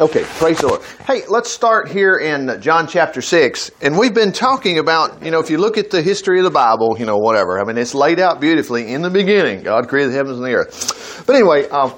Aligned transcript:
Okay, 0.00 0.22
praise 0.22 0.58
the 0.58 0.68
Lord. 0.68 0.82
Hey, 1.08 1.22
let's 1.28 1.50
start 1.50 1.90
here 1.90 2.18
in 2.18 2.60
John 2.60 2.86
chapter 2.86 3.20
6. 3.20 3.72
And 3.82 3.98
we've 3.98 4.14
been 4.14 4.30
talking 4.30 4.78
about, 4.78 5.24
you 5.24 5.32
know, 5.32 5.40
if 5.40 5.50
you 5.50 5.58
look 5.58 5.76
at 5.76 5.90
the 5.90 6.00
history 6.00 6.38
of 6.38 6.44
the 6.44 6.52
Bible, 6.52 6.96
you 6.96 7.04
know, 7.04 7.16
whatever. 7.18 7.58
I 7.58 7.64
mean, 7.64 7.76
it's 7.76 7.96
laid 7.96 8.20
out 8.20 8.40
beautifully 8.40 8.92
in 8.92 9.02
the 9.02 9.10
beginning. 9.10 9.64
God 9.64 9.88
created 9.88 10.12
the 10.12 10.16
heavens 10.16 10.38
and 10.38 10.46
the 10.46 10.52
earth. 10.52 11.24
But 11.26 11.34
anyway, 11.34 11.68
um, 11.70 11.94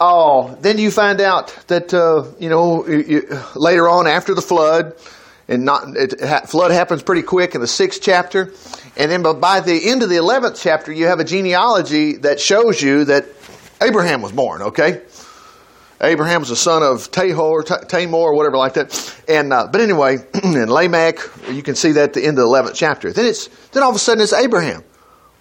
oh, 0.00 0.56
then 0.60 0.78
you 0.78 0.90
find 0.90 1.20
out 1.20 1.56
that, 1.68 1.94
uh, 1.94 2.24
you 2.40 2.48
know, 2.48 2.84
you, 2.84 3.28
later 3.54 3.88
on 3.88 4.08
after 4.08 4.34
the 4.34 4.42
flood, 4.42 4.94
and 5.46 5.64
not, 5.64 5.96
it, 5.96 6.20
flood 6.48 6.72
happens 6.72 7.04
pretty 7.04 7.22
quick 7.22 7.54
in 7.54 7.60
the 7.60 7.68
sixth 7.68 8.02
chapter. 8.02 8.52
And 8.96 9.08
then 9.08 9.22
by 9.22 9.60
the 9.60 9.88
end 9.88 10.02
of 10.02 10.08
the 10.08 10.16
11th 10.16 10.60
chapter, 10.60 10.90
you 10.90 11.06
have 11.06 11.20
a 11.20 11.24
genealogy 11.24 12.16
that 12.16 12.40
shows 12.40 12.82
you 12.82 13.04
that 13.04 13.26
Abraham 13.80 14.20
was 14.20 14.32
born, 14.32 14.62
okay? 14.62 15.02
Abraham 16.02 16.40
was 16.40 16.50
the 16.50 16.56
son 16.56 16.82
of 16.82 17.10
Tahor, 17.10 17.64
Tamor, 17.64 18.12
or 18.12 18.34
whatever 18.34 18.56
like 18.56 18.74
that. 18.74 19.22
And 19.28 19.52
uh, 19.52 19.68
but 19.70 19.80
anyway, 19.80 20.18
in 20.44 20.70
Lamech, 20.70 21.18
you 21.50 21.62
can 21.62 21.74
see 21.74 21.92
that 21.92 22.10
at 22.10 22.12
the 22.12 22.20
end 22.20 22.38
of 22.38 22.42
the 22.42 22.42
eleventh 22.42 22.76
chapter. 22.76 23.12
Then 23.12 23.26
it's 23.26 23.48
then 23.70 23.82
all 23.82 23.90
of 23.90 23.96
a 23.96 23.98
sudden 23.98 24.22
it's 24.22 24.32
Abraham. 24.32 24.84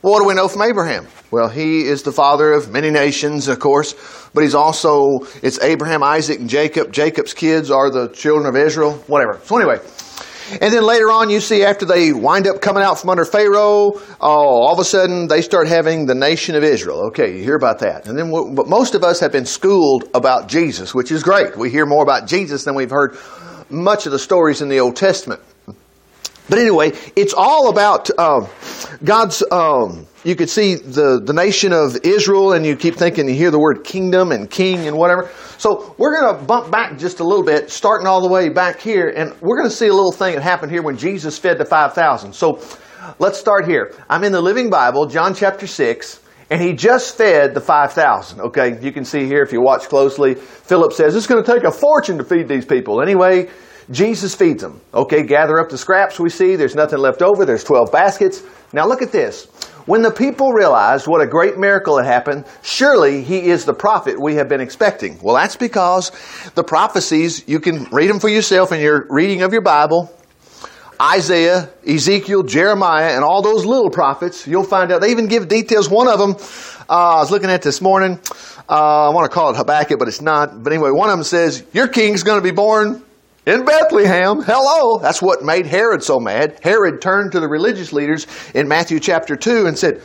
Well, 0.02 0.14
what 0.14 0.20
do 0.20 0.28
we 0.28 0.34
know 0.36 0.48
from 0.48 0.62
Abraham? 0.62 1.08
Well, 1.32 1.50
he 1.50 1.82
is 1.82 2.04
the 2.04 2.12
father 2.12 2.54
of 2.54 2.72
many 2.72 2.92
nations, 2.92 3.48
of 3.48 3.60
course, 3.60 3.96
but 4.34 4.44
he's 4.44 4.56
also 4.56 5.20
it's 5.42 5.60
Abraham, 5.62 6.04
Isaac, 6.04 6.40
and 6.40 6.50
Jacob. 6.50 6.94
Jacob's 6.94 7.34
kids 7.34 7.70
are 7.72 7.90
the 7.90 8.08
children 8.10 8.46
of 8.46 8.56
Israel. 8.56 8.94
Whatever. 9.08 9.40
So 9.44 9.58
anyway, 9.58 9.80
and 10.52 10.74
then 10.74 10.84
later 10.84 11.12
on, 11.12 11.30
you 11.30 11.40
see 11.40 11.64
after 11.64 11.86
they 11.86 12.14
wind 12.14 12.48
up 12.48 12.62
coming 12.62 12.84
out 12.84 13.00
from 13.00 13.10
under 13.10 13.26
Pharaoh, 13.26 13.94
oh, 13.96 14.20
all 14.20 14.74
of 14.74 14.80
a 14.80 14.86
sudden 14.86 15.28
they 15.28 15.42
start 15.42 15.68
having 15.68 16.06
the 16.06 16.16
nation 16.16 16.56
of 16.56 16.64
Israel. 16.64 17.08
Okay, 17.08 17.38
you 17.38 17.44
hear 17.44 17.56
about 17.56 17.80
that. 17.80 18.08
And 18.08 18.18
then, 18.18 18.32
but 18.54 18.68
most 18.68 18.96
of 18.96 19.04
us 19.04 19.20
have 19.20 19.32
been 19.32 19.46
schooled 19.46 20.10
about 20.14 20.48
Jesus, 20.48 20.94
which 20.94 21.12
is 21.12 21.24
great. 21.24 21.58
We 21.58 21.70
hear 21.70 21.86
more 21.86 22.04
about 22.04 22.28
Jesus 22.28 22.64
than 22.64 22.76
we've 22.76 22.92
heard 22.92 23.18
much 23.70 24.06
of 24.06 24.12
the 24.12 24.20
stories 24.20 24.62
in 24.62 24.70
the 24.70 24.80
Old 24.80 24.96
Testament. 24.96 25.42
But 26.48 26.60
anyway, 26.60 26.92
it's 27.16 27.34
all 27.34 27.70
about 27.70 28.10
uh, 28.18 28.48
God's. 29.04 29.44
Um, 29.52 30.08
you 30.26 30.36
could 30.36 30.50
see 30.50 30.74
the, 30.74 31.22
the 31.24 31.34
nation 31.34 31.72
of 31.72 31.98
Israel, 32.04 32.54
and 32.54 32.66
you 32.66 32.76
keep 32.76 32.96
thinking, 32.96 33.30
you 33.30 33.36
hear 33.36 33.52
the 33.52 33.60
word 33.60 33.84
kingdom 33.84 34.32
and 34.32 34.50
king 34.50 34.88
and 34.88 34.98
whatever. 34.98 35.30
So 35.60 35.96
we're 36.00 36.20
going 36.20 36.36
to 36.36 36.44
bump 36.44 36.72
back 36.72 36.98
just 36.98 37.20
a 37.20 37.24
little 37.24 37.46
bit, 37.46 37.70
starting 37.70 38.08
all 38.08 38.22
the 38.22 38.28
way 38.28 38.50
back 38.50 38.82
here, 38.82 39.08
and 39.08 39.40
we're 39.40 39.56
going 39.56 39.70
to 39.70 39.76
see 39.76 39.88
a 39.88 39.94
little 39.94 40.12
thing 40.12 40.34
that 40.34 40.42
happened 40.42 40.72
here 40.72 40.82
when 40.82 40.98
Jesus 40.98 41.38
fed 41.38 41.60
the 41.60 41.66
5,000. 41.66 42.34
So 42.34 42.60
let's 43.20 43.40
start 43.40 43.68
here. 43.68 43.94
I'm 44.10 44.24
in 44.24 44.32
the 44.32 44.42
Living 44.42 44.72
Bible, 44.72 45.06
John 45.06 45.36
chapter 45.36 45.68
6. 45.68 46.22
And 46.50 46.62
he 46.62 46.74
just 46.74 47.18
fed 47.18 47.56
the 47.56 47.62
5,000. 47.62 48.40
Okay, 48.40 48.80
you 48.80 48.92
can 48.92 49.04
see 49.04 49.26
here 49.26 49.42
if 49.42 49.52
you 49.52 49.62
watch 49.62 49.90
closely. 49.90 50.36
Philip 50.36 50.94
says 50.94 51.16
it's 51.16 51.26
going 51.26 51.44
to 51.44 51.52
take 51.52 51.64
a 51.64 51.72
fortune 51.72 52.20
to 52.20 52.24
feed 52.24 52.48
these 52.48 52.66
people. 52.66 53.02
Anyway, 53.02 53.50
Jesus 53.90 54.36
feeds 54.36 54.62
them. 54.62 54.80
Okay, 54.94 55.24
gather 55.24 55.60
up 55.60 55.70
the 55.70 55.78
scraps 55.78 56.20
we 56.20 56.30
see. 56.30 56.56
There's 56.56 56.76
nothing 56.76 57.00
left 57.00 57.24
over. 57.24 57.46
There's 57.46 57.64
12 57.64 57.92
baskets. 57.92 58.44
Now 58.74 58.88
look 58.88 59.02
at 59.02 59.12
this. 59.12 59.48
When 59.86 60.02
the 60.02 60.10
people 60.10 60.52
realized 60.52 61.06
what 61.06 61.22
a 61.22 61.28
great 61.28 61.60
miracle 61.60 61.98
had 61.98 62.08
happened, 62.08 62.46
surely 62.64 63.22
he 63.22 63.50
is 63.50 63.66
the 63.66 63.74
prophet 63.74 64.20
we 64.20 64.36
have 64.36 64.50
been 64.50 64.62
expecting. 64.62 65.20
Well, 65.22 65.36
that's 65.36 65.56
because 65.56 66.12
the 66.56 66.64
prophecies, 66.64 67.48
you 67.48 67.60
can 67.60 67.84
read 67.92 68.10
them 68.10 68.20
for 68.20 68.28
yourself 68.28 68.72
in 68.72 68.82
your 68.82 69.06
reading 69.12 69.44
of 69.44 69.54
your 69.54 69.62
Bible. 69.62 70.12
Isaiah, 71.00 71.70
Ezekiel, 71.88 72.42
Jeremiah, 72.44 73.14
and 73.14 73.24
all 73.24 73.44
those 73.44 73.64
little 73.64 73.92
prophets, 73.92 74.48
you'll 74.48 74.64
find 74.64 74.92
out. 74.92 75.02
They 75.02 75.12
even 75.12 75.28
give 75.28 75.48
details. 75.48 75.88
One 75.88 76.08
of 76.08 76.18
them, 76.18 76.36
uh, 76.90 77.18
I 77.18 77.20
was 77.20 77.30
looking 77.30 77.52
at 77.52 77.62
this 77.62 77.80
morning. 77.80 78.20
Uh, 78.68 79.10
I 79.10 79.14
want 79.14 79.30
to 79.30 79.36
call 79.36 79.52
it 79.52 79.58
Habakkuk, 79.58 80.00
but 80.00 80.08
it's 80.08 80.22
not. 80.22 80.64
But 80.64 80.74
anyway, 80.74 80.90
one 80.90 81.10
of 81.10 81.18
them 81.18 81.24
says, 81.24 81.64
Your 81.74 81.88
king's 81.88 82.24
going 82.24 82.40
to 82.40 82.44
be 82.44 82.56
born 82.56 83.05
in 83.46 83.66
Bethlehem. 83.66 84.42
Hello. 84.42 85.00
That's 85.00 85.22
what 85.22 85.44
made 85.44 85.66
Herod 85.66 86.04
so 86.04 86.20
mad. 86.20 86.60
Herod 86.64 87.02
turned 87.02 87.34
to 87.34 87.40
the 87.40 87.48
religious 87.48 87.94
leaders 87.94 88.28
in 88.54 88.68
Matthew 88.68 89.00
chapter 89.00 89.36
2 89.36 89.68
and 89.68 89.78
said, 89.78 90.02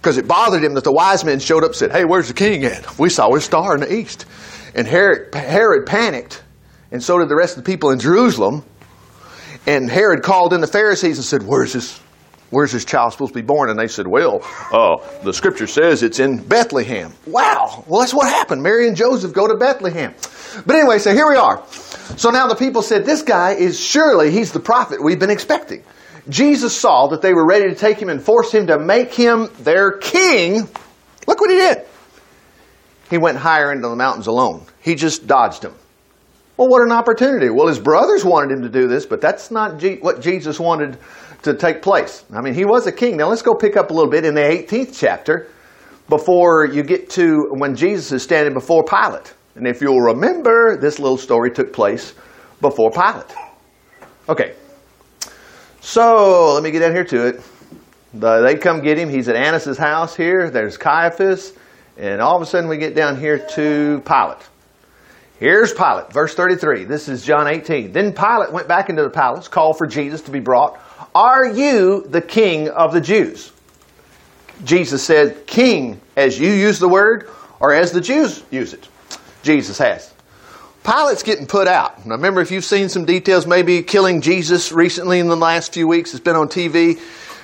because 0.00 0.16
it 0.16 0.26
bothered 0.26 0.64
him 0.64 0.74
that 0.74 0.84
the 0.84 0.92
wise 0.92 1.24
men 1.24 1.40
showed 1.40 1.62
up 1.62 1.70
and 1.70 1.76
said, 1.76 1.92
Hey, 1.92 2.06
where's 2.06 2.28
the 2.28 2.34
king 2.34 2.64
at? 2.64 2.98
We 2.98 3.10
saw 3.10 3.30
his 3.34 3.44
star 3.44 3.74
in 3.74 3.80
the 3.80 3.92
east. 3.92 4.24
And 4.74 4.86
Herod, 4.86 5.34
Herod 5.34 5.86
panicked, 5.86 6.42
and 6.90 7.02
so 7.02 7.18
did 7.18 7.28
the 7.28 7.36
rest 7.36 7.58
of 7.58 7.64
the 7.64 7.70
people 7.70 7.90
in 7.90 7.98
Jerusalem. 7.98 8.64
And 9.66 9.90
Herod 9.90 10.22
called 10.22 10.54
in 10.54 10.62
the 10.62 10.66
Pharisees 10.66 11.18
and 11.18 11.24
said, 11.24 11.42
Where's 11.42 11.74
this 11.74 12.00
where's 12.50 12.72
this 12.72 12.84
child 12.84 13.12
supposed 13.12 13.32
to 13.32 13.38
be 13.38 13.46
born? 13.46 13.70
And 13.70 13.78
they 13.78 13.86
said, 13.86 14.06
well, 14.06 14.40
uh, 14.72 14.96
the 15.22 15.32
scripture 15.32 15.66
says 15.66 16.02
it's 16.02 16.18
in 16.18 16.42
Bethlehem. 16.42 17.12
Wow. 17.26 17.84
Well, 17.86 18.00
that's 18.00 18.12
what 18.12 18.28
happened. 18.28 18.62
Mary 18.62 18.88
and 18.88 18.96
Joseph 18.96 19.32
go 19.32 19.46
to 19.46 19.54
Bethlehem. 19.54 20.14
But 20.66 20.76
anyway, 20.76 20.98
so 20.98 21.14
here 21.14 21.28
we 21.28 21.36
are. 21.36 21.62
So 22.16 22.30
now 22.30 22.46
the 22.48 22.56
people 22.56 22.82
said, 22.82 23.04
this 23.04 23.22
guy 23.22 23.52
is 23.52 23.80
surely, 23.80 24.30
he's 24.30 24.52
the 24.52 24.60
prophet 24.60 25.02
we've 25.02 25.18
been 25.18 25.30
expecting. 25.30 25.82
Jesus 26.28 26.76
saw 26.76 27.08
that 27.08 27.22
they 27.22 27.32
were 27.32 27.46
ready 27.46 27.68
to 27.68 27.74
take 27.74 28.00
him 28.00 28.08
and 28.08 28.22
force 28.22 28.52
him 28.52 28.66
to 28.66 28.78
make 28.78 29.14
him 29.14 29.48
their 29.60 29.98
king. 29.98 30.68
Look 31.26 31.40
what 31.40 31.50
he 31.50 31.56
did. 31.56 31.84
He 33.08 33.18
went 33.18 33.38
higher 33.38 33.72
into 33.72 33.88
the 33.88 33.96
mountains 33.96 34.26
alone. 34.26 34.66
He 34.80 34.94
just 34.94 35.26
dodged 35.26 35.62
them. 35.62 35.74
Well, 36.56 36.68
what 36.68 36.82
an 36.82 36.92
opportunity. 36.92 37.48
Well, 37.48 37.68
his 37.68 37.78
brothers 37.78 38.24
wanted 38.24 38.52
him 38.52 38.62
to 38.62 38.68
do 38.68 38.86
this, 38.86 39.06
but 39.06 39.20
that's 39.20 39.50
not 39.50 39.82
what 40.02 40.20
Jesus 40.20 40.60
wanted 40.60 40.98
to 41.42 41.54
take 41.54 41.80
place. 41.80 42.22
I 42.32 42.42
mean, 42.42 42.52
he 42.54 42.66
was 42.66 42.86
a 42.86 42.92
king. 42.92 43.16
Now 43.16 43.28
let's 43.28 43.42
go 43.42 43.54
pick 43.54 43.76
up 43.76 43.90
a 43.90 43.94
little 43.94 44.10
bit 44.10 44.26
in 44.26 44.34
the 44.34 44.42
18th 44.42 44.96
chapter 44.98 45.48
before 46.08 46.66
you 46.66 46.82
get 46.82 47.08
to 47.10 47.46
when 47.50 47.76
Jesus 47.76 48.12
is 48.12 48.22
standing 48.22 48.52
before 48.52 48.84
Pilate. 48.84 49.32
And 49.54 49.66
if 49.66 49.80
you'll 49.80 50.00
remember, 50.00 50.76
this 50.76 50.98
little 50.98 51.18
story 51.18 51.50
took 51.50 51.72
place 51.72 52.14
before 52.60 52.90
Pilate. 52.90 53.34
Okay. 54.28 54.54
So 55.80 56.54
let 56.54 56.62
me 56.62 56.70
get 56.70 56.80
down 56.80 56.92
here 56.92 57.04
to 57.04 57.26
it. 57.28 57.42
The, 58.14 58.42
they 58.42 58.56
come 58.56 58.80
get 58.80 58.98
him. 58.98 59.08
He's 59.08 59.28
at 59.28 59.36
Annas' 59.36 59.78
house 59.78 60.14
here. 60.16 60.50
There's 60.50 60.76
Caiaphas. 60.76 61.54
And 61.96 62.20
all 62.20 62.36
of 62.36 62.42
a 62.42 62.46
sudden 62.46 62.68
we 62.68 62.76
get 62.76 62.94
down 62.94 63.18
here 63.18 63.38
to 63.38 64.02
Pilate. 64.06 64.48
Here's 65.40 65.72
Pilate, 65.72 66.12
verse 66.12 66.34
33. 66.34 66.84
This 66.84 67.08
is 67.08 67.24
John 67.24 67.46
18. 67.46 67.92
Then 67.92 68.12
Pilate 68.12 68.52
went 68.52 68.68
back 68.68 68.90
into 68.90 69.02
the 69.02 69.08
palace, 69.08 69.48
called 69.48 69.78
for 69.78 69.86
Jesus 69.86 70.20
to 70.22 70.30
be 70.30 70.38
brought. 70.38 70.78
Are 71.14 71.46
you 71.46 72.06
the 72.06 72.20
king 72.20 72.68
of 72.68 72.92
the 72.92 73.00
Jews? 73.00 73.50
Jesus 74.64 75.02
said, 75.02 75.46
King, 75.46 75.98
as 76.14 76.38
you 76.38 76.52
use 76.52 76.78
the 76.78 76.88
word, 76.88 77.30
or 77.58 77.72
as 77.72 77.90
the 77.90 78.02
Jews 78.02 78.42
use 78.50 78.74
it. 78.74 78.86
Jesus 79.42 79.78
has. 79.78 80.12
Pilate's 80.82 81.22
getting 81.22 81.46
put 81.46 81.68
out. 81.68 82.06
Now, 82.06 82.14
remember, 82.14 82.40
if 82.40 82.50
you've 82.50 82.64
seen 82.64 82.88
some 82.88 83.04
details, 83.04 83.46
maybe 83.46 83.82
killing 83.82 84.22
Jesus 84.22 84.72
recently 84.72 85.18
in 85.18 85.28
the 85.28 85.36
last 85.36 85.74
few 85.74 85.86
weeks, 85.86 86.14
it's 86.14 86.22
been 86.22 86.36
on 86.36 86.48
TV. 86.48 86.98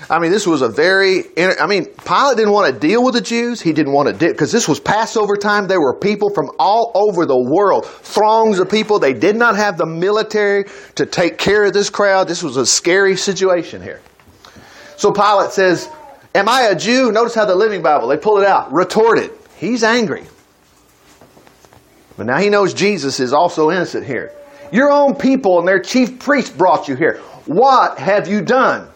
I 0.08 0.20
mean, 0.20 0.30
this 0.30 0.46
was 0.46 0.62
a 0.62 0.68
very, 0.68 1.24
I 1.36 1.66
mean, 1.66 1.86
Pilate 1.86 2.36
didn't 2.36 2.52
want 2.52 2.72
to 2.72 2.78
deal 2.78 3.04
with 3.04 3.14
the 3.14 3.20
Jews. 3.20 3.60
He 3.60 3.72
didn't 3.72 3.92
want 3.92 4.08
to 4.08 4.14
deal, 4.14 4.30
because 4.30 4.52
this 4.52 4.68
was 4.68 4.78
Passover 4.78 5.36
time. 5.36 5.66
There 5.66 5.80
were 5.80 5.98
people 5.98 6.30
from 6.32 6.50
all 6.58 6.92
over 6.94 7.26
the 7.26 7.36
world, 7.36 7.86
throngs 7.86 8.58
of 8.58 8.70
people. 8.70 8.98
They 9.00 9.14
did 9.14 9.36
not 9.36 9.56
have 9.56 9.76
the 9.76 9.86
military 9.86 10.66
to 10.94 11.06
take 11.06 11.38
care 11.38 11.64
of 11.64 11.72
this 11.72 11.90
crowd. 11.90 12.28
This 12.28 12.42
was 12.42 12.56
a 12.56 12.64
scary 12.64 13.16
situation 13.16 13.82
here. 13.82 14.00
So 14.96 15.12
Pilate 15.12 15.50
says, 15.50 15.88
Am 16.34 16.48
I 16.48 16.62
a 16.64 16.76
Jew? 16.76 17.10
Notice 17.12 17.34
how 17.34 17.46
the 17.46 17.54
Living 17.54 17.82
Bible, 17.82 18.08
they 18.08 18.18
pull 18.18 18.38
it 18.38 18.46
out, 18.46 18.72
retorted. 18.72 19.30
He's 19.56 19.82
angry. 19.82 20.26
But 22.16 22.27
now 22.27 22.38
he 22.38 22.49
knows 22.49 22.72
Jesus 22.72 23.21
is 23.21 23.32
also 23.32 23.71
innocent 23.71 24.06
here. 24.06 24.32
Your 24.72 24.91
own 24.91 25.15
people 25.15 25.59
and 25.59 25.69
their 25.69 25.81
chief 25.81 26.19
priest 26.19 26.56
brought 26.56 26.88
you 26.88 26.97
here. 26.97 27.21
What 27.47 27.99
have 27.99 28.27
you 28.27 28.43
done? 28.43 28.88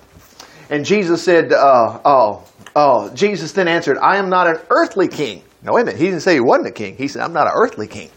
And 0.71 0.85
Jesus 0.85 1.23
said, 1.23 1.53
uh, 1.53 2.01
oh, 2.05 2.45
oh, 2.75 3.11
Jesus 3.15 3.53
then 3.53 3.69
answered, 3.69 3.99
I 3.99 4.17
am 4.17 4.29
not 4.29 4.47
an 4.47 4.59
earthly 4.71 5.09
king. 5.09 5.43
Now, 5.63 5.75
wait 5.75 5.83
a 5.83 5.85
minute. 5.87 6.01
He 6.01 6.07
didn't 6.07 6.21
say 6.21 6.35
he 6.35 6.41
wasn't 6.41 6.69
a 6.69 6.73
king. 6.73 6.97
He 6.97 7.09
said, 7.09 7.23
I'm 7.23 7.33
not 7.33 7.47
an 7.47 7.53
earthly 7.55 7.87
king. 7.87 8.11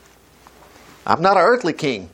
I'm 1.05 1.21
not 1.21 1.35
an 1.35 1.43
earthly 1.43 1.73
king. 1.73 2.09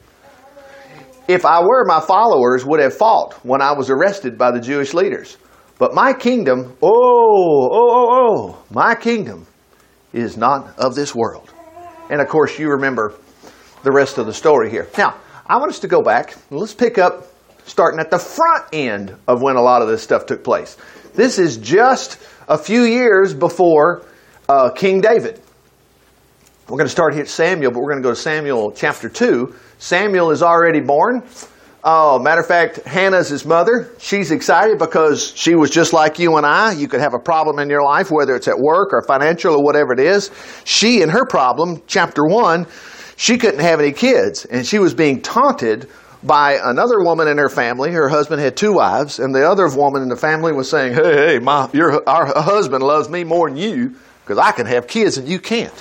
If 1.27 1.45
I 1.45 1.61
were, 1.61 1.85
my 1.85 1.99
followers 1.99 2.65
would 2.65 2.79
have 2.79 2.97
fought 2.97 3.33
when 3.45 3.61
I 3.61 3.71
was 3.73 3.91
arrested 3.91 4.37
by 4.37 4.49
the 4.51 4.59
Jewish 4.59 4.95
leaders. 4.95 5.37
But 5.77 5.93
my 5.93 6.11
kingdom, 6.11 6.75
oh, 6.81 6.89
oh, 6.91 7.69
oh, 7.71 8.07
oh, 8.11 8.63
my 8.71 8.95
kingdom 8.95 9.45
is 10.11 10.37
not 10.37 10.77
of 10.79 10.95
this 10.95 11.13
world. 11.13 11.53
And 12.09 12.21
of 12.21 12.27
course, 12.27 12.57
you 12.57 12.71
remember 12.71 13.13
the 13.83 13.91
rest 13.91 14.17
of 14.17 14.25
the 14.25 14.33
story 14.33 14.69
here. 14.69 14.87
Now, 14.97 15.17
I 15.45 15.57
want 15.57 15.69
us 15.69 15.79
to 15.79 15.87
go 15.87 16.01
back. 16.01 16.35
Let's 16.49 16.73
pick 16.73 16.97
up 16.97 17.27
starting 17.65 17.99
at 17.99 18.09
the 18.09 18.19
front 18.19 18.65
end 18.73 19.15
of 19.27 19.41
when 19.41 19.55
a 19.55 19.61
lot 19.61 19.81
of 19.81 19.87
this 19.87 20.01
stuff 20.01 20.25
took 20.25 20.43
place. 20.43 20.77
This 21.13 21.39
is 21.39 21.57
just 21.57 22.19
a 22.47 22.57
few 22.57 22.83
years 22.83 23.33
before 23.33 24.03
uh, 24.47 24.71
King 24.71 25.01
David. 25.01 25.39
We're 26.67 26.77
going 26.77 26.85
to 26.85 26.91
start 26.91 27.13
here 27.13 27.23
at 27.23 27.29
Samuel, 27.29 27.71
but 27.71 27.79
we're 27.79 27.91
going 27.91 28.03
to 28.03 28.07
go 28.07 28.13
to 28.13 28.19
Samuel 28.19 28.71
chapter 28.71 29.09
2. 29.09 29.55
Samuel 29.79 30.31
is 30.31 30.43
already 30.43 30.81
born. 30.81 31.23
Oh, 31.81 32.19
matter 32.19 32.41
of 32.41 32.47
fact, 32.47 32.83
Hannah's 32.85 33.29
his 33.29 33.45
mother. 33.45 33.89
She's 33.99 34.31
excited 34.31 34.79
because 34.79 35.31
she 35.33 35.55
was 35.55 35.69
just 35.69 35.93
like 35.93 36.19
you 36.19 36.35
and 36.35 36.45
I. 36.45 36.73
You 36.73 36.89
could 36.89 36.99
have 36.99 37.13
a 37.13 37.19
problem 37.19 37.57
in 37.57 37.69
your 37.69 37.83
life, 37.83 38.11
whether 38.11 38.35
it's 38.35 38.49
at 38.49 38.59
work 38.59 38.93
or 38.93 39.01
financial 39.01 39.55
or 39.55 39.63
whatever 39.63 39.93
it 39.93 39.99
is. 39.99 40.29
She 40.65 41.01
and 41.01 41.09
her 41.09 41.25
problem, 41.25 41.81
chapter 41.87 42.25
1, 42.25 42.67
she 43.15 43.37
couldn't 43.37 43.61
have 43.61 43.79
any 43.79 43.93
kids, 43.93 44.43
and 44.43 44.67
she 44.67 44.77
was 44.77 44.93
being 44.93 45.21
taunted 45.21 45.89
by 46.21 46.59
another 46.61 46.99
woman 47.01 47.29
in 47.29 47.37
her 47.37 47.49
family. 47.49 47.91
Her 47.91 48.09
husband 48.09 48.41
had 48.41 48.57
two 48.57 48.73
wives, 48.73 49.19
and 49.19 49.33
the 49.33 49.49
other 49.49 49.69
woman 49.69 50.01
in 50.01 50.09
the 50.09 50.17
family 50.17 50.51
was 50.51 50.69
saying, 50.69 50.93
"Hey, 50.93 51.15
hey, 51.15 51.39
my 51.39 51.69
your 51.71 52.07
our 52.07 52.25
husband 52.25 52.83
loves 52.83 53.09
me 53.09 53.23
more 53.23 53.49
than 53.49 53.57
you 53.57 53.95
because 54.25 54.37
I 54.37 54.51
can 54.51 54.65
have 54.65 54.87
kids 54.87 55.17
and 55.17 55.29
you 55.29 55.39
can't." 55.39 55.73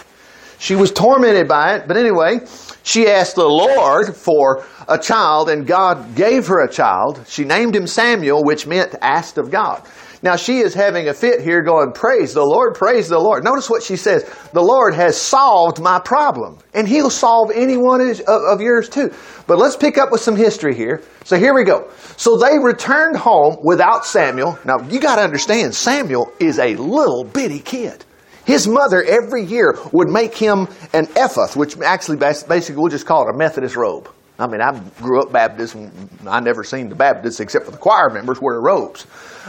She 0.58 0.74
was 0.74 0.90
tormented 0.90 1.48
by 1.48 1.76
it, 1.76 1.88
but 1.88 1.96
anyway, 1.96 2.40
she 2.82 3.08
asked 3.08 3.36
the 3.36 3.48
Lord 3.48 4.16
for 4.16 4.64
a 4.88 4.98
child, 4.98 5.50
and 5.50 5.66
God 5.66 6.14
gave 6.14 6.46
her 6.48 6.64
a 6.64 6.70
child. 6.70 7.24
She 7.28 7.44
named 7.44 7.76
him 7.76 7.86
Samuel, 7.86 8.44
which 8.44 8.66
meant 8.66 8.94
asked 9.00 9.38
of 9.38 9.50
God. 9.50 9.82
Now 10.20 10.34
she 10.34 10.58
is 10.58 10.74
having 10.74 11.08
a 11.08 11.14
fit 11.14 11.42
here 11.42 11.62
going, 11.62 11.92
praise 11.92 12.34
the 12.34 12.44
Lord, 12.44 12.74
praise 12.74 13.08
the 13.08 13.20
Lord. 13.20 13.44
Notice 13.44 13.70
what 13.70 13.84
she 13.84 13.94
says. 13.94 14.24
The 14.52 14.60
Lord 14.60 14.94
has 14.94 15.16
solved 15.16 15.78
my 15.80 16.00
problem. 16.00 16.58
And 16.74 16.88
He'll 16.88 17.08
solve 17.08 17.52
any 17.54 17.76
one 17.76 18.00
of 18.00 18.60
yours 18.60 18.88
too. 18.88 19.14
But 19.46 19.58
let's 19.58 19.76
pick 19.76 19.96
up 19.96 20.10
with 20.10 20.20
some 20.20 20.34
history 20.34 20.74
here. 20.74 21.02
So 21.24 21.36
here 21.36 21.54
we 21.54 21.62
go. 21.62 21.88
So 22.16 22.36
they 22.36 22.58
returned 22.58 23.16
home 23.16 23.58
without 23.62 24.04
Samuel. 24.04 24.58
Now 24.64 24.80
you 24.88 24.98
gotta 24.98 25.22
understand, 25.22 25.72
Samuel 25.72 26.32
is 26.40 26.58
a 26.58 26.74
little 26.74 27.22
bitty 27.22 27.60
kid. 27.60 28.04
His 28.48 28.66
mother 28.66 29.04
every 29.04 29.44
year 29.44 29.76
would 29.92 30.08
make 30.08 30.34
him 30.34 30.68
an 30.94 31.06
ephod, 31.14 31.54
which 31.54 31.78
actually 31.82 32.16
basically 32.16 32.76
we'll 32.76 32.88
just 32.88 33.04
call 33.04 33.28
it 33.28 33.34
a 33.34 33.36
Methodist 33.36 33.76
robe. 33.76 34.08
I 34.38 34.46
mean, 34.46 34.62
I 34.62 34.72
grew 35.02 35.20
up 35.20 35.30
Baptist, 35.30 35.74
and 35.74 36.08
I 36.26 36.40
never 36.40 36.64
seen 36.64 36.88
the 36.88 36.94
Baptists 36.94 37.40
except 37.40 37.66
for 37.66 37.72
the 37.72 37.76
choir 37.76 38.08
members 38.08 38.40
wear 38.40 38.58
robes. 38.58 39.06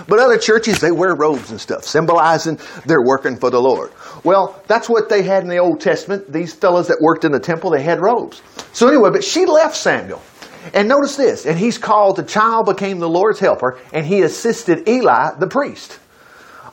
But 0.10 0.19
other 0.19 0.38
churches, 0.38 0.81
they 0.81 0.92
wear 0.92 1.16
robes 1.16 1.50
and 1.50 1.62
stuff, 1.62 1.86
symbolizing 1.86 2.60
they're 2.88 3.01
working 3.01 3.38
for 3.38 3.50
the 3.50 3.62
Lord. 3.62 3.94
Well, 4.25 4.62
that's 4.68 4.90
what 4.90 5.07
they 5.07 5.22
had 5.22 5.44
in 5.44 5.50
the 5.50 5.60
Old 5.60 5.80
Testament. 5.80 6.30
These 6.34 6.54
fellows 6.54 6.90
that 6.90 6.98
worked 7.00 7.24
in 7.24 7.31
the 7.31 7.40
temple, 7.40 7.69
they 7.69 7.81
had 7.81 8.02
robes. 8.02 8.42
So 8.74 8.90
anyway, 8.90 9.12
but 9.13 9.24
she 9.24 9.45
left 9.45 9.78
Samuel. 9.78 10.22
And 10.74 10.90
notice 10.90 11.16
this, 11.16 11.45
and 11.45 11.57
he's 11.57 11.78
called, 11.78 12.18
the 12.18 12.24
child 12.24 12.66
became 12.66 13.00
the 13.00 13.07
Lord's 13.07 13.40
helper, 13.40 13.80
and 13.94 14.06
he 14.06 14.24
assisted 14.24 14.90
Eli, 14.90 15.36
the 15.40 15.48
priest. 15.48 16.00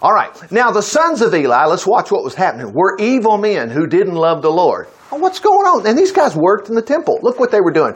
All 0.06 0.12
right. 0.12 0.52
Now, 0.52 0.70
the 0.70 0.82
sons 0.82 1.20
of 1.20 1.34
Eli, 1.34 1.64
let's 1.64 1.84
watch 1.84 2.12
what 2.12 2.22
was 2.22 2.36
happening, 2.36 2.72
were 2.72 2.96
evil 3.00 3.38
men 3.38 3.70
who 3.70 3.88
didn't 3.88 4.14
love 4.14 4.40
the 4.40 4.52
Lord. 4.52 4.86
What's 5.10 5.40
going 5.40 5.66
on? 5.66 5.84
And 5.84 5.98
these 5.98 6.12
guys 6.12 6.36
worked 6.36 6.68
in 6.68 6.76
the 6.76 6.82
temple. 6.82 7.18
Look 7.22 7.40
what 7.40 7.50
they 7.50 7.60
were 7.60 7.72
doing. 7.72 7.94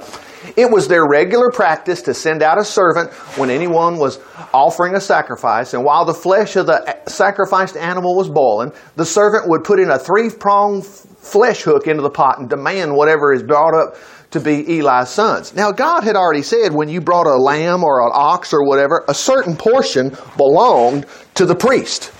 It 0.57 0.69
was 0.69 0.89
their 0.89 1.07
regular 1.07 1.53
practice 1.53 2.03
to 2.03 2.15
send 2.15 2.43
out 2.43 2.59
a 2.59 2.65
servant 2.65 3.12
when 3.39 3.49
anyone 3.49 3.97
was 3.97 4.19
offering 4.53 4.97
a 4.97 5.01
sacrifice. 5.01 5.73
And 5.73 5.85
while 5.85 6.05
the 6.05 6.12
flesh 6.12 6.57
of 6.57 6.67
the 6.67 6.99
sacrificed 7.07 7.77
animal 7.77 8.17
was 8.17 8.29
boiling, 8.29 8.73
the 8.97 9.07
servant 9.07 9.49
would 9.49 9.62
put 9.62 9.79
in 9.79 9.89
a 9.89 9.99
three 9.99 10.31
pronged 10.31 10.85
flesh 10.85 11.62
hook 11.62 11.87
into 11.87 12.03
the 12.03 12.11
pot 12.11 12.41
and 12.41 12.51
demand 12.51 12.93
whatever 12.93 13.33
is 13.33 13.45
brought 13.45 13.75
up 13.75 13.95
to 14.31 14.41
be 14.41 14.79
Eli's 14.79 15.09
sons. 15.09 15.55
Now, 15.55 15.73
God 15.73 16.05
had 16.05 16.17
already 16.17 16.43
said 16.43 16.73
when 16.73 16.88
you 16.88 17.00
brought 17.00 17.27
a 17.27 17.37
lamb 17.37 17.82
or 17.82 18.06
an 18.06 18.12
ox 18.12 18.53
or 18.53 18.65
whatever, 18.65 19.05
a 19.09 19.15
certain 19.15 19.56
portion 19.56 20.17
belonged 20.37 21.06
to 21.35 21.47
the 21.47 21.55
priest 21.55 22.12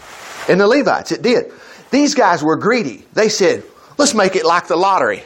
and 0.49 0.61
the 0.61 0.67
Levites. 0.67 1.13
It 1.13 1.23
did. 1.23 1.53
These 1.91 2.15
guys 2.15 2.43
were 2.43 2.57
greedy. 2.57 3.05
They 3.13 3.29
said, 3.29 3.65
let's 3.99 4.15
make 4.15 4.37
it 4.37 4.45
like 4.45 4.67
the 4.67 4.77
lottery. 4.77 5.23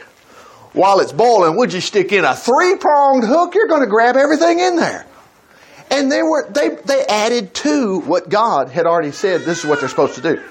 While 0.73 0.99
it's 0.99 1.13
boiling, 1.13 1.57
would 1.57 1.71
you 1.73 1.81
stick 1.81 2.11
in 2.11 2.25
a 2.25 2.35
three 2.35 2.75
pronged 2.75 3.23
hook? 3.23 3.55
You're 3.55 3.67
going 3.67 3.81
to 3.81 3.87
grab 3.87 4.17
everything 4.17 4.59
in 4.59 4.75
there. 4.75 5.05
And 5.89 6.11
they 6.11 6.21
were 6.23 6.49
they 6.49 6.69
they 6.69 7.05
added 7.05 7.53
to 7.55 7.99
what 8.01 8.27
God 8.27 8.69
had 8.69 8.85
already 8.85 9.11
said. 9.11 9.41
This 9.41 9.59
is 9.59 9.65
what 9.65 9.79
they're 9.79 9.89
supposed 9.89 10.15
to 10.15 10.21
do. 10.21 10.41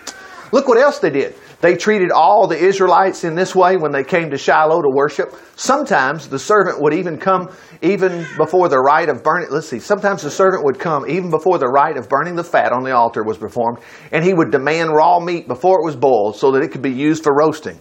Look 0.53 0.69
what 0.69 0.79
else 0.79 1.01
they 1.01 1.11
did. 1.11 1.35
They 1.65 1.79
treated 1.79 2.11
all 2.11 2.47
the 2.47 2.59
Israelites 2.59 3.25
in 3.25 3.37
this 3.37 3.55
way 3.55 3.79
when 3.79 3.91
they 3.91 4.05
came 4.05 4.29
to 4.33 4.37
Shiloh 4.37 4.83
to 4.83 4.91
worship. 4.91 5.35
Sometimes 5.57 6.29
the 6.29 6.39
servant 6.39 6.79
would 6.83 6.93
even 6.93 7.17
come 7.17 7.49
even 7.81 8.27
before 8.37 8.69
the 8.69 8.79
rite 8.79 9.09
of 9.09 9.23
burning. 9.23 9.49
Let's 9.51 9.71
see. 9.71 9.79
Sometimes 9.79 10.21
the 10.21 10.31
servant 10.31 10.63
would 10.63 10.79
come 10.79 11.09
even 11.09 11.31
before 11.31 11.57
the 11.57 11.67
rite 11.67 11.97
of 11.97 12.07
burning 12.11 12.37
the 12.37 12.45
fat 12.45 12.71
on 12.71 12.85
the 12.85 12.95
altar 12.95 13.25
was 13.25 13.39
performed, 13.39 13.79
and 14.13 14.23
he 14.23 14.35
would 14.35 14.51
demand 14.51 14.93
raw 14.93 15.19
meat 15.19 15.49
before 15.49 15.81
it 15.81 15.87
was 15.87 15.97
boiled 15.97 16.37
so 16.37 16.53
that 16.53 16.63
it 16.63 16.69
could 16.69 16.83
be 16.83 16.93
used 16.93 17.25
for 17.25 17.35
roasting. 17.35 17.81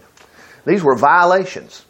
These 0.65 0.81
were 0.81 0.95
violations. 0.95 1.85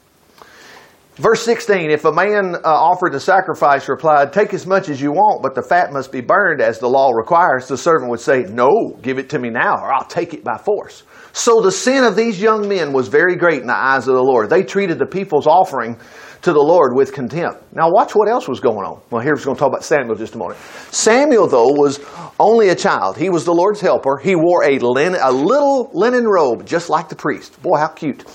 Verse 1.18 1.44
16, 1.44 1.92
if 1.92 2.06
a 2.06 2.12
man 2.12 2.56
uh, 2.56 2.60
offered 2.64 3.14
the 3.14 3.20
sacrifice 3.20 3.88
replied, 3.88 4.34
Take 4.34 4.52
as 4.52 4.66
much 4.66 4.90
as 4.90 5.00
you 5.00 5.12
want, 5.12 5.44
but 5.44 5.54
the 5.54 5.62
fat 5.62 5.94
must 5.94 6.12
be 6.12 6.22
burned 6.22 6.60
as 6.60 6.80
the 6.80 6.90
law 6.90 7.12
requires, 7.12 7.68
the 7.68 7.78
servant 7.78 8.10
would 8.10 8.20
say, 8.20 8.42
No, 8.50 8.98
give 9.04 9.20
it 9.20 9.30
to 9.30 9.38
me 9.38 9.52
now, 9.52 9.76
or 9.76 9.94
I'll 9.94 10.08
take 10.08 10.34
it 10.34 10.44
by 10.44 10.58
force. 10.58 11.04
So 11.32 11.62
the 11.62 11.72
sin 11.72 12.04
of 12.04 12.16
these 12.16 12.42
young 12.42 12.68
men 12.68 12.94
was 12.94 13.10
very 13.10 13.36
great 13.36 13.62
in 13.62 13.68
the 13.68 13.76
eyes 13.76 14.08
of 14.08 14.16
the 14.16 14.24
Lord. 14.24 14.50
They 14.50 14.64
treated 14.64 14.98
the 14.98 15.06
people's 15.06 15.46
offering 15.46 16.00
to 16.42 16.52
the 16.52 16.60
Lord 16.60 16.96
with 16.96 17.14
contempt. 17.14 17.62
Now 17.74 17.92
watch 17.92 18.16
what 18.16 18.28
else 18.28 18.48
was 18.48 18.60
going 18.60 18.84
on. 18.86 19.00
Well, 19.12 19.22
here's 19.22 19.46
going 19.46 19.56
to 19.56 19.60
talk 19.60 19.70
about 19.70 19.84
Samuel 19.84 20.16
just 20.16 20.34
a 20.34 20.38
moment. 20.40 20.60
Samuel, 20.92 21.48
though, 21.48 21.70
was 21.70 22.00
only 22.40 22.70
a 22.70 22.76
child. 22.76 23.18
He 23.18 23.30
was 23.30 23.46
the 23.46 23.54
Lord's 23.54 23.82
helper. 23.82 24.18
He 24.18 24.36
wore 24.36 24.64
a, 24.64 24.80
linen, 24.80 25.20
a 25.22 25.32
little 25.32 25.92
linen 25.94 26.26
robe, 26.26 26.66
just 26.66 26.90
like 26.90 27.08
the 27.08 27.16
priest. 27.16 27.62
Boy, 27.62 27.78
how 27.78 27.90
cute. 27.90 28.26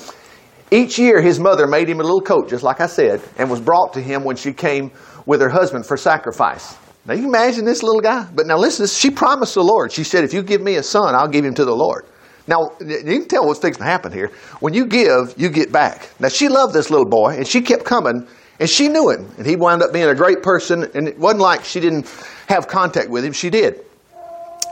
Each 0.70 0.98
year, 0.98 1.22
his 1.22 1.40
mother 1.40 1.66
made 1.66 1.88
him 1.88 2.00
a 2.00 2.02
little 2.02 2.20
coat, 2.20 2.48
just 2.48 2.62
like 2.62 2.80
I 2.80 2.86
said, 2.86 3.22
and 3.38 3.50
was 3.50 3.60
brought 3.60 3.94
to 3.94 4.02
him 4.02 4.22
when 4.22 4.36
she 4.36 4.52
came 4.52 4.90
with 5.24 5.40
her 5.40 5.48
husband 5.48 5.86
for 5.86 5.96
sacrifice. 5.96 6.76
Now, 7.06 7.14
you 7.14 7.26
imagine 7.26 7.64
this 7.64 7.82
little 7.82 8.02
guy? 8.02 8.28
But 8.34 8.46
now 8.46 8.58
listen, 8.58 8.86
she 8.86 9.10
promised 9.10 9.54
the 9.54 9.62
Lord. 9.62 9.90
She 9.90 10.04
said, 10.04 10.24
if 10.24 10.34
you 10.34 10.42
give 10.42 10.60
me 10.60 10.76
a 10.76 10.82
son, 10.82 11.14
I'll 11.14 11.28
give 11.28 11.44
him 11.44 11.54
to 11.54 11.64
the 11.64 11.74
Lord. 11.74 12.04
Now, 12.46 12.70
you 12.80 13.02
can 13.02 13.28
tell 13.28 13.46
what's 13.46 13.60
fixing 13.60 13.82
to 13.82 13.88
happen 13.88 14.12
here. 14.12 14.30
When 14.60 14.74
you 14.74 14.84
give, 14.86 15.34
you 15.38 15.48
get 15.48 15.72
back. 15.72 16.10
Now, 16.20 16.28
she 16.28 16.48
loved 16.48 16.74
this 16.74 16.90
little 16.90 17.08
boy, 17.08 17.36
and 17.36 17.46
she 17.46 17.62
kept 17.62 17.84
coming, 17.84 18.26
and 18.60 18.68
she 18.68 18.88
knew 18.88 19.08
him. 19.08 19.30
And 19.38 19.46
he 19.46 19.56
wound 19.56 19.82
up 19.82 19.92
being 19.92 20.08
a 20.08 20.14
great 20.14 20.42
person, 20.42 20.84
and 20.94 21.08
it 21.08 21.18
wasn't 21.18 21.40
like 21.40 21.64
she 21.64 21.80
didn't 21.80 22.06
have 22.46 22.68
contact 22.68 23.08
with 23.08 23.24
him. 23.24 23.32
She 23.32 23.48
did. 23.48 23.84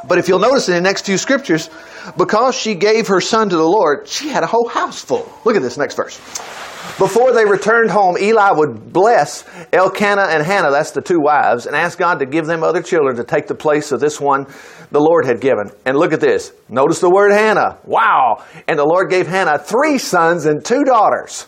But 0.06 0.18
if 0.18 0.28
you'll 0.28 0.38
notice 0.38 0.68
in 0.68 0.74
the 0.74 0.80
next 0.80 1.06
few 1.06 1.18
scriptures, 1.18 1.70
because 2.16 2.54
she 2.54 2.74
gave 2.74 3.08
her 3.08 3.20
son 3.20 3.48
to 3.48 3.56
the 3.56 3.62
Lord, 3.62 4.06
she 4.08 4.28
had 4.28 4.42
a 4.42 4.46
whole 4.46 4.68
house 4.68 5.02
full. 5.02 5.30
Look 5.44 5.56
at 5.56 5.62
this 5.62 5.76
next 5.76 5.94
verse. 5.96 6.18
Before 6.98 7.32
they 7.32 7.44
returned 7.44 7.90
home, 7.90 8.16
Eli 8.18 8.52
would 8.52 8.92
bless 8.92 9.44
Elkanah 9.72 10.28
and 10.30 10.42
Hannah, 10.42 10.70
that's 10.70 10.92
the 10.92 11.02
two 11.02 11.20
wives, 11.20 11.66
and 11.66 11.76
ask 11.76 11.98
God 11.98 12.20
to 12.20 12.26
give 12.26 12.46
them 12.46 12.62
other 12.62 12.80
children 12.80 13.16
to 13.16 13.24
take 13.24 13.48
the 13.48 13.54
place 13.54 13.92
of 13.92 14.00
this 14.00 14.18
one 14.18 14.46
the 14.92 15.00
Lord 15.00 15.26
had 15.26 15.40
given. 15.40 15.70
And 15.84 15.98
look 15.98 16.12
at 16.12 16.20
this. 16.20 16.52
Notice 16.70 17.00
the 17.00 17.10
word 17.10 17.32
Hannah. 17.32 17.78
Wow. 17.84 18.44
And 18.66 18.78
the 18.78 18.84
Lord 18.84 19.10
gave 19.10 19.26
Hannah 19.26 19.58
three 19.58 19.98
sons 19.98 20.46
and 20.46 20.64
two 20.64 20.84
daughters. 20.84 21.46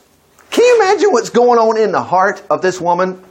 Can 0.51 0.65
you 0.65 0.83
imagine 0.83 1.13
what's 1.13 1.31
going 1.31 1.59
on 1.59 1.79
in 1.79 1.93
the 1.93 2.03
heart 2.03 2.43
of 2.51 2.61
this 2.61 2.81
woman? 2.81 3.23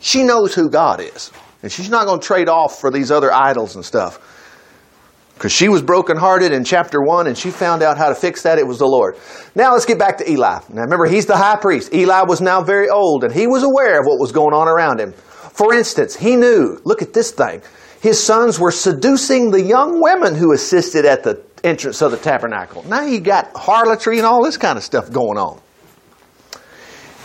She 0.00 0.22
knows 0.22 0.54
who 0.54 0.68
God 0.68 1.00
is. 1.00 1.32
And 1.62 1.72
she's 1.72 1.90
not 1.90 2.06
going 2.06 2.20
to 2.20 2.26
trade 2.26 2.48
off 2.48 2.80
for 2.80 2.90
these 2.90 3.10
other 3.10 3.32
idols 3.32 3.74
and 3.74 3.84
stuff. 3.84 4.20
Because 5.34 5.52
she 5.52 5.68
was 5.68 5.82
brokenhearted 5.82 6.50
in 6.52 6.64
chapter 6.64 7.00
1 7.00 7.28
and 7.28 7.38
she 7.38 7.50
found 7.50 7.82
out 7.82 7.96
how 7.96 8.08
to 8.08 8.14
fix 8.14 8.42
that. 8.42 8.58
It 8.58 8.66
was 8.66 8.78
the 8.78 8.86
Lord. 8.86 9.16
Now 9.54 9.72
let's 9.72 9.86
get 9.86 9.98
back 9.98 10.18
to 10.18 10.28
Eli. 10.28 10.60
Now 10.68 10.82
remember, 10.82 11.06
he's 11.06 11.26
the 11.26 11.36
high 11.36 11.56
priest. 11.56 11.94
Eli 11.94 12.22
was 12.22 12.40
now 12.40 12.60
very 12.60 12.88
old 12.88 13.22
and 13.22 13.32
he 13.32 13.46
was 13.46 13.62
aware 13.62 14.00
of 14.00 14.06
what 14.06 14.18
was 14.18 14.32
going 14.32 14.52
on 14.52 14.66
around 14.66 15.00
him. 15.00 15.12
For 15.12 15.72
instance, 15.74 16.16
he 16.16 16.34
knew, 16.34 16.80
look 16.84 17.02
at 17.02 17.12
this 17.12 17.30
thing, 17.30 17.62
his 18.00 18.22
sons 18.22 18.58
were 18.58 18.72
seducing 18.72 19.50
the 19.50 19.62
young 19.62 20.00
women 20.00 20.34
who 20.34 20.52
assisted 20.52 21.04
at 21.04 21.22
the 21.22 21.42
entrance 21.64 22.02
of 22.02 22.10
the 22.10 22.16
tabernacle. 22.16 22.84
Now 22.84 23.02
you 23.02 23.20
got 23.20 23.50
harlotry 23.54 24.18
and 24.18 24.26
all 24.26 24.42
this 24.42 24.56
kind 24.56 24.76
of 24.76 24.84
stuff 24.84 25.10
going 25.10 25.38
on. 25.38 25.60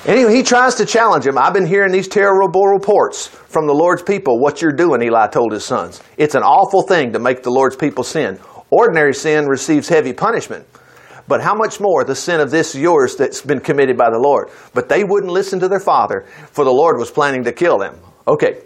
Anyway, 0.06 0.36
he 0.36 0.44
tries 0.44 0.76
to 0.76 0.86
challenge 0.86 1.26
him. 1.26 1.38
I've 1.38 1.54
been 1.54 1.66
hearing 1.66 1.94
these 1.94 2.10
terrible 2.10 2.68
reports 2.68 3.28
from 3.28 3.68
the 3.68 3.74
Lord's 3.74 4.04
people. 4.04 4.38
What 4.38 4.62
you're 4.62 4.74
doing, 4.74 5.02
Eli 5.02 5.28
told 5.28 5.54
his 5.54 5.64
sons. 5.64 6.04
It's 6.18 6.36
an 6.36 6.44
awful 6.44 6.82
thing 6.82 7.14
to 7.14 7.20
make 7.20 7.42
the 7.42 7.50
Lord's 7.50 7.78
people 7.78 8.04
sin. 8.04 8.38
Ordinary 8.70 9.14
sin 9.14 9.48
receives 9.48 9.88
heavy 9.88 10.12
punishment. 10.12 10.68
But 11.30 11.42
how 11.42 11.56
much 11.56 11.80
more 11.80 12.04
the 12.04 12.16
sin 12.16 12.42
of 12.42 12.52
this 12.52 12.76
yours 12.76 13.16
that's 13.16 13.42
been 13.42 13.62
committed 13.62 13.96
by 13.96 14.10
the 14.10 14.20
Lord? 14.20 14.50
But 14.74 14.90
they 14.90 15.06
wouldn't 15.06 15.32
listen 15.32 15.62
to 15.62 15.70
their 15.70 15.80
father, 15.80 16.26
for 16.52 16.66
the 16.66 16.74
Lord 16.74 16.98
was 16.98 17.10
planning 17.10 17.46
to 17.46 17.54
kill 17.54 17.78
them. 17.78 17.98
Okay. 18.28 18.64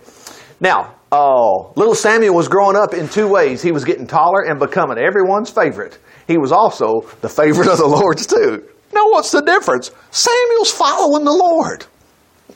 Now, 0.59 0.95
oh, 1.11 1.71
little 1.75 1.93
Samuel 1.93 2.33
was 2.33 2.47
growing 2.47 2.75
up 2.75 2.95
in 2.95 3.07
two 3.07 3.27
ways. 3.27 3.61
He 3.61 3.71
was 3.71 3.85
getting 3.85 4.07
taller 4.07 4.41
and 4.41 4.59
becoming 4.59 4.97
everyone's 4.97 5.51
favorite. 5.51 5.99
He 6.27 6.39
was 6.39 6.51
also 6.51 7.01
the 7.21 7.29
favorite 7.29 7.67
of 7.67 7.77
the 7.77 7.85
Lord's 7.85 8.25
too. 8.25 8.67
Now, 8.97 9.11
what's 9.11 9.29
the 9.29 9.41
difference? 9.41 9.91
Samuel's 10.09 10.71
following 10.71 11.23
the 11.23 11.31
Lord. 11.31 11.85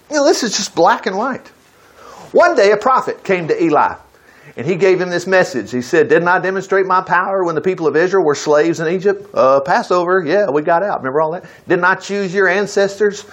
You 0.10 0.16
know, 0.16 0.26
this 0.26 0.42
is 0.42 0.58
just 0.58 0.74
black 0.74 1.06
and 1.06 1.16
white. 1.16 1.48
One 2.32 2.56
day, 2.56 2.72
a 2.72 2.78
prophet 2.78 3.24
came 3.24 3.48
to 3.50 3.64
Eli, 3.64 3.94
and 4.58 4.66
he 4.66 4.76
gave 4.76 5.00
him 5.00 5.12
this 5.12 5.28
message. 5.28 5.70
He 5.70 5.84
said, 5.84 6.10
Didn't 6.10 6.28
I 6.28 6.40
demonstrate 6.40 6.88
my 6.88 7.04
power 7.04 7.44
when 7.44 7.54
the 7.54 7.62
people 7.62 7.86
of 7.86 7.96
Israel 7.96 8.26
were 8.26 8.34
slaves 8.34 8.80
in 8.80 8.88
Egypt? 8.88 9.30
Uh, 9.36 9.60
Passover, 9.62 10.24
yeah, 10.26 10.50
we 10.50 10.64
got 10.64 10.82
out. 10.82 11.02
Remember 11.02 11.22
all 11.22 11.34
that? 11.34 11.46
Didn't 11.68 11.86
I 11.86 11.94
choose 11.94 12.34
your 12.34 12.48
ancestors, 12.48 13.24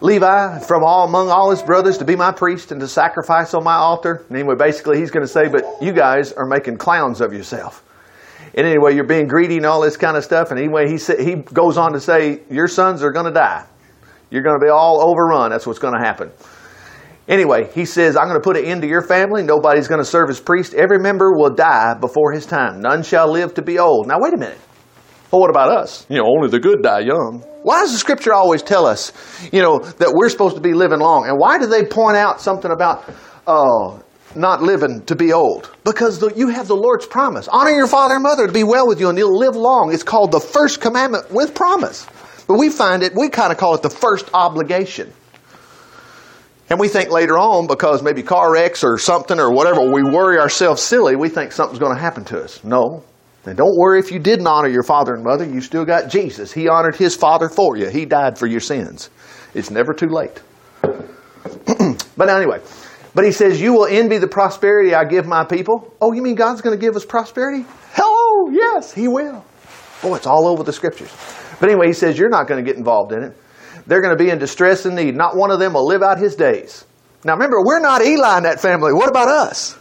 Levi, 0.00 0.58
from 0.60 0.82
all 0.82 1.06
among 1.06 1.28
all 1.28 1.50
his 1.50 1.62
brothers 1.62 1.98
to 1.98 2.06
be 2.06 2.16
my 2.16 2.32
priest 2.32 2.72
and 2.72 2.80
to 2.80 2.88
sacrifice 2.88 3.52
on 3.52 3.62
my 3.62 3.74
altar? 3.74 4.24
Anyway, 4.30 4.54
basically, 4.54 4.98
he's 4.98 5.10
going 5.10 5.26
to 5.26 5.30
say, 5.30 5.48
But 5.48 5.64
you 5.82 5.92
guys 5.92 6.32
are 6.32 6.46
making 6.46 6.78
clowns 6.78 7.20
of 7.20 7.34
yourself. 7.34 7.83
And 8.56 8.66
anyway, 8.66 8.94
you're 8.94 9.06
being 9.06 9.26
greedy 9.26 9.56
and 9.56 9.66
all 9.66 9.80
this 9.80 9.96
kind 9.96 10.16
of 10.16 10.24
stuff. 10.24 10.50
And 10.50 10.58
anyway, 10.58 10.88
he, 10.88 10.98
sa- 10.98 11.16
he 11.16 11.34
goes 11.34 11.76
on 11.76 11.92
to 11.92 12.00
say, 12.00 12.42
Your 12.50 12.68
sons 12.68 13.02
are 13.02 13.10
going 13.10 13.26
to 13.26 13.32
die. 13.32 13.66
You're 14.30 14.42
going 14.42 14.58
to 14.58 14.64
be 14.64 14.70
all 14.70 15.00
overrun. 15.00 15.50
That's 15.50 15.66
what's 15.66 15.78
going 15.78 15.94
to 15.94 16.04
happen. 16.04 16.30
Anyway, 17.26 17.70
he 17.72 17.84
says, 17.84 18.16
I'm 18.16 18.28
going 18.28 18.40
to 18.40 18.44
put 18.44 18.56
an 18.56 18.64
end 18.64 18.82
to 18.82 18.88
your 18.88 19.02
family. 19.02 19.42
Nobody's 19.42 19.88
going 19.88 20.00
to 20.00 20.04
serve 20.04 20.28
as 20.28 20.40
priest. 20.40 20.74
Every 20.74 20.98
member 20.98 21.32
will 21.32 21.54
die 21.54 21.94
before 21.94 22.32
his 22.32 22.44
time. 22.44 22.80
None 22.80 23.02
shall 23.02 23.30
live 23.30 23.54
to 23.54 23.62
be 23.62 23.78
old. 23.78 24.06
Now, 24.06 24.16
wait 24.18 24.34
a 24.34 24.36
minute. 24.36 24.58
Well, 25.30 25.40
what 25.40 25.50
about 25.50 25.70
us? 25.70 26.06
You 26.08 26.18
know, 26.18 26.26
only 26.26 26.48
the 26.48 26.60
good 26.60 26.82
die 26.82 27.00
young. 27.00 27.42
Why 27.62 27.80
does 27.80 27.92
the 27.92 27.98
scripture 27.98 28.34
always 28.34 28.62
tell 28.62 28.86
us, 28.86 29.10
you 29.52 29.62
know, 29.62 29.78
that 29.78 30.12
we're 30.14 30.28
supposed 30.28 30.54
to 30.56 30.60
be 30.60 30.74
living 30.74 31.00
long? 31.00 31.26
And 31.26 31.38
why 31.38 31.58
do 31.58 31.66
they 31.66 31.84
point 31.84 32.16
out 32.16 32.40
something 32.42 32.70
about 32.70 33.08
uh, 33.46 33.98
not 34.36 34.62
living 34.62 35.02
to 35.06 35.14
be 35.14 35.32
old? 35.32 35.70
Because 35.84 36.18
the, 36.18 36.32
you 36.34 36.48
have 36.48 36.68
the 36.68 36.76
Lord's 36.76 37.06
promise. 37.06 37.48
Honor 37.48 37.70
your 37.70 37.86
father 37.86 38.14
and 38.14 38.22
mother 38.22 38.46
to 38.46 38.52
be 38.52 38.64
well 38.64 38.86
with 38.86 39.00
you, 39.00 39.08
and 39.08 39.18
you'll 39.18 39.38
live 39.38 39.56
long. 39.56 39.92
It's 39.92 40.02
called 40.02 40.32
the 40.32 40.40
first 40.40 40.80
commandment 40.80 41.30
with 41.30 41.54
promise. 41.54 42.06
But 42.46 42.58
we 42.58 42.68
find 42.68 43.02
it, 43.02 43.14
we 43.14 43.28
kind 43.28 43.52
of 43.52 43.58
call 43.58 43.74
it 43.74 43.82
the 43.82 43.90
first 43.90 44.30
obligation. 44.34 45.12
And 46.70 46.80
we 46.80 46.88
think 46.88 47.10
later 47.10 47.38
on, 47.38 47.66
because 47.66 48.02
maybe 48.02 48.22
car 48.22 48.52
wrecks 48.52 48.82
or 48.82 48.98
something 48.98 49.38
or 49.38 49.52
whatever, 49.52 49.80
we 49.90 50.02
worry 50.02 50.38
ourselves 50.38 50.82
silly, 50.82 51.14
we 51.14 51.28
think 51.28 51.52
something's 51.52 51.78
going 51.78 51.94
to 51.94 52.00
happen 52.00 52.24
to 52.26 52.42
us. 52.42 52.64
No. 52.64 53.04
And 53.46 53.56
don't 53.58 53.76
worry 53.76 53.98
if 53.98 54.10
you 54.10 54.18
didn't 54.18 54.46
honor 54.46 54.68
your 54.68 54.82
father 54.82 55.14
and 55.14 55.22
mother, 55.22 55.44
you 55.44 55.60
still 55.60 55.84
got 55.84 56.08
Jesus. 56.08 56.52
He 56.52 56.68
honored 56.68 56.96
his 56.96 57.14
father 57.14 57.50
for 57.50 57.76
you, 57.76 57.88
he 57.88 58.06
died 58.06 58.38
for 58.38 58.46
your 58.46 58.60
sins. 58.60 59.10
It's 59.52 59.70
never 59.70 59.92
too 59.92 60.08
late. 60.08 60.40
but 60.82 62.28
anyway, 62.28 62.60
but 63.14 63.24
he 63.24 63.32
says, 63.32 63.60
You 63.60 63.72
will 63.72 63.86
envy 63.86 64.18
the 64.18 64.28
prosperity 64.28 64.94
I 64.94 65.04
give 65.04 65.26
my 65.26 65.44
people. 65.44 65.94
Oh, 66.00 66.12
you 66.12 66.22
mean 66.22 66.34
God's 66.34 66.60
going 66.60 66.78
to 66.78 66.80
give 66.84 66.96
us 66.96 67.04
prosperity? 67.04 67.64
Hello, 67.92 68.08
oh, 68.08 68.50
yes, 68.52 68.92
he 68.92 69.08
will. 69.08 69.44
Oh, 70.02 70.14
it's 70.14 70.26
all 70.26 70.46
over 70.46 70.62
the 70.62 70.72
scriptures. 70.72 71.12
But 71.60 71.70
anyway, 71.70 71.86
he 71.86 71.92
says, 71.92 72.18
You're 72.18 72.28
not 72.28 72.48
going 72.48 72.62
to 72.62 72.68
get 72.68 72.76
involved 72.76 73.12
in 73.12 73.22
it. 73.22 73.36
They're 73.86 74.00
going 74.00 74.16
to 74.16 74.22
be 74.22 74.30
in 74.30 74.38
distress 74.38 74.86
and 74.86 74.96
need. 74.96 75.14
Not 75.14 75.36
one 75.36 75.50
of 75.50 75.58
them 75.58 75.74
will 75.74 75.86
live 75.86 76.02
out 76.02 76.18
his 76.18 76.34
days. 76.34 76.84
Now 77.24 77.34
remember, 77.34 77.62
we're 77.64 77.80
not 77.80 78.04
Eli 78.04 78.38
in 78.38 78.42
that 78.44 78.60
family. 78.60 78.92
What 78.92 79.08
about 79.08 79.28
us? 79.28 79.78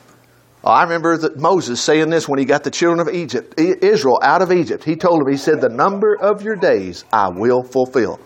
Oh, 0.64 0.72
I 0.72 0.84
remember 0.84 1.18
that 1.18 1.38
Moses 1.38 1.82
saying 1.82 2.10
this 2.10 2.28
when 2.28 2.40
he 2.40 2.46
got 2.46 2.64
the 2.64 2.72
children 2.72 3.06
of 3.06 3.14
Egypt, 3.14 3.56
Israel 3.58 4.20
out 4.22 4.42
of 4.42 4.52
Egypt. 4.52 4.84
He 4.84 4.96
told 4.96 5.20
them, 5.20 5.30
he 5.30 5.38
said, 5.38 5.60
the 5.60 5.70
number 5.70 6.18
of 6.22 6.42
your 6.42 6.56
days 6.56 7.04
I 7.12 7.30
will 7.30 7.64
fulfill. 7.64 8.20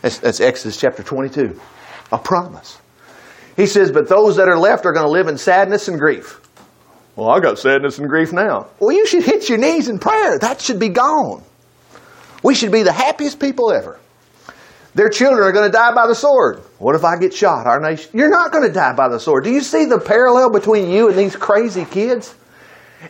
That's, 0.00 0.18
that's 0.18 0.40
Exodus 0.40 0.78
chapter 0.78 1.02
22. 1.02 1.60
A 2.12 2.18
promise. 2.18 2.79
He 3.60 3.66
says, 3.66 3.92
but 3.92 4.08
those 4.08 4.36
that 4.36 4.48
are 4.48 4.58
left 4.58 4.86
are 4.86 4.92
going 4.92 5.04
to 5.04 5.12
live 5.12 5.28
in 5.28 5.36
sadness 5.36 5.86
and 5.88 5.98
grief. 5.98 6.40
Well, 7.14 7.28
I 7.28 7.40
got 7.40 7.58
sadness 7.58 7.98
and 7.98 8.08
grief 8.08 8.32
now. 8.32 8.68
Well, 8.78 8.96
you 8.96 9.06
should 9.06 9.22
hit 9.22 9.50
your 9.50 9.58
knees 9.58 9.90
in 9.90 9.98
prayer. 9.98 10.38
That 10.38 10.62
should 10.62 10.78
be 10.78 10.88
gone. 10.88 11.42
We 12.42 12.54
should 12.54 12.72
be 12.72 12.84
the 12.84 12.92
happiest 12.92 13.38
people 13.38 13.70
ever. 13.70 14.00
Their 14.94 15.10
children 15.10 15.46
are 15.46 15.52
going 15.52 15.70
to 15.70 15.76
die 15.76 15.94
by 15.94 16.06
the 16.06 16.14
sword. 16.14 16.62
What 16.78 16.94
if 16.94 17.04
I 17.04 17.18
get 17.18 17.34
shot? 17.34 17.66
Our 17.66 17.80
nation, 17.80 18.10
you're 18.14 18.30
not 18.30 18.50
going 18.50 18.66
to 18.66 18.72
die 18.72 18.94
by 18.94 19.10
the 19.10 19.20
sword. 19.20 19.44
Do 19.44 19.50
you 19.50 19.60
see 19.60 19.84
the 19.84 20.00
parallel 20.00 20.48
between 20.48 20.88
you 20.88 21.10
and 21.10 21.18
these 21.18 21.36
crazy 21.36 21.84
kids? 21.84 22.34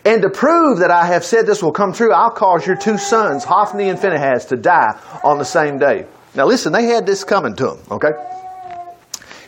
And 0.04 0.20
to 0.22 0.30
prove 0.30 0.80
that 0.80 0.90
I 0.90 1.06
have 1.06 1.24
said 1.24 1.46
this 1.46 1.62
will 1.62 1.70
come 1.70 1.92
true, 1.92 2.12
I'll 2.12 2.32
cause 2.32 2.66
your 2.66 2.76
two 2.76 2.98
sons, 2.98 3.44
Hophni 3.44 3.88
and 3.88 4.00
Phinehas, 4.00 4.46
to 4.46 4.56
die 4.56 4.98
on 5.22 5.38
the 5.38 5.44
same 5.44 5.78
day. 5.78 6.06
Now 6.34 6.46
listen, 6.46 6.72
they 6.72 6.86
had 6.86 7.06
this 7.06 7.22
coming 7.22 7.54
to 7.54 7.66
them, 7.66 7.78
okay? 7.92 8.10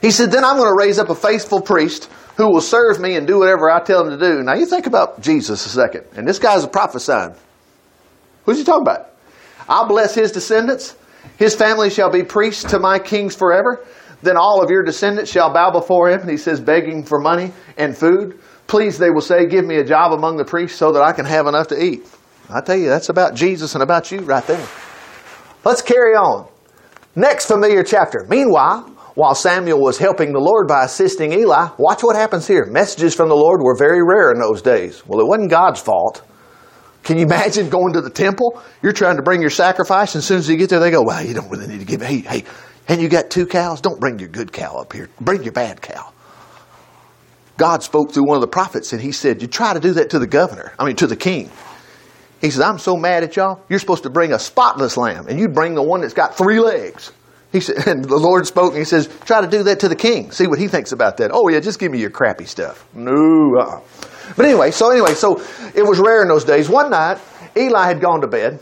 He 0.02 0.10
said, 0.10 0.30
then 0.30 0.44
I'm 0.44 0.56
going 0.56 0.68
to 0.68 0.76
raise 0.76 0.98
up 0.98 1.08
a 1.08 1.14
faithful 1.14 1.62
priest 1.62 2.10
who 2.36 2.52
will 2.52 2.60
serve 2.60 3.00
me 3.00 3.16
and 3.16 3.26
do 3.26 3.38
whatever 3.38 3.70
I 3.70 3.80
tell 3.82 4.04
him 4.04 4.10
to 4.10 4.18
do. 4.18 4.42
Now 4.42 4.54
you 4.54 4.66
think 4.66 4.86
about 4.86 5.22
Jesus 5.22 5.64
a 5.64 5.70
second. 5.70 6.04
And 6.14 6.28
this 6.28 6.38
guy's 6.38 6.64
a 6.64 6.68
prophesying. 6.68 7.34
Who's 8.44 8.58
he 8.58 8.64
talking 8.64 8.82
about? 8.82 9.10
I'll 9.68 9.88
bless 9.88 10.14
his 10.14 10.32
descendants 10.32 10.96
his 11.36 11.54
family 11.54 11.90
shall 11.90 12.10
be 12.10 12.22
priests 12.22 12.64
to 12.70 12.78
my 12.78 12.98
kings 12.98 13.34
forever. 13.34 13.84
Then 14.22 14.36
all 14.36 14.62
of 14.62 14.70
your 14.70 14.84
descendants 14.84 15.30
shall 15.30 15.52
bow 15.52 15.70
before 15.70 16.10
him. 16.10 16.20
And 16.20 16.30
he 16.30 16.36
says, 16.36 16.60
begging 16.60 17.04
for 17.04 17.18
money 17.18 17.52
and 17.76 17.96
food. 17.96 18.38
Please, 18.66 18.98
they 18.98 19.10
will 19.10 19.20
say, 19.20 19.46
give 19.46 19.64
me 19.64 19.76
a 19.76 19.84
job 19.84 20.12
among 20.12 20.36
the 20.36 20.44
priests 20.44 20.78
so 20.78 20.92
that 20.92 21.02
I 21.02 21.12
can 21.12 21.24
have 21.24 21.46
enough 21.46 21.68
to 21.68 21.82
eat. 21.82 22.06
I 22.48 22.60
tell 22.60 22.76
you, 22.76 22.88
that's 22.88 23.08
about 23.08 23.34
Jesus 23.34 23.74
and 23.74 23.82
about 23.82 24.10
you 24.12 24.20
right 24.20 24.46
there. 24.46 24.64
Let's 25.64 25.82
carry 25.82 26.14
on. 26.14 26.48
Next 27.14 27.46
familiar 27.46 27.82
chapter. 27.82 28.24
Meanwhile, 28.28 28.90
while 29.14 29.34
Samuel 29.34 29.80
was 29.80 29.98
helping 29.98 30.32
the 30.32 30.40
Lord 30.40 30.66
by 30.66 30.84
assisting 30.84 31.32
Eli, 31.32 31.68
watch 31.78 32.02
what 32.02 32.16
happens 32.16 32.46
here. 32.46 32.66
Messages 32.66 33.14
from 33.14 33.28
the 33.28 33.36
Lord 33.36 33.60
were 33.62 33.76
very 33.76 34.02
rare 34.02 34.30
in 34.32 34.40
those 34.40 34.62
days. 34.62 35.06
Well, 35.06 35.20
it 35.20 35.26
wasn't 35.26 35.50
God's 35.50 35.80
fault. 35.80 36.22
Can 37.02 37.18
you 37.18 37.24
imagine 37.26 37.68
going 37.68 37.92
to 37.94 38.00
the 38.00 38.10
temple? 38.10 38.62
You're 38.82 38.92
trying 38.92 39.16
to 39.16 39.22
bring 39.22 39.40
your 39.40 39.50
sacrifice, 39.50 40.14
and 40.14 40.20
as 40.20 40.26
soon 40.26 40.38
as 40.38 40.48
you 40.48 40.56
get 40.56 40.70
there, 40.70 40.80
they 40.80 40.90
go, 40.90 41.02
Well, 41.02 41.24
you 41.24 41.34
don't 41.34 41.50
really 41.50 41.66
need 41.66 41.80
to 41.80 41.84
give 41.84 42.00
Hey, 42.00 42.18
hey, 42.18 42.44
and 42.88 43.00
you 43.00 43.08
got 43.08 43.30
two 43.30 43.46
cows? 43.46 43.80
Don't 43.80 44.00
bring 44.00 44.18
your 44.18 44.28
good 44.28 44.52
cow 44.52 44.76
up 44.76 44.92
here. 44.92 45.08
Bring 45.20 45.42
your 45.42 45.52
bad 45.52 45.82
cow. 45.82 46.12
God 47.58 47.82
spoke 47.82 48.12
through 48.12 48.26
one 48.26 48.36
of 48.36 48.40
the 48.40 48.48
prophets, 48.48 48.92
and 48.92 49.00
he 49.00 49.12
said, 49.12 49.42
You 49.42 49.48
try 49.48 49.74
to 49.74 49.80
do 49.80 49.92
that 49.94 50.10
to 50.10 50.18
the 50.18 50.26
governor, 50.26 50.72
I 50.78 50.86
mean, 50.86 50.96
to 50.96 51.06
the 51.06 51.16
king. 51.16 51.50
He 52.40 52.50
said, 52.50 52.62
I'm 52.62 52.78
so 52.78 52.96
mad 52.96 53.22
at 53.22 53.36
y'all. 53.36 53.62
You're 53.68 53.78
supposed 53.78 54.02
to 54.02 54.10
bring 54.10 54.32
a 54.32 54.38
spotless 54.38 54.96
lamb, 54.96 55.28
and 55.28 55.38
you 55.38 55.48
bring 55.48 55.74
the 55.74 55.82
one 55.82 56.00
that's 56.00 56.14
got 56.14 56.36
three 56.36 56.58
legs. 56.58 57.12
He 57.52 57.60
said, 57.60 57.76
and 57.86 58.04
the 58.04 58.16
Lord 58.16 58.46
spoke, 58.46 58.72
and 58.72 58.78
he 58.78 58.84
says, 58.84 59.08
Try 59.24 59.40
to 59.40 59.46
do 59.46 59.62
that 59.64 59.80
to 59.80 59.88
the 59.88 59.96
king. 59.96 60.32
See 60.32 60.46
what 60.46 60.58
he 60.58 60.68
thinks 60.68 60.92
about 60.92 61.18
that. 61.18 61.30
Oh, 61.32 61.48
yeah, 61.48 61.60
just 61.60 61.78
give 61.78 61.92
me 61.92 62.00
your 62.00 62.10
crappy 62.10 62.46
stuff. 62.46 62.86
No. 62.94 63.56
Uh-uh. 63.58 63.80
But 64.36 64.46
anyway, 64.46 64.70
so 64.70 64.90
anyway, 64.90 65.14
so 65.14 65.42
it 65.74 65.82
was 65.82 65.98
rare 65.98 66.22
in 66.22 66.28
those 66.28 66.44
days. 66.44 66.68
One 66.68 66.90
night, 66.90 67.18
Eli 67.56 67.86
had 67.86 68.00
gone 68.00 68.22
to 68.22 68.26
bed. 68.26 68.60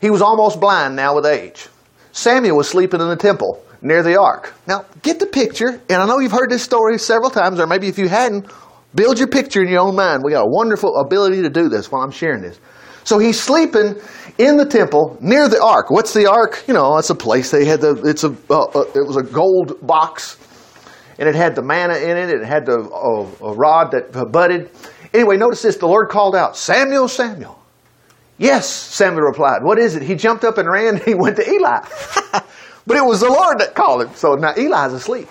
He 0.00 0.10
was 0.10 0.20
almost 0.20 0.60
blind 0.60 0.96
now 0.96 1.14
with 1.14 1.26
age. 1.26 1.68
Samuel 2.10 2.56
was 2.56 2.68
sleeping 2.68 3.00
in 3.00 3.08
the 3.08 3.16
temple 3.16 3.64
near 3.80 4.02
the 4.02 4.20
ark. 4.20 4.52
Now, 4.66 4.84
get 5.02 5.20
the 5.20 5.26
picture, 5.26 5.80
and 5.88 6.02
I 6.02 6.06
know 6.06 6.18
you've 6.18 6.32
heard 6.32 6.50
this 6.50 6.62
story 6.62 6.98
several 6.98 7.30
times, 7.30 7.60
or 7.60 7.66
maybe 7.66 7.88
if 7.88 7.98
you 7.98 8.08
hadn't, 8.08 8.50
build 8.94 9.18
your 9.18 9.28
picture 9.28 9.62
in 9.62 9.68
your 9.68 9.80
own 9.80 9.94
mind. 9.94 10.22
We 10.24 10.32
got 10.32 10.42
a 10.42 10.50
wonderful 10.50 10.96
ability 10.96 11.42
to 11.42 11.50
do 11.50 11.68
this 11.68 11.90
while 11.90 12.02
I'm 12.02 12.10
sharing 12.10 12.42
this. 12.42 12.58
So 13.04 13.18
he's 13.18 13.40
sleeping 13.40 14.00
in 14.38 14.56
the 14.56 14.66
temple 14.66 15.16
near 15.20 15.48
the 15.48 15.62
ark. 15.62 15.90
What's 15.90 16.14
the 16.14 16.26
ark? 16.26 16.64
You 16.66 16.74
know, 16.74 16.98
it's 16.98 17.10
a 17.10 17.14
place 17.14 17.50
they 17.50 17.64
had 17.64 17.80
the. 17.80 18.00
It's 18.04 18.24
a. 18.24 18.36
Uh, 18.50 18.62
uh, 18.62 18.84
it 18.94 19.06
was 19.06 19.16
a 19.16 19.22
gold 19.22 19.84
box, 19.86 20.38
and 21.18 21.28
it 21.28 21.34
had 21.34 21.54
the 21.54 21.62
manna 21.62 21.96
in 21.96 22.16
it. 22.16 22.30
It 22.30 22.44
had 22.44 22.66
the 22.66 22.78
uh, 22.78 23.46
a 23.46 23.54
rod 23.54 23.90
that 23.92 24.12
budded, 24.30 24.70
Anyway, 25.14 25.36
notice 25.36 25.62
this. 25.62 25.76
The 25.76 25.86
Lord 25.86 26.08
called 26.08 26.34
out, 26.34 26.56
Samuel, 26.56 27.08
Samuel. 27.08 27.58
Yes, 28.38 28.68
Samuel 28.68 29.22
replied. 29.22 29.62
What 29.62 29.78
is 29.78 29.94
it? 29.94 30.02
He 30.02 30.14
jumped 30.14 30.44
up 30.44 30.58
and 30.58 30.68
ran. 30.68 30.96
He 31.04 31.14
went 31.14 31.36
to 31.36 31.48
Eli. 31.48 31.80
but 32.86 32.96
it 32.96 33.04
was 33.04 33.20
the 33.20 33.28
Lord 33.28 33.58
that 33.58 33.74
called 33.74 34.02
him. 34.02 34.14
So 34.14 34.34
now 34.34 34.54
Eli's 34.56 34.92
asleep. 34.92 35.28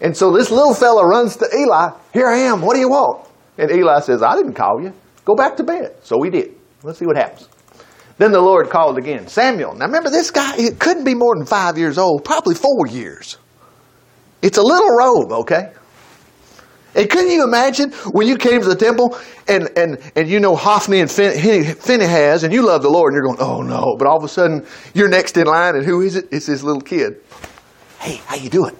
And 0.00 0.16
so 0.16 0.32
this 0.32 0.50
little 0.50 0.74
fella 0.74 1.06
runs 1.06 1.36
to 1.36 1.48
Eli. 1.56 1.90
Here 2.12 2.28
I 2.28 2.36
am. 2.36 2.60
What 2.60 2.74
do 2.74 2.80
you 2.80 2.90
want? 2.90 3.26
And 3.56 3.70
Eli 3.70 4.00
says, 4.00 4.22
I 4.22 4.36
didn't 4.36 4.54
call 4.54 4.80
you. 4.80 4.92
Go 5.24 5.34
back 5.34 5.56
to 5.56 5.64
bed. 5.64 5.96
So 6.02 6.22
he 6.22 6.30
did. 6.30 6.54
Let's 6.82 6.98
see 6.98 7.06
what 7.06 7.16
happens. 7.16 7.48
Then 8.18 8.32
the 8.32 8.40
Lord 8.40 8.68
called 8.68 8.98
again, 8.98 9.28
Samuel. 9.28 9.74
Now 9.74 9.86
remember, 9.86 10.10
this 10.10 10.30
guy, 10.30 10.56
it 10.56 10.78
couldn't 10.78 11.04
be 11.04 11.14
more 11.14 11.36
than 11.36 11.46
five 11.46 11.78
years 11.78 11.98
old, 11.98 12.24
probably 12.24 12.54
four 12.54 12.86
years. 12.88 13.38
It's 14.42 14.58
a 14.58 14.62
little 14.62 14.90
robe, 14.90 15.32
okay? 15.32 15.72
And 16.94 17.08
couldn't 17.08 17.30
you 17.30 17.44
imagine 17.44 17.92
when 18.12 18.26
you 18.26 18.36
came 18.36 18.60
to 18.60 18.68
the 18.68 18.74
temple 18.74 19.16
and, 19.46 19.68
and, 19.76 19.98
and 20.16 20.28
you 20.28 20.40
know 20.40 20.56
Hophni 20.56 21.00
and 21.00 21.10
Phinehas 21.10 22.42
and 22.42 22.52
you 22.52 22.62
love 22.62 22.82
the 22.82 22.90
Lord 22.90 23.12
and 23.12 23.16
you're 23.22 23.34
going, 23.34 23.40
oh 23.40 23.62
no. 23.62 23.96
But 23.96 24.08
all 24.08 24.16
of 24.16 24.24
a 24.24 24.28
sudden 24.28 24.66
you're 24.94 25.08
next 25.08 25.36
in 25.36 25.46
line 25.46 25.76
and 25.76 25.84
who 25.84 26.00
is 26.00 26.16
it? 26.16 26.28
It's 26.32 26.46
this 26.46 26.62
little 26.62 26.80
kid. 26.80 27.20
Hey, 28.00 28.16
how 28.26 28.36
you 28.36 28.50
doing? 28.50 28.76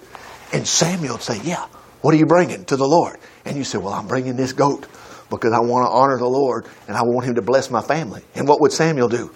And 0.51 0.67
Samuel 0.67 1.13
would 1.13 1.21
say, 1.21 1.39
yeah, 1.43 1.67
what 2.01 2.13
are 2.13 2.17
you 2.17 2.25
bringing 2.25 2.65
to 2.65 2.75
the 2.75 2.87
Lord? 2.87 3.17
And 3.45 3.55
you 3.55 3.63
say, 3.63 3.77
well, 3.77 3.93
I'm 3.93 4.07
bringing 4.07 4.35
this 4.35 4.53
goat 4.53 4.87
because 5.29 5.53
I 5.53 5.59
want 5.59 5.85
to 5.85 5.91
honor 5.91 6.17
the 6.17 6.27
Lord 6.27 6.67
and 6.87 6.97
I 6.97 7.01
want 7.03 7.25
him 7.25 7.35
to 7.35 7.41
bless 7.41 7.69
my 7.69 7.81
family. 7.81 8.23
And 8.35 8.47
what 8.47 8.61
would 8.61 8.71
Samuel 8.71 9.07
do? 9.07 9.31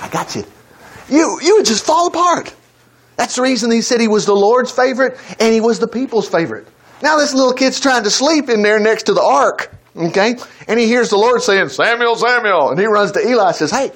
I 0.00 0.08
got 0.08 0.34
you. 0.34 0.44
You, 1.08 1.38
you 1.42 1.56
would 1.56 1.66
just 1.66 1.84
fall 1.84 2.08
apart. 2.08 2.54
That's 3.16 3.36
the 3.36 3.42
reason 3.42 3.70
he 3.70 3.80
said 3.80 4.00
he 4.00 4.08
was 4.08 4.26
the 4.26 4.34
Lord's 4.34 4.70
favorite 4.70 5.18
and 5.40 5.52
he 5.52 5.60
was 5.60 5.78
the 5.78 5.88
people's 5.88 6.28
favorite. 6.28 6.68
Now 7.02 7.16
this 7.16 7.34
little 7.34 7.52
kid's 7.52 7.80
trying 7.80 8.04
to 8.04 8.10
sleep 8.10 8.48
in 8.48 8.62
there 8.62 8.78
next 8.78 9.04
to 9.04 9.14
the 9.14 9.22
ark, 9.22 9.70
okay? 9.96 10.36
And 10.68 10.78
he 10.78 10.86
hears 10.86 11.10
the 11.10 11.16
Lord 11.16 11.42
saying, 11.42 11.68
Samuel, 11.68 12.16
Samuel. 12.16 12.70
And 12.70 12.78
he 12.78 12.86
runs 12.86 13.12
to 13.12 13.20
Eli 13.20 13.48
and 13.48 13.56
says, 13.56 13.70
Hey, 13.70 13.92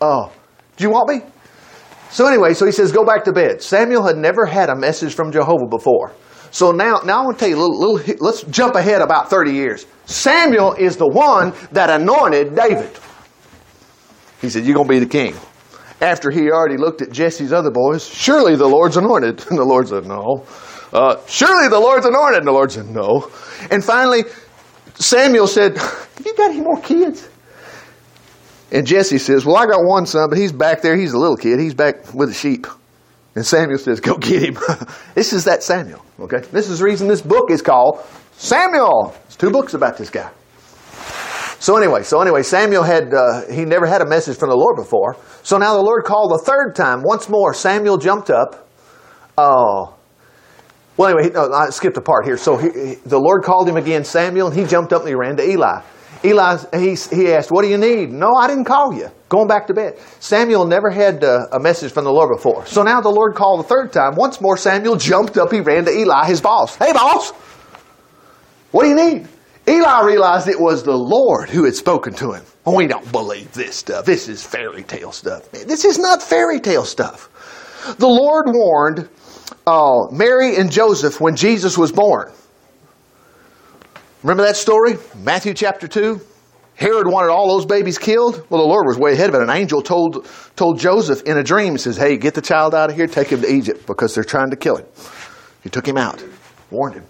uh, 0.00 0.28
do 0.76 0.84
you 0.84 0.90
want 0.90 1.08
me? 1.08 1.22
So 2.10 2.26
anyway, 2.26 2.54
so 2.54 2.66
he 2.66 2.72
says, 2.72 2.92
Go 2.92 3.04
back 3.04 3.24
to 3.24 3.32
bed. 3.32 3.62
Samuel 3.62 4.06
had 4.06 4.16
never 4.16 4.46
had 4.46 4.70
a 4.70 4.76
message 4.76 5.14
from 5.14 5.32
Jehovah 5.32 5.66
before. 5.68 6.12
So 6.50 6.70
now, 6.70 7.00
now 7.04 7.22
I 7.22 7.24
want 7.24 7.38
to 7.38 7.40
tell 7.40 7.48
you 7.48 7.56
a 7.56 7.62
little, 7.62 7.94
little, 7.94 8.16
let's 8.24 8.42
jump 8.44 8.74
ahead 8.74 9.02
about 9.02 9.30
30 9.30 9.52
years. 9.52 9.86
Samuel 10.06 10.74
is 10.74 10.96
the 10.96 11.06
one 11.06 11.52
that 11.72 11.90
anointed 11.90 12.54
David. 12.54 12.90
He 14.40 14.50
said, 14.50 14.64
You're 14.64 14.74
going 14.74 14.88
to 14.88 14.92
be 14.94 14.98
the 14.98 15.06
king. 15.06 15.34
After 16.00 16.30
he 16.30 16.50
already 16.50 16.76
looked 16.76 17.02
at 17.02 17.10
Jesse's 17.10 17.52
other 17.52 17.70
boys, 17.70 18.06
surely 18.06 18.54
the 18.56 18.66
Lord's 18.66 18.96
anointed. 18.96 19.44
And 19.50 19.58
the 19.58 19.64
Lord 19.64 19.88
said, 19.88 20.06
No. 20.06 20.44
Uh, 20.92 21.16
surely 21.26 21.68
the 21.68 21.80
Lord's 21.80 22.06
anointed. 22.06 22.38
And 22.38 22.46
the 22.46 22.52
Lord 22.52 22.70
said, 22.70 22.86
No. 22.86 23.30
And 23.70 23.84
finally, 23.84 24.24
Samuel 24.94 25.46
said, 25.46 25.76
Have 25.78 26.22
You 26.24 26.34
got 26.36 26.50
any 26.50 26.60
more 26.60 26.80
kids? 26.80 27.28
And 28.70 28.86
Jesse 28.86 29.18
says, 29.18 29.44
Well, 29.44 29.56
I 29.56 29.66
got 29.66 29.84
one 29.84 30.06
son, 30.06 30.28
but 30.28 30.38
he's 30.38 30.52
back 30.52 30.82
there. 30.82 30.96
He's 30.96 31.12
a 31.12 31.18
little 31.18 31.36
kid. 31.36 31.58
He's 31.58 31.74
back 31.74 32.12
with 32.12 32.28
the 32.28 32.34
sheep. 32.34 32.66
And 33.36 33.46
Samuel 33.46 33.78
says, 33.78 34.00
Go 34.00 34.16
get 34.16 34.42
him. 34.42 34.58
this 35.14 35.32
is 35.32 35.44
that 35.44 35.62
Samuel. 35.62 36.04
Okay? 36.18 36.40
This 36.50 36.68
is 36.68 36.80
the 36.80 36.84
reason 36.84 37.06
this 37.06 37.22
book 37.22 37.50
is 37.50 37.62
called 37.62 38.04
Samuel. 38.32 39.14
There's 39.24 39.36
two 39.36 39.50
books 39.50 39.74
about 39.74 39.98
this 39.98 40.10
guy. 40.10 40.30
So 41.58 41.76
anyway, 41.76 42.02
so 42.02 42.20
anyway, 42.20 42.42
Samuel 42.42 42.82
had 42.82 43.14
uh, 43.14 43.46
he 43.50 43.64
never 43.64 43.86
had 43.86 44.00
a 44.02 44.06
message 44.06 44.36
from 44.36 44.50
the 44.50 44.56
Lord 44.56 44.76
before. 44.76 45.16
So 45.42 45.58
now 45.58 45.74
the 45.74 45.82
Lord 45.82 46.04
called 46.04 46.32
the 46.32 46.38
third 46.38 46.74
time. 46.74 47.02
Once 47.02 47.28
more, 47.28 47.54
Samuel 47.54 47.98
jumped 47.98 48.30
up. 48.30 48.68
Oh, 49.38 49.94
well, 50.96 51.10
anyway, 51.10 51.30
no, 51.34 51.52
I 51.52 51.70
skipped 51.70 51.96
a 51.98 52.00
part 52.00 52.24
here. 52.24 52.38
So 52.38 52.56
he, 52.56 52.96
the 53.04 53.18
Lord 53.18 53.42
called 53.42 53.68
him 53.68 53.76
again, 53.76 54.04
Samuel, 54.04 54.48
and 54.48 54.56
he 54.56 54.64
jumped 54.64 54.92
up 54.92 55.02
and 55.02 55.08
he 55.08 55.14
ran 55.14 55.36
to 55.36 55.46
Eli. 55.46 55.82
Eli, 56.24 56.56
he, 56.72 56.94
he 57.14 57.32
asked, 57.32 57.50
"What 57.50 57.62
do 57.62 57.68
you 57.68 57.76
need?" 57.78 58.10
No, 58.10 58.34
I 58.34 58.48
didn't 58.48 58.64
call 58.64 58.94
you. 58.94 59.10
Going 59.28 59.48
back 59.48 59.66
to 59.66 59.74
bed. 59.74 59.98
Samuel 60.20 60.66
never 60.66 60.88
had 60.88 61.24
uh, 61.24 61.48
a 61.50 61.58
message 61.58 61.92
from 61.92 62.04
the 62.04 62.12
Lord 62.12 62.36
before. 62.36 62.64
So 62.66 62.82
now 62.84 63.00
the 63.00 63.10
Lord 63.10 63.34
called 63.34 63.60
the 63.60 63.68
third 63.68 63.92
time. 63.92 64.14
Once 64.14 64.40
more, 64.40 64.56
Samuel 64.56 64.96
jumped 64.96 65.36
up. 65.36 65.52
He 65.52 65.60
ran 65.60 65.84
to 65.86 65.90
Eli, 65.90 66.26
his 66.26 66.40
boss. 66.40 66.76
Hey, 66.76 66.92
boss, 66.92 67.30
what 68.70 68.84
do 68.84 68.88
you 68.88 68.94
need? 68.94 69.28
Eli 69.68 70.04
realized 70.04 70.46
it 70.46 70.60
was 70.60 70.84
the 70.84 70.96
Lord 70.96 71.50
who 71.50 71.64
had 71.64 71.74
spoken 71.74 72.14
to 72.14 72.32
him. 72.32 72.44
We 72.64 72.86
don't 72.86 73.10
believe 73.10 73.52
this 73.52 73.74
stuff. 73.74 74.04
This 74.04 74.28
is 74.28 74.44
fairy 74.44 74.84
tale 74.84 75.12
stuff. 75.12 75.50
This 75.50 75.84
is 75.84 75.98
not 75.98 76.22
fairy 76.22 76.60
tale 76.60 76.84
stuff. 76.84 77.28
The 77.98 78.06
Lord 78.06 78.46
warned 78.48 79.08
uh, 79.66 80.06
Mary 80.12 80.56
and 80.56 80.70
Joseph 80.70 81.20
when 81.20 81.34
Jesus 81.34 81.76
was 81.76 81.90
born. 81.90 82.30
Remember 84.22 84.44
that 84.44 84.56
story? 84.56 84.98
Matthew 85.16 85.54
chapter 85.54 85.88
2? 85.88 86.20
Herod 86.76 87.06
wanted 87.06 87.30
all 87.30 87.48
those 87.48 87.64
babies 87.64 87.98
killed. 87.98 88.44
Well, 88.50 88.60
the 88.60 88.68
Lord 88.68 88.86
was 88.86 88.98
way 88.98 89.14
ahead 89.14 89.30
of 89.30 89.34
it. 89.34 89.42
An 89.42 89.50
angel 89.50 89.80
told, 89.80 90.28
told 90.56 90.78
Joseph 90.78 91.22
in 91.22 91.38
a 91.38 91.42
dream, 91.42 91.72
he 91.72 91.78
says, 91.78 91.96
Hey, 91.96 92.18
get 92.18 92.34
the 92.34 92.42
child 92.42 92.74
out 92.74 92.90
of 92.90 92.96
here, 92.96 93.06
take 93.06 93.28
him 93.28 93.40
to 93.40 93.50
Egypt 93.50 93.86
because 93.86 94.14
they're 94.14 94.24
trying 94.24 94.50
to 94.50 94.56
kill 94.56 94.76
him. 94.76 94.86
He 95.62 95.70
took 95.70 95.88
him 95.88 95.96
out, 95.96 96.22
warned 96.70 96.96
him. 96.96 97.04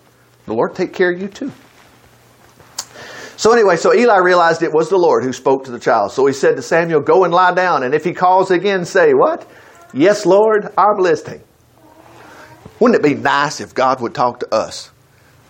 The 0.46 0.54
Lord 0.54 0.76
take 0.76 0.92
care 0.92 1.12
of 1.12 1.20
you 1.20 1.26
too. 1.26 1.52
So 3.36 3.52
anyway, 3.52 3.76
so 3.76 3.92
Eli 3.92 4.16
realized 4.18 4.62
it 4.62 4.72
was 4.72 4.88
the 4.88 4.96
Lord 4.96 5.24
who 5.24 5.32
spoke 5.32 5.64
to 5.64 5.72
the 5.72 5.80
child. 5.80 6.12
So 6.12 6.24
he 6.26 6.32
said 6.32 6.56
to 6.56 6.62
Samuel, 6.62 7.00
Go 7.00 7.24
and 7.24 7.34
lie 7.34 7.52
down, 7.52 7.82
and 7.82 7.92
if 7.92 8.04
he 8.04 8.12
calls 8.12 8.52
again, 8.52 8.84
say, 8.84 9.12
What? 9.14 9.46
Yes, 9.92 10.24
Lord, 10.24 10.72
I'm 10.78 10.98
listening. 10.98 11.42
Wouldn't 12.78 13.00
it 13.00 13.02
be 13.02 13.14
nice 13.14 13.60
if 13.60 13.74
God 13.74 14.00
would 14.00 14.14
talk 14.14 14.40
to 14.40 14.54
us? 14.54 14.90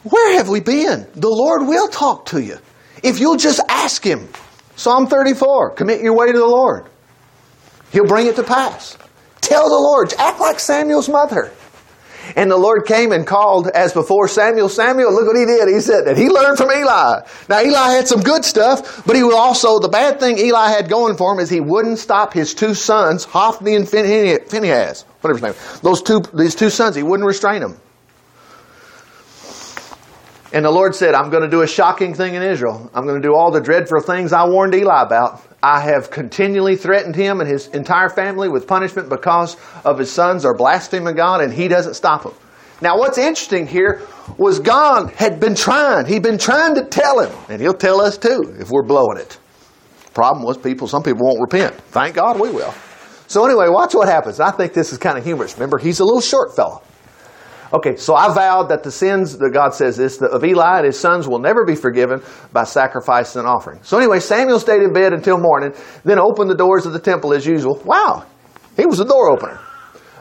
Where 0.05 0.37
have 0.37 0.49
we 0.49 0.61
been? 0.61 1.07
The 1.15 1.29
Lord 1.29 1.69
will 1.69 1.89
talk 1.89 2.27
to 2.27 2.41
you. 2.41 2.59
If 3.07 3.21
you'll 3.21 3.37
just 3.37 3.61
ask 3.69 4.03
Him. 4.03 4.29
Psalm 4.75 5.07
34 5.07 5.71
Commit 5.71 6.03
your 6.03 6.17
way 6.17 6.33
to 6.33 6.39
the 6.39 6.45
Lord, 6.45 6.87
He'll 7.93 8.07
bring 8.07 8.27
it 8.27 8.35
to 8.37 8.43
pass. 8.43 8.99
Tell 9.41 9.69
the 9.69 9.77
Lord, 9.77 10.13
act 10.19 10.41
like 10.41 10.59
Samuel's 10.59 11.09
mother. 11.09 11.53
And 12.35 12.51
the 12.51 12.57
Lord 12.57 12.87
came 12.87 13.13
and 13.13 13.25
called 13.25 13.69
as 13.69 13.93
before 13.93 14.27
Samuel, 14.27 14.69
Samuel, 14.69 15.13
look 15.13 15.29
what 15.29 15.37
he 15.37 15.45
did. 15.45 15.73
He 15.73 15.81
said 15.81 16.07
that 16.07 16.17
he 16.17 16.29
learned 16.29 16.59
from 16.59 16.73
Eli. 16.73 17.21
Now 17.49 17.61
Eli 17.61 17.93
had 17.93 18.09
some 18.09 18.21
good 18.21 18.45
stuff, 18.45 19.07
but 19.07 19.15
he 19.15 19.23
was 19.23 19.37
also, 19.37 19.79
the 19.79 19.89
bad 19.89 20.19
thing 20.19 20.37
Eli 20.37 20.71
had 20.71 20.89
going 20.89 21.17
for 21.17 21.33
him 21.33 21.39
is 21.39 21.49
he 21.49 21.61
wouldn't 21.61 22.01
stop 22.01 22.33
his 22.33 22.55
two 22.55 22.75
sons, 22.75 23.25
Hophni 23.25 23.77
and 23.77 23.89
Phinehas, 23.89 25.03
whatever 25.21 25.35
his 25.35 25.43
name, 25.43 25.81
those 25.83 26.03
two, 26.03 26.23
these 26.35 26.57
two 26.57 26.71
sons, 26.71 26.97
he 26.97 27.05
wouldn't 27.05 27.27
restrain 27.29 27.61
them. 27.61 27.81
And 30.57 30.65
the 30.65 30.71
Lord 30.71 30.95
said, 30.95 31.15
I'm 31.15 31.29
going 31.29 31.43
to 31.43 31.51
do 31.51 31.61
a 31.61 31.67
shocking 31.67 32.15
thing 32.15 32.35
in 32.35 32.43
Israel. 32.43 32.91
I'm 32.95 33.05
going 33.05 33.21
to 33.21 33.29
do 33.29 33.35
all 33.35 33.51
the 33.51 33.61
dreadful 33.61 34.01
things 34.01 34.33
I 34.33 34.49
warned 34.49 34.75
Eli 34.75 35.03
about. 35.03 35.43
I 35.63 35.83
have 35.83 36.11
continually 36.11 36.77
threatened 36.77 37.15
him 37.15 37.43
and 37.43 37.51
his 37.51 37.67
entire 37.69 38.09
family 38.09 38.49
with 38.49 38.67
punishment 38.67 39.11
because 39.11 39.59
of 39.85 39.99
his 39.99 40.11
sons 40.11 40.47
are 40.47 40.57
blaspheming 40.57 41.15
God, 41.15 41.43
and 41.43 41.53
he 41.53 41.69
doesn't 41.69 41.93
stop 41.93 42.23
them. 42.23 42.33
Now, 42.81 42.97
what's 42.97 43.19
interesting 43.19 43.67
here 43.67 44.01
was 44.39 44.59
God 44.59 45.11
had 45.11 45.41
been 45.41 45.55
trying. 45.55 46.07
He'd 46.07 46.23
been 46.23 46.39
trying 46.39 46.75
to 46.77 46.87
tell 46.87 47.21
him, 47.21 47.39
and 47.51 47.61
he'll 47.61 47.75
tell 47.75 48.01
us 48.01 48.17
too 48.17 48.57
if 48.59 48.71
we're 48.71 48.83
blowing 48.83 49.19
it. 49.19 49.39
Problem 50.15 50.43
was, 50.43 50.57
people, 50.57 50.89
some 50.89 51.03
people 51.03 51.27
won't 51.27 51.43
repent. 51.43 51.75
Thank 51.91 52.15
God 52.15 52.41
we 52.41 52.49
will. 52.49 52.73
So 53.27 53.45
anyway, 53.45 53.69
watch 53.69 53.95
what 53.95 54.09
happens. 54.09 54.41
I 54.41 54.53
think 54.53 54.73
this 54.73 54.91
is 54.91 54.97
kind 54.97 55.19
of 55.19 55.25
humorous. 55.25 55.53
Remember, 55.53 55.77
he's 55.77 56.01
a 56.01 56.05
little 56.05 56.23
short 56.23 56.57
fellow. 56.57 56.81
Okay, 57.73 57.97
so 57.97 58.15
I 58.15 58.33
vowed 58.33 58.69
that 58.69 58.85
the 58.85 58.93
sins, 58.93 59.39
that 59.39 59.51
God 59.53 59.75
says 59.75 59.97
this, 59.97 60.21
of 60.23 60.45
Eli 60.45 60.79
and 60.79 60.87
his 60.87 60.99
sons 60.99 61.27
will 61.27 61.41
never 61.41 61.65
be 61.65 61.75
forgiven 61.75 62.23
by 62.53 62.65
sacrifice 62.65 63.35
and 63.35 63.47
offering. 63.47 63.81
So 63.83 63.99
anyway, 63.99 64.21
Samuel 64.21 64.61
stayed 64.61 64.83
in 64.83 64.93
bed 64.93 65.13
until 65.13 65.39
morning, 65.39 65.75
then 66.05 66.19
opened 66.19 66.51
the 66.51 66.57
doors 66.57 66.87
of 66.87 66.93
the 66.93 67.01
temple 67.01 67.33
as 67.33 67.45
usual. 67.45 67.83
Wow, 67.85 68.25
he 68.77 68.87
was 68.87 69.01
a 69.01 69.05
door 69.05 69.31
opener. 69.31 69.59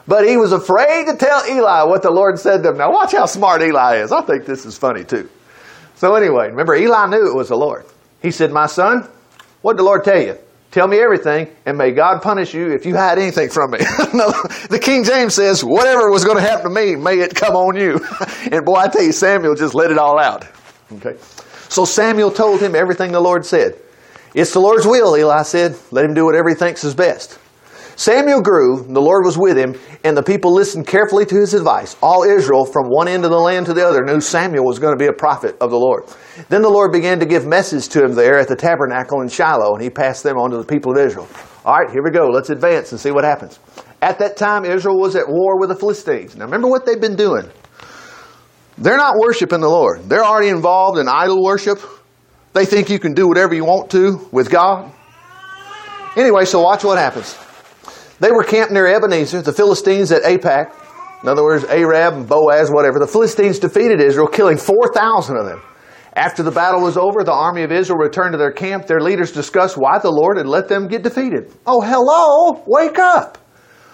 But 0.08 0.28
he 0.28 0.38
was 0.38 0.52
afraid 0.52 1.08
to 1.08 1.16
tell 1.18 1.48
Eli 1.48 1.84
what 1.84 2.04
the 2.04 2.12
Lord 2.12 2.40
said 2.40 2.64
to 2.64 2.70
him. 2.70 2.78
Now 2.78 2.92
watch 2.92 3.12
how 3.12 3.26
smart 3.26 3.62
Eli 3.62 3.98
is. 3.98 4.12
I 4.12 4.22
think 4.22 4.46
this 4.46 4.66
is 4.66 4.78
funny 4.78 5.04
too. 5.04 5.30
So 5.96 6.16
anyway, 6.16 6.50
remember 6.50 6.76
Eli 6.76 7.08
knew 7.08 7.28
it 7.28 7.36
was 7.36 7.50
the 7.50 7.56
Lord. 7.56 7.86
He 8.22 8.32
said, 8.32 8.52
My 8.52 8.68
son, 8.68 9.08
what 9.62 9.74
did 9.74 9.80
the 9.80 9.84
Lord 9.84 10.04
tell 10.04 10.22
you? 10.22 10.38
Tell 10.76 10.90
me 10.90 11.00
everything, 11.00 11.48
and 11.66 11.78
may 11.78 11.92
God 11.92 12.22
punish 12.22 12.54
you 12.54 12.74
if 12.74 12.86
you 12.86 12.98
hide 12.98 13.18
anything 13.18 13.48
from 13.48 13.72
me. 13.72 13.78
no, 14.14 14.30
the 14.70 14.78
King 14.78 15.06
James 15.06 15.34
says, 15.34 15.64
whatever 15.64 16.12
was 16.12 16.26
going 16.26 16.36
to 16.36 16.44
happen 16.44 16.66
to 16.66 16.70
me, 16.70 16.98
may 16.98 17.20
it 17.20 17.34
come 17.34 17.56
on 17.56 17.78
you. 17.78 18.06
and 18.52 18.66
boy, 18.66 18.76
I 18.76 18.90
tell 18.90 19.02
you, 19.02 19.14
Samuel 19.14 19.56
just 19.56 19.74
let 19.74 19.90
it 19.90 19.98
all 19.98 20.20
out. 20.20 20.46
Okay. 20.92 21.16
So 21.70 21.86
Samuel 21.86 22.30
told 22.30 22.60
him 22.60 22.76
everything 22.76 23.14
the 23.14 23.22
Lord 23.22 23.46
said. 23.46 23.80
It's 24.34 24.52
the 24.52 24.60
Lord's 24.60 24.86
will, 24.86 25.16
Eli 25.16 25.44
said. 25.44 25.78
Let 25.92 26.04
him 26.04 26.14
do 26.14 26.26
whatever 26.26 26.50
he 26.50 26.56
thinks 26.56 26.84
is 26.84 26.94
best. 26.94 27.40
Samuel 27.96 28.42
grew, 28.42 28.84
the 28.84 29.02
Lord 29.02 29.26
was 29.26 29.38
with 29.38 29.58
him, 29.58 29.76
and 30.04 30.18
the 30.18 30.24
people 30.24 30.54
listened 30.54 30.86
carefully 30.86 31.26
to 31.28 31.36
his 31.36 31.54
advice. 31.54 31.96
All 32.02 32.24
Israel, 32.24 32.66
from 32.66 32.90
one 32.90 33.08
end 33.08 33.24
of 33.24 33.32
the 33.32 33.40
land 33.40 33.68
to 33.68 33.74
the 33.74 33.88
other, 33.88 34.04
knew 34.04 34.20
Samuel 34.20 34.66
was 34.66 34.80
going 34.80 34.94
to 34.94 35.02
be 35.02 35.08
a 35.08 35.14
prophet 35.14 35.56
of 35.62 35.72
the 35.72 35.80
Lord. 35.80 36.04
Then 36.50 36.62
the 36.62 36.70
Lord 36.70 36.92
began 36.92 37.20
to 37.22 37.26
give 37.26 37.46
message 37.46 37.88
to 37.90 38.04
him 38.04 38.14
there 38.14 38.38
at 38.38 38.50
the 38.50 38.56
tabernacle 38.56 39.22
in 39.22 39.30
Shiloh, 39.30 39.74
and 39.74 39.82
he 39.82 39.90
passed 39.90 40.24
them 40.24 40.38
on 40.38 40.52
to 40.52 40.58
the 40.58 40.66
people 40.66 40.92
of 40.92 40.98
Israel. 40.98 41.28
All 41.64 41.78
right, 41.78 41.90
here 41.90 42.04
we 42.04 42.12
go. 42.12 42.28
Let's 42.28 42.50
advance 42.50 42.92
and 42.92 43.00
see 43.00 43.12
what 43.12 43.24
happens. 43.24 43.60
At 44.02 44.20
that 44.20 44.36
time, 44.36 44.66
Israel 44.66 45.00
was 45.00 45.16
at 45.16 45.30
war 45.30 45.58
with 45.58 45.70
the 45.70 45.76
Philistines. 45.76 46.36
Now, 46.36 46.46
remember 46.46 46.68
what 46.68 46.86
they've 46.86 47.00
been 47.00 47.16
doing. 47.16 47.50
They're 48.78 48.98
not 48.98 49.16
worshiping 49.18 49.62
the 49.62 49.70
Lord. 49.70 50.10
They're 50.10 50.26
already 50.26 50.50
involved 50.50 51.00
in 51.00 51.08
idol 51.08 51.42
worship. 51.42 51.80
They 52.52 52.66
think 52.66 52.90
you 52.90 53.00
can 53.00 53.14
do 53.14 53.26
whatever 53.26 53.56
you 53.56 53.64
want 53.64 53.90
to 53.92 54.28
with 54.34 54.50
God. 54.50 54.92
Anyway, 56.18 56.44
so 56.44 56.62
watch 56.62 56.84
what 56.84 56.98
happens. 56.98 57.38
They 58.20 58.32
were 58.32 58.44
camped 58.44 58.72
near 58.72 58.88
Ebenezer, 58.88 59.42
the 59.42 59.54
Philistines 59.54 60.12
at 60.12 60.24
Aphek. 60.24 60.74
In 61.24 61.30
other 61.30 61.44
words, 61.44 61.66
Arab 61.66 62.14
and 62.14 62.28
Boaz, 62.28 62.70
whatever. 62.70 63.00
The 63.00 63.08
Philistines 63.08 63.60
defeated 63.60 64.00
Israel, 64.00 64.28
killing 64.28 64.58
4,000 64.58 65.38
of 65.38 65.46
them. 65.46 65.62
After 66.14 66.44
the 66.44 66.52
battle 66.52 66.82
was 66.82 66.96
over, 66.96 67.24
the 67.24 67.34
army 67.34 67.64
of 67.64 67.72
Israel 67.72 67.98
returned 67.98 68.32
to 68.34 68.38
their 68.38 68.52
camp. 68.52 68.88
Their 68.88 69.02
leaders 69.02 69.32
discussed 69.32 69.76
why 69.76 70.00
the 70.00 70.12
Lord 70.12 70.38
had 70.38 70.48
let 70.48 70.70
them 70.70 70.88
get 70.88 71.04
defeated. 71.04 71.52
Oh, 71.66 71.82
hello! 71.82 72.64
Wake 72.66 73.00
up! 73.00 73.38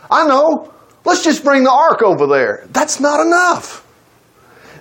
I 0.10 0.28
know. 0.28 0.72
Let's 1.04 1.24
just 1.24 1.44
bring 1.44 1.64
the 1.64 1.72
ark 1.72 2.04
over 2.04 2.28
there. 2.28 2.68
That's 2.72 3.00
not 3.00 3.26
enough. 3.26 3.88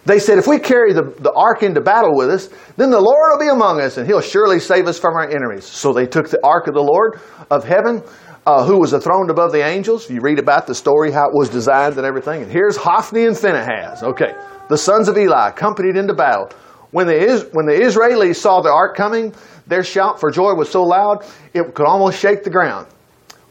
They 0.05 0.18
said, 0.18 0.38
if 0.38 0.46
we 0.46 0.59
carry 0.59 0.92
the, 0.92 1.14
the 1.20 1.33
ark 1.33 1.62
into 1.62 1.81
battle 1.81 2.14
with 2.14 2.31
us, 2.31 2.48
then 2.76 2.90
the 2.90 3.00
Lord 3.00 3.31
will 3.31 3.38
be 3.38 3.48
among 3.48 3.81
us 3.81 3.96
and 3.96 4.07
he'll 4.07 4.20
surely 4.20 4.59
save 4.59 4.87
us 4.87 4.98
from 4.98 5.14
our 5.14 5.29
enemies. 5.29 5.64
So 5.64 5.92
they 5.92 6.07
took 6.07 6.29
the 6.29 6.44
ark 6.44 6.66
of 6.66 6.74
the 6.74 6.83
Lord 6.83 7.20
of 7.50 7.64
heaven 7.64 8.03
uh, 8.46 8.64
who 8.64 8.79
was 8.79 8.92
enthroned 8.92 9.31
above 9.31 9.53
the 9.53 9.64
angels. 9.64 10.09
You 10.11 10.20
read 10.20 10.38
about 10.38 10.66
the 10.66 10.74
story, 10.74 11.11
how 11.11 11.29
it 11.29 11.35
was 11.35 11.48
designed 11.48 11.96
and 11.96 12.07
everything. 12.07 12.42
And 12.42 12.50
here's 12.50 12.76
Hophni 12.76 13.26
and 13.26 13.37
Phinehas. 13.37 14.03
Okay, 14.03 14.35
the 14.68 14.79
sons 14.79 15.09
of 15.09 15.16
Eli 15.16 15.48
accompanied 15.48 15.96
into 15.96 16.14
battle. 16.14 16.50
When 16.90 17.07
the, 17.07 17.48
when 17.53 17.66
the 17.66 17.72
Israelis 17.72 18.37
saw 18.37 18.61
the 18.61 18.70
ark 18.70 18.96
coming, 18.96 19.33
their 19.66 19.85
shout 19.85 20.18
for 20.18 20.31
joy 20.31 20.55
was 20.55 20.68
so 20.68 20.83
loud 20.83 21.24
it 21.55 21.74
could 21.74 21.87
almost 21.87 22.18
shake 22.18 22.42
the 22.42 22.50
ground. 22.50 22.87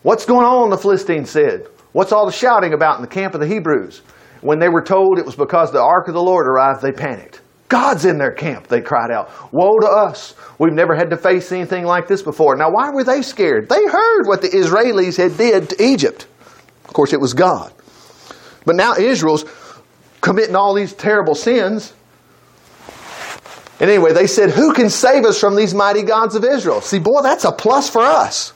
What's 0.04 0.26
going 0.26 0.46
on? 0.46 0.70
The 0.70 0.78
Philistines 0.78 1.30
said. 1.30 1.68
What's 1.92 2.12
all 2.12 2.26
the 2.26 2.32
shouting 2.32 2.74
about 2.74 2.98
in 2.98 3.02
the 3.02 3.08
camp 3.08 3.34
of 3.34 3.40
the 3.40 3.48
Hebrews? 3.48 4.02
When 4.42 4.60
they 4.60 4.70
were 4.70 4.84
told 4.84 5.20
it 5.20 5.26
was 5.26 5.36
because 5.36 5.72
the 5.72 5.82
ark 5.82 6.08
of 6.08 6.14
the 6.14 6.22
Lord 6.22 6.48
arrived, 6.48 6.82
they 6.82 6.92
panicked. 6.92 7.42
God's 7.70 8.04
in 8.04 8.18
their 8.18 8.32
camp, 8.32 8.68
they 8.68 8.82
cried 8.82 9.12
out. 9.12 9.32
Woe 9.54 9.80
to 9.80 9.88
us! 9.88 10.34
We've 10.58 10.74
never 10.74 10.96
had 10.96 11.12
to 11.12 11.18
face 11.18 11.52
anything 11.52 11.86
like 11.86 12.08
this 12.08 12.24
before. 12.24 12.56
Now, 12.56 12.72
why 12.72 12.90
were 12.90 13.04
they 13.04 13.22
scared? 13.22 13.70
They 13.70 13.86
heard 13.86 14.26
what 14.26 14.42
the 14.42 14.50
Israelis 14.50 15.16
had 15.16 15.38
did 15.38 15.70
to 15.70 15.84
Egypt. 15.84 16.28
Of 16.86 16.94
course, 16.94 17.14
it 17.14 17.22
was 17.22 17.34
God. 17.34 17.72
But 18.66 18.76
now 18.76 18.96
Israel's 18.96 19.46
committing 20.22 20.56
all 20.56 20.74
these 20.74 20.94
terrible 20.94 21.36
sins. 21.36 21.94
And 23.80 23.90
anyway, 23.90 24.14
they 24.14 24.28
said, 24.28 24.50
Who 24.50 24.74
can 24.74 24.90
save 24.90 25.24
us 25.24 25.40
from 25.40 25.56
these 25.56 25.74
mighty 25.74 26.02
gods 26.02 26.36
of 26.36 26.44
Israel? 26.44 26.82
See, 26.82 27.00
boy, 27.00 27.22
that's 27.22 27.46
a 27.46 27.52
plus 27.52 27.88
for 27.90 28.02
us. 28.02 28.54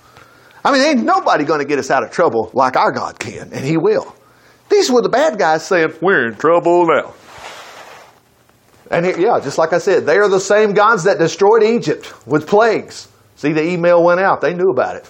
I 0.66 0.72
mean, 0.72 0.82
ain't 0.82 1.04
nobody 1.04 1.44
going 1.44 1.60
to 1.60 1.66
get 1.66 1.78
us 1.78 1.92
out 1.92 2.04
of 2.04 2.12
trouble 2.12 2.50
like 2.54 2.76
our 2.76 2.92
God 2.92 3.20
can, 3.20 3.54
and 3.54 3.64
He 3.64 3.78
will. 3.78 4.16
These 4.70 4.90
were 4.92 5.02
the 5.02 5.10
bad 5.10 5.38
guys 5.38 5.66
saying, 5.66 5.94
We're 6.02 6.30
in 6.30 6.36
trouble 6.36 6.88
now. 6.88 7.14
And 8.92 9.06
it, 9.06 9.20
yeah, 9.20 9.40
just 9.40 9.58
like 9.58 9.74
I 9.74 9.78
said, 9.78 10.06
they 10.06 10.18
are 10.18 10.30
the 10.30 10.40
same 10.40 10.74
gods 10.74 11.04
that 11.06 11.18
destroyed 11.18 11.64
Egypt 11.64 12.28
with 12.28 12.48
plagues. 12.48 13.08
See, 13.36 13.54
the 13.54 13.64
email 13.64 14.04
went 14.04 14.20
out. 14.20 14.42
They 14.42 14.54
knew 14.54 14.70
about 14.70 14.98
it. 14.98 15.10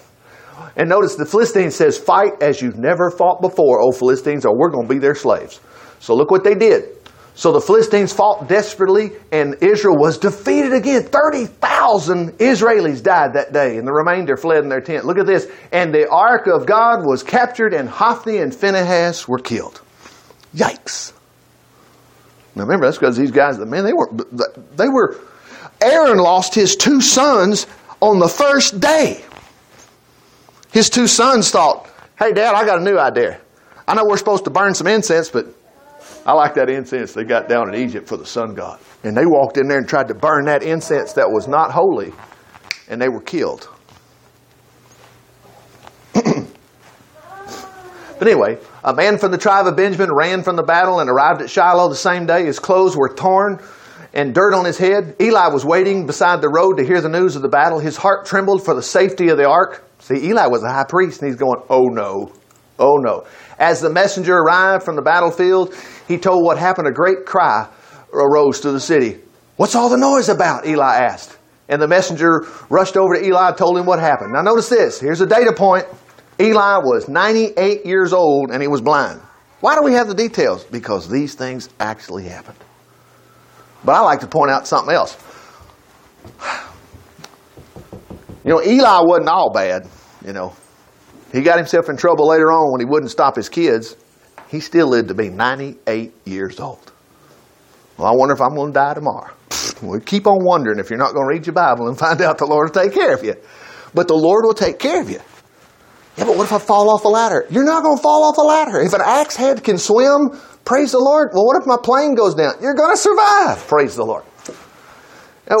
And 0.76 0.88
notice 0.88 1.14
the 1.14 1.26
Philistines 1.26 1.74
says, 1.74 1.98
Fight 1.98 2.42
as 2.42 2.60
you've 2.60 2.78
never 2.78 3.10
fought 3.10 3.40
before, 3.40 3.80
O 3.80 3.92
Philistines, 3.92 4.44
or 4.44 4.56
we're 4.56 4.70
going 4.70 4.88
to 4.88 4.94
be 4.94 4.98
their 4.98 5.14
slaves. 5.14 5.60
So 6.00 6.14
look 6.14 6.30
what 6.30 6.44
they 6.44 6.54
did. 6.54 6.96
So 7.36 7.50
the 7.50 7.60
Philistines 7.60 8.12
fought 8.12 8.48
desperately, 8.48 9.12
and 9.32 9.56
Israel 9.60 9.96
was 9.96 10.18
defeated 10.18 10.72
again. 10.72 11.02
30,000 11.02 12.38
Israelis 12.38 13.02
died 13.02 13.34
that 13.34 13.52
day, 13.52 13.76
and 13.76 13.86
the 13.86 13.92
remainder 13.92 14.36
fled 14.36 14.62
in 14.62 14.68
their 14.68 14.80
tent. 14.80 15.04
Look 15.04 15.18
at 15.18 15.26
this. 15.26 15.50
And 15.72 15.92
the 15.92 16.08
ark 16.08 16.46
of 16.46 16.66
God 16.66 17.04
was 17.04 17.24
captured, 17.24 17.74
and 17.74 17.88
Hophni 17.88 18.38
and 18.38 18.54
Phinehas 18.54 19.26
were 19.26 19.38
killed. 19.38 19.80
Yikes. 20.54 21.13
Now 22.54 22.62
remember, 22.62 22.86
that's 22.86 22.98
because 22.98 23.16
these 23.16 23.30
guys, 23.30 23.58
man, 23.58 23.84
they 23.84 23.92
were, 23.92 24.10
they 24.76 24.88
were, 24.88 25.18
Aaron 25.80 26.18
lost 26.18 26.54
his 26.54 26.76
two 26.76 27.00
sons 27.00 27.66
on 28.00 28.18
the 28.18 28.28
first 28.28 28.80
day. 28.80 29.24
His 30.72 30.90
two 30.90 31.06
sons 31.06 31.50
thought, 31.50 31.88
hey, 32.18 32.32
Dad, 32.32 32.54
I 32.54 32.64
got 32.64 32.80
a 32.80 32.84
new 32.84 32.98
idea. 32.98 33.40
I 33.86 33.94
know 33.94 34.04
we're 34.06 34.16
supposed 34.16 34.44
to 34.44 34.50
burn 34.50 34.74
some 34.74 34.86
incense, 34.86 35.30
but 35.30 35.46
I 36.26 36.32
like 36.32 36.54
that 36.54 36.70
incense 36.70 37.12
they 37.12 37.24
got 37.24 37.48
down 37.48 37.74
in 37.74 37.80
Egypt 37.80 38.08
for 38.08 38.16
the 38.16 38.26
sun 38.26 38.54
god. 38.54 38.80
And 39.02 39.16
they 39.16 39.26
walked 39.26 39.56
in 39.58 39.68
there 39.68 39.78
and 39.78 39.88
tried 39.88 40.08
to 40.08 40.14
burn 40.14 40.46
that 40.46 40.62
incense 40.62 41.12
that 41.14 41.30
was 41.30 41.48
not 41.48 41.70
holy, 41.70 42.12
and 42.88 43.00
they 43.00 43.08
were 43.08 43.20
killed. 43.20 43.68
Anyway, 48.20 48.58
a 48.82 48.94
man 48.94 49.18
from 49.18 49.30
the 49.30 49.38
tribe 49.38 49.66
of 49.66 49.76
Benjamin 49.76 50.10
ran 50.12 50.42
from 50.42 50.56
the 50.56 50.62
battle 50.62 51.00
and 51.00 51.10
arrived 51.10 51.42
at 51.42 51.50
Shiloh 51.50 51.88
the 51.88 51.96
same 51.96 52.26
day. 52.26 52.44
His 52.44 52.58
clothes 52.58 52.96
were 52.96 53.14
torn 53.14 53.60
and 54.12 54.34
dirt 54.34 54.54
on 54.54 54.64
his 54.64 54.78
head. 54.78 55.16
Eli 55.20 55.48
was 55.48 55.64
waiting 55.64 56.06
beside 56.06 56.40
the 56.40 56.48
road 56.48 56.74
to 56.78 56.84
hear 56.84 57.00
the 57.00 57.08
news 57.08 57.36
of 57.36 57.42
the 57.42 57.48
battle. 57.48 57.78
His 57.80 57.96
heart 57.96 58.26
trembled 58.26 58.64
for 58.64 58.74
the 58.74 58.82
safety 58.82 59.28
of 59.28 59.38
the 59.38 59.48
ark. 59.48 59.84
See, 59.98 60.28
Eli 60.28 60.46
was 60.46 60.62
a 60.62 60.70
high 60.70 60.84
priest, 60.84 61.20
and 61.20 61.30
he's 61.30 61.38
going, 61.38 61.60
Oh 61.68 61.86
no, 61.86 62.32
oh 62.78 62.96
no. 62.96 63.24
As 63.58 63.80
the 63.80 63.90
messenger 63.90 64.36
arrived 64.36 64.84
from 64.84 64.96
the 64.96 65.02
battlefield, 65.02 65.74
he 66.06 66.18
told 66.18 66.44
what 66.44 66.58
happened. 66.58 66.86
A 66.88 66.92
great 66.92 67.26
cry 67.26 67.68
arose 68.12 68.60
to 68.60 68.72
the 68.72 68.80
city. 68.80 69.18
What's 69.56 69.74
all 69.74 69.88
the 69.88 69.96
noise 69.96 70.28
about? 70.28 70.66
Eli 70.66 70.96
asked. 70.96 71.38
And 71.68 71.80
the 71.80 71.88
messenger 71.88 72.46
rushed 72.68 72.96
over 72.96 73.14
to 73.14 73.24
Eli 73.24 73.48
and 73.48 73.56
told 73.56 73.78
him 73.78 73.86
what 73.86 73.98
happened. 73.98 74.32
Now, 74.34 74.42
notice 74.42 74.68
this. 74.68 75.00
Here's 75.00 75.20
a 75.20 75.26
data 75.26 75.52
point. 75.52 75.86
Eli 76.40 76.78
was 76.78 77.08
98 77.08 77.86
years 77.86 78.12
old 78.12 78.50
and 78.50 78.60
he 78.60 78.68
was 78.68 78.80
blind. 78.80 79.20
Why 79.60 79.76
do 79.76 79.82
we 79.82 79.92
have 79.94 80.08
the 80.08 80.14
details? 80.14 80.64
Because 80.64 81.08
these 81.08 81.34
things 81.34 81.68
actually 81.80 82.24
happened. 82.24 82.58
But 83.84 83.94
I 83.94 84.00
like 84.00 84.20
to 84.20 84.26
point 84.26 84.50
out 84.50 84.66
something 84.66 84.94
else. 84.94 85.16
You 88.44 88.50
know, 88.50 88.62
Eli 88.62 89.00
wasn't 89.02 89.28
all 89.28 89.50
bad, 89.52 89.88
you 90.24 90.32
know. 90.32 90.54
He 91.32 91.42
got 91.42 91.56
himself 91.58 91.88
in 91.88 91.96
trouble 91.96 92.28
later 92.28 92.52
on 92.52 92.70
when 92.72 92.80
he 92.80 92.84
wouldn't 92.84 93.10
stop 93.10 93.36
his 93.36 93.48
kids. 93.48 93.96
He 94.48 94.60
still 94.60 94.88
lived 94.88 95.08
to 95.08 95.14
be 95.14 95.30
98 95.30 96.12
years 96.24 96.60
old. 96.60 96.92
Well, 97.96 98.06
I 98.06 98.14
wonder 98.14 98.34
if 98.34 98.40
I'm 98.40 98.54
going 98.54 98.72
to 98.72 98.74
die 98.74 98.94
tomorrow. 98.94 99.32
We 99.82 100.00
keep 100.00 100.26
on 100.26 100.44
wondering 100.44 100.78
if 100.78 100.88
you're 100.88 100.98
not 100.98 101.14
going 101.14 101.26
to 101.26 101.34
read 101.34 101.46
your 101.46 101.54
Bible 101.54 101.88
and 101.88 101.98
find 101.98 102.20
out 102.22 102.38
the 102.38 102.46
Lord 102.46 102.68
will 102.68 102.82
take 102.82 102.94
care 102.94 103.12
of 103.12 103.24
you. 103.24 103.34
But 103.92 104.08
the 104.08 104.14
Lord 104.14 104.44
will 104.44 104.54
take 104.54 104.78
care 104.78 105.00
of 105.00 105.10
you. 105.10 105.20
Yeah, 106.16 106.24
but 106.24 106.36
what 106.36 106.44
if 106.44 106.52
I 106.52 106.58
fall 106.58 106.90
off 106.90 107.04
a 107.04 107.08
ladder? 107.08 107.46
You're 107.50 107.64
not 107.64 107.82
going 107.82 107.96
to 107.96 108.02
fall 108.02 108.24
off 108.24 108.38
a 108.38 108.42
ladder. 108.42 108.80
If 108.80 108.92
an 108.92 109.00
axe 109.04 109.34
head 109.36 109.64
can 109.64 109.78
swim, 109.78 110.38
praise 110.64 110.92
the 110.92 111.00
Lord. 111.00 111.30
Well, 111.32 111.44
what 111.44 111.60
if 111.60 111.66
my 111.66 111.76
plane 111.82 112.14
goes 112.14 112.34
down? 112.34 112.54
You're 112.60 112.74
going 112.74 112.92
to 112.92 112.96
survive. 112.96 113.66
Praise 113.66 113.96
the 113.96 114.04
Lord. 114.04 114.24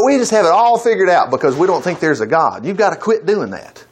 We 0.06 0.16
just 0.16 0.30
have 0.30 0.46
it 0.46 0.52
all 0.52 0.78
figured 0.78 1.10
out 1.10 1.30
because 1.30 1.56
we 1.56 1.66
don't 1.66 1.82
think 1.82 2.00
there's 2.00 2.20
a 2.20 2.26
God. 2.26 2.64
You've 2.64 2.76
got 2.76 2.90
to 2.90 2.96
quit 2.96 3.26
doing 3.26 3.50
that. 3.50 3.84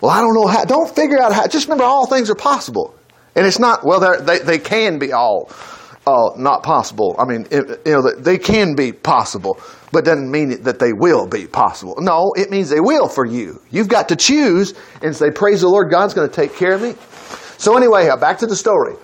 Well, 0.00 0.10
I 0.10 0.20
don't 0.20 0.34
know 0.34 0.46
how. 0.46 0.64
Don't 0.64 0.92
figure 0.94 1.20
out 1.20 1.32
how. 1.32 1.46
Just 1.46 1.66
remember, 1.66 1.84
all 1.84 2.06
things 2.06 2.30
are 2.30 2.34
possible. 2.34 2.94
And 3.34 3.46
it's 3.46 3.58
not, 3.58 3.84
well, 3.84 4.00
they, 4.22 4.38
they 4.38 4.58
can 4.58 4.98
be 4.98 5.12
all 5.12 5.50
uh, 6.06 6.30
not 6.36 6.62
possible. 6.62 7.14
I 7.18 7.26
mean, 7.26 7.46
it, 7.50 7.82
you 7.84 7.92
know, 7.92 8.14
they 8.18 8.38
can 8.38 8.74
be 8.74 8.92
possible, 8.92 9.60
but 9.92 10.04
doesn't 10.04 10.30
mean 10.30 10.62
that 10.62 10.78
they 10.78 10.92
will 10.92 11.26
be 11.26 11.46
possible. 11.46 11.94
No, 11.98 12.32
it 12.36 12.50
means 12.50 12.68
they 12.68 12.80
will 12.80 13.08
for 13.08 13.24
you. 13.24 13.60
You've 13.70 13.88
got 13.88 14.08
to 14.08 14.16
choose 14.16 14.74
and 15.02 15.14
say, 15.14 15.30
praise 15.30 15.60
the 15.60 15.68
Lord, 15.68 15.90
God's 15.90 16.14
going 16.14 16.28
to 16.28 16.34
take 16.34 16.54
care 16.54 16.74
of 16.74 16.82
me. 16.82 16.94
So 17.58 17.76
anyway, 17.76 18.08
uh, 18.08 18.16
back 18.16 18.38
to 18.38 18.46
the 18.46 18.56
story. 18.56 18.94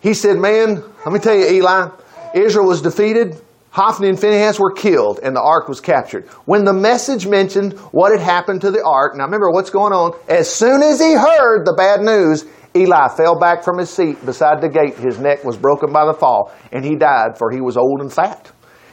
He 0.00 0.14
said, 0.14 0.38
man, 0.38 0.82
let 1.04 1.12
me 1.12 1.18
tell 1.18 1.34
you, 1.34 1.46
Eli, 1.46 1.88
Israel 2.34 2.66
was 2.66 2.82
defeated. 2.82 3.40
Hophni 3.70 4.08
and 4.08 4.18
Phinehas 4.18 4.58
were 4.58 4.72
killed 4.72 5.20
and 5.22 5.36
the 5.36 5.42
ark 5.42 5.68
was 5.68 5.80
captured. 5.80 6.26
When 6.46 6.64
the 6.64 6.72
message 6.72 7.26
mentioned 7.26 7.74
what 7.92 8.12
had 8.12 8.20
happened 8.20 8.62
to 8.62 8.70
the 8.70 8.82
ark, 8.84 9.16
now 9.16 9.24
remember 9.24 9.50
what's 9.50 9.70
going 9.70 9.92
on, 9.92 10.18
as 10.28 10.50
soon 10.50 10.82
as 10.82 10.98
he 10.98 11.12
heard 11.12 11.66
the 11.66 11.74
bad 11.74 12.00
news, 12.00 12.46
Eli 12.74 13.08
fell 13.08 13.38
back 13.38 13.62
from 13.62 13.78
his 13.78 13.90
seat 13.90 14.24
beside 14.24 14.60
the 14.60 14.68
gate. 14.68 14.96
His 14.96 15.18
neck 15.18 15.44
was 15.44 15.56
broken 15.56 15.92
by 15.92 16.06
the 16.06 16.14
fall, 16.14 16.52
and 16.72 16.84
he 16.84 16.96
died, 16.96 17.36
for 17.36 17.50
he 17.50 17.60
was 17.60 17.76
old 17.76 18.00
and 18.00 18.12
fat. 18.12 18.50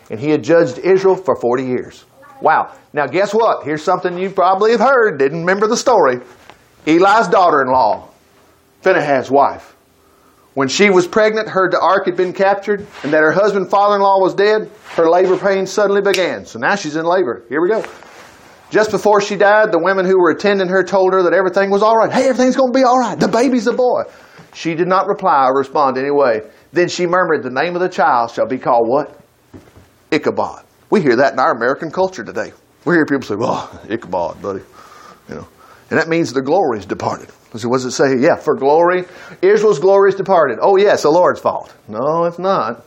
And 0.10 0.20
he 0.20 0.30
had 0.30 0.44
judged 0.44 0.80
Israel 0.80 1.16
for 1.16 1.36
40 1.36 1.64
years. 1.66 2.06
Wow. 2.42 2.76
Now, 2.94 3.08
guess 3.08 3.34
what? 3.34 3.64
Here's 3.64 3.84
something 3.84 4.18
you 4.18 4.30
probably 4.30 4.72
have 4.72 4.80
heard, 4.80 5.18
didn't 5.18 5.40
remember 5.40 5.68
the 5.68 5.78
story. 5.78 6.20
Eli's 6.86 7.28
daughter 7.28 7.62
in 7.62 7.68
law, 7.68 8.10
Phinehas' 8.82 9.32
wife, 9.32 9.76
when 10.56 10.70
she 10.70 10.90
was 10.90 11.06
pregnant, 11.06 11.50
heard 11.50 11.74
the 11.74 11.82
ark 11.82 12.06
had 12.06 12.16
been 12.16 12.32
captured 12.32 12.88
and 13.04 13.12
that 13.12 13.22
her 13.22 13.34
husband, 13.34 13.70
father 13.70 13.96
in 13.96 14.02
law, 14.02 14.22
was 14.22 14.34
dead, 14.34 14.72
her 14.96 15.10
labor 15.10 15.38
pains 15.38 15.70
suddenly 15.70 16.02
began. 16.02 16.46
So 16.46 16.60
now 16.60 16.76
she's 16.76 16.96
in 16.96 17.06
labor. 17.06 17.44
Here 17.50 17.62
we 17.62 17.68
go. 17.68 17.84
Just 18.72 18.90
before 18.90 19.20
she 19.20 19.36
died, 19.36 19.74
the 19.74 19.80
women 19.80 20.06
who 20.06 20.18
were 20.18 20.32
attending 20.32 20.70
her 20.70 20.82
told 20.82 21.12
her 21.12 21.24
that 21.24 21.34
everything 21.34 21.72
was 21.72 21.84
all 21.84 21.98
right. 21.98 22.12
Hey, 22.12 22.30
everything's 22.30 22.56
going 22.56 22.72
to 22.72 22.80
be 22.80 22.86
all 22.86 22.98
right. 22.98 23.20
The 23.20 23.28
baby's 23.28 23.68
a 23.68 23.74
boy. 23.74 24.04
She 24.54 24.76
did 24.76 24.88
not 24.88 25.08
reply 25.08 25.46
or 25.48 25.58
respond 25.58 25.98
in 25.98 26.06
any 26.06 26.12
way. 26.12 26.42
Then 26.72 26.88
she 26.88 27.06
murmured, 27.06 27.44
The 27.44 27.50
name 27.50 27.76
of 27.76 27.82
the 27.82 27.90
child 27.90 28.32
shall 28.32 28.48
be 28.48 28.58
called 28.58 28.88
what? 28.88 29.25
Ichabod. 30.16 30.64
We 30.90 31.02
hear 31.02 31.18
that 31.18 31.34
in 31.34 31.40
our 31.40 31.52
American 31.52 31.92
culture 31.92 32.24
today. 32.24 32.54
We 32.86 32.96
hear 32.96 33.06
people 33.06 33.24
say, 33.24 33.36
Well, 33.36 33.70
Ichabod, 33.90 34.42
buddy. 34.42 34.62
You 35.30 35.36
know. 35.36 35.48
And 35.90 36.00
that 36.00 36.08
means 36.08 36.34
the 36.34 36.42
glory 36.42 36.80
is 36.80 36.86
departed. 36.86 37.30
So 37.56 37.70
what 37.70 37.78
does 37.78 37.86
it 37.86 37.92
say? 37.92 38.18
Yeah, 38.20 38.36
for 38.36 38.56
glory. 38.56 39.06
Israel's 39.42 39.80
glory 39.80 40.10
is 40.10 40.16
departed. 40.16 40.60
Oh, 40.62 40.76
yes, 40.78 41.04
the 41.04 41.10
Lord's 41.10 41.40
fault. 41.40 41.74
No, 41.88 42.26
it's 42.26 42.40
not. 42.40 42.84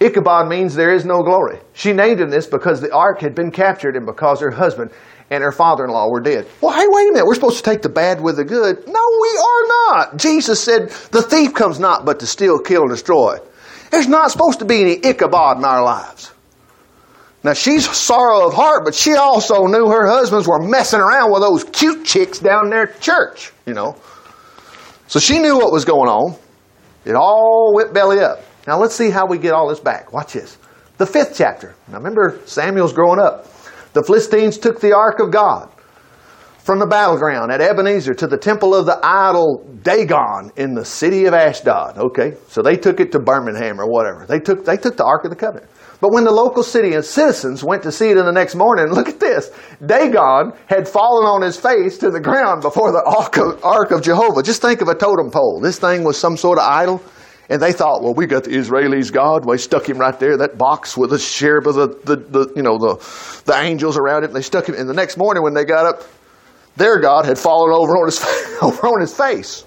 Ichabod 0.00 0.48
means 0.48 0.74
there 0.74 0.92
is 0.92 1.04
no 1.04 1.22
glory. 1.22 1.58
She 1.74 1.92
named 1.92 2.20
him 2.20 2.30
this 2.30 2.46
because 2.46 2.80
the 2.80 2.92
ark 2.92 3.20
had 3.20 3.34
been 3.34 3.50
captured 3.50 3.96
and 3.96 4.04
because 4.04 4.40
her 4.40 4.50
husband 4.50 4.90
and 5.30 5.42
her 5.42 5.52
father 5.52 5.84
in 5.84 5.90
law 5.90 6.08
were 6.10 6.20
dead. 6.20 6.46
Well, 6.60 6.72
hey, 6.72 6.86
wait 6.88 7.08
a 7.08 7.12
minute. 7.12 7.26
We're 7.26 7.34
supposed 7.34 7.58
to 7.58 7.62
take 7.62 7.82
the 7.82 7.88
bad 7.88 8.20
with 8.20 8.36
the 8.36 8.44
good. 8.44 8.86
No, 8.86 9.02
we 9.20 9.38
are 9.38 9.68
not. 9.88 10.16
Jesus 10.16 10.62
said, 10.62 10.88
The 11.12 11.22
thief 11.22 11.54
comes 11.54 11.78
not 11.78 12.04
but 12.04 12.20
to 12.20 12.26
steal, 12.26 12.58
kill, 12.58 12.82
and 12.82 12.90
destroy. 12.90 13.38
There's 13.90 14.08
not 14.08 14.30
supposed 14.30 14.58
to 14.60 14.64
be 14.64 14.80
any 14.80 14.96
Ichabod 15.04 15.58
in 15.58 15.64
our 15.64 15.82
lives. 15.82 16.32
Now, 17.44 17.52
she's 17.52 17.88
sorrow 17.88 18.46
of 18.46 18.54
heart, 18.54 18.84
but 18.84 18.94
she 18.94 19.14
also 19.14 19.66
knew 19.66 19.88
her 19.88 20.06
husbands 20.06 20.46
were 20.48 20.60
messing 20.60 21.00
around 21.00 21.32
with 21.32 21.40
those 21.40 21.64
cute 21.64 22.04
chicks 22.04 22.38
down 22.38 22.72
at 22.72 23.00
church, 23.00 23.52
you 23.64 23.74
know. 23.74 23.96
So 25.06 25.20
she 25.20 25.38
knew 25.38 25.56
what 25.56 25.72
was 25.72 25.84
going 25.84 26.10
on. 26.10 26.36
It 27.04 27.14
all 27.14 27.72
went 27.74 27.94
belly 27.94 28.20
up. 28.20 28.42
Now 28.66 28.78
let's 28.78 28.94
see 28.94 29.08
how 29.08 29.24
we 29.24 29.38
get 29.38 29.54
all 29.54 29.68
this 29.68 29.80
back. 29.80 30.12
Watch 30.12 30.34
this. 30.34 30.58
The 30.98 31.06
fifth 31.06 31.34
chapter. 31.36 31.74
Now 31.86 31.98
remember, 31.98 32.40
Samuel's 32.44 32.92
growing 32.92 33.20
up. 33.20 33.46
The 33.94 34.02
Philistines 34.02 34.58
took 34.58 34.80
the 34.80 34.94
ark 34.94 35.20
of 35.20 35.30
God 35.30 35.70
from 36.68 36.80
the 36.80 36.86
battleground 36.86 37.50
at 37.50 37.62
Ebenezer 37.62 38.12
to 38.12 38.26
the 38.26 38.36
temple 38.36 38.74
of 38.74 38.84
the 38.84 39.00
idol 39.02 39.64
Dagon 39.82 40.52
in 40.54 40.74
the 40.74 40.84
city 40.84 41.24
of 41.24 41.32
Ashdod. 41.32 41.96
Okay, 41.96 42.34
so 42.48 42.60
they 42.60 42.76
took 42.76 43.00
it 43.00 43.10
to 43.12 43.18
Birmingham 43.18 43.80
or 43.80 43.90
whatever. 43.90 44.26
They 44.26 44.38
took, 44.38 44.66
they 44.66 44.76
took 44.76 44.98
the 44.98 45.04
Ark 45.06 45.24
of 45.24 45.30
the 45.30 45.36
Covenant. 45.36 45.70
But 46.02 46.12
when 46.12 46.24
the 46.24 46.30
local 46.30 46.62
city 46.62 46.92
and 46.92 47.02
citizens 47.02 47.64
went 47.64 47.84
to 47.84 47.90
see 47.90 48.10
it 48.10 48.18
in 48.18 48.26
the 48.26 48.32
next 48.32 48.54
morning, 48.54 48.88
look 48.92 49.08
at 49.08 49.18
this. 49.18 49.50
Dagon 49.86 50.52
had 50.66 50.86
fallen 50.86 51.24
on 51.24 51.40
his 51.40 51.56
face 51.56 51.96
to 52.04 52.10
the 52.10 52.20
ground 52.20 52.60
before 52.60 52.92
the 52.92 53.02
Ark 53.02 53.38
of, 53.38 53.64
Ark 53.64 53.90
of 53.90 54.02
Jehovah. 54.02 54.42
Just 54.42 54.60
think 54.60 54.82
of 54.82 54.88
a 54.88 54.94
totem 54.94 55.30
pole. 55.30 55.60
This 55.62 55.78
thing 55.78 56.04
was 56.04 56.20
some 56.20 56.36
sort 56.36 56.58
of 56.58 56.64
idol. 56.64 57.02
And 57.48 57.62
they 57.62 57.72
thought, 57.72 58.02
well, 58.02 58.12
we 58.12 58.26
got 58.26 58.44
the 58.44 58.50
Israelis' 58.50 59.10
God. 59.10 59.46
We 59.46 59.56
stuck 59.56 59.88
him 59.88 59.96
right 59.96 60.20
there, 60.20 60.36
that 60.36 60.58
box 60.58 60.98
with 60.98 61.08
the 61.08 61.18
cherub 61.18 61.66
of 61.66 61.76
the, 61.76 61.86
the, 62.04 62.16
the, 62.16 62.52
you 62.54 62.62
know, 62.62 62.76
the, 62.76 63.42
the 63.46 63.58
angels 63.58 63.96
around 63.96 64.24
it. 64.24 64.26
And 64.26 64.36
they 64.36 64.42
stuck 64.42 64.68
him. 64.68 64.74
And 64.74 64.86
the 64.86 64.92
next 64.92 65.16
morning 65.16 65.42
when 65.42 65.54
they 65.54 65.64
got 65.64 65.86
up, 65.86 66.02
their 66.78 67.00
God 67.00 67.26
had 67.26 67.38
fallen 67.38 67.72
over 67.72 67.96
on 67.96 68.06
his, 68.06 68.22
over 68.62 68.86
on 68.86 69.00
his 69.00 69.14
face. 69.14 69.64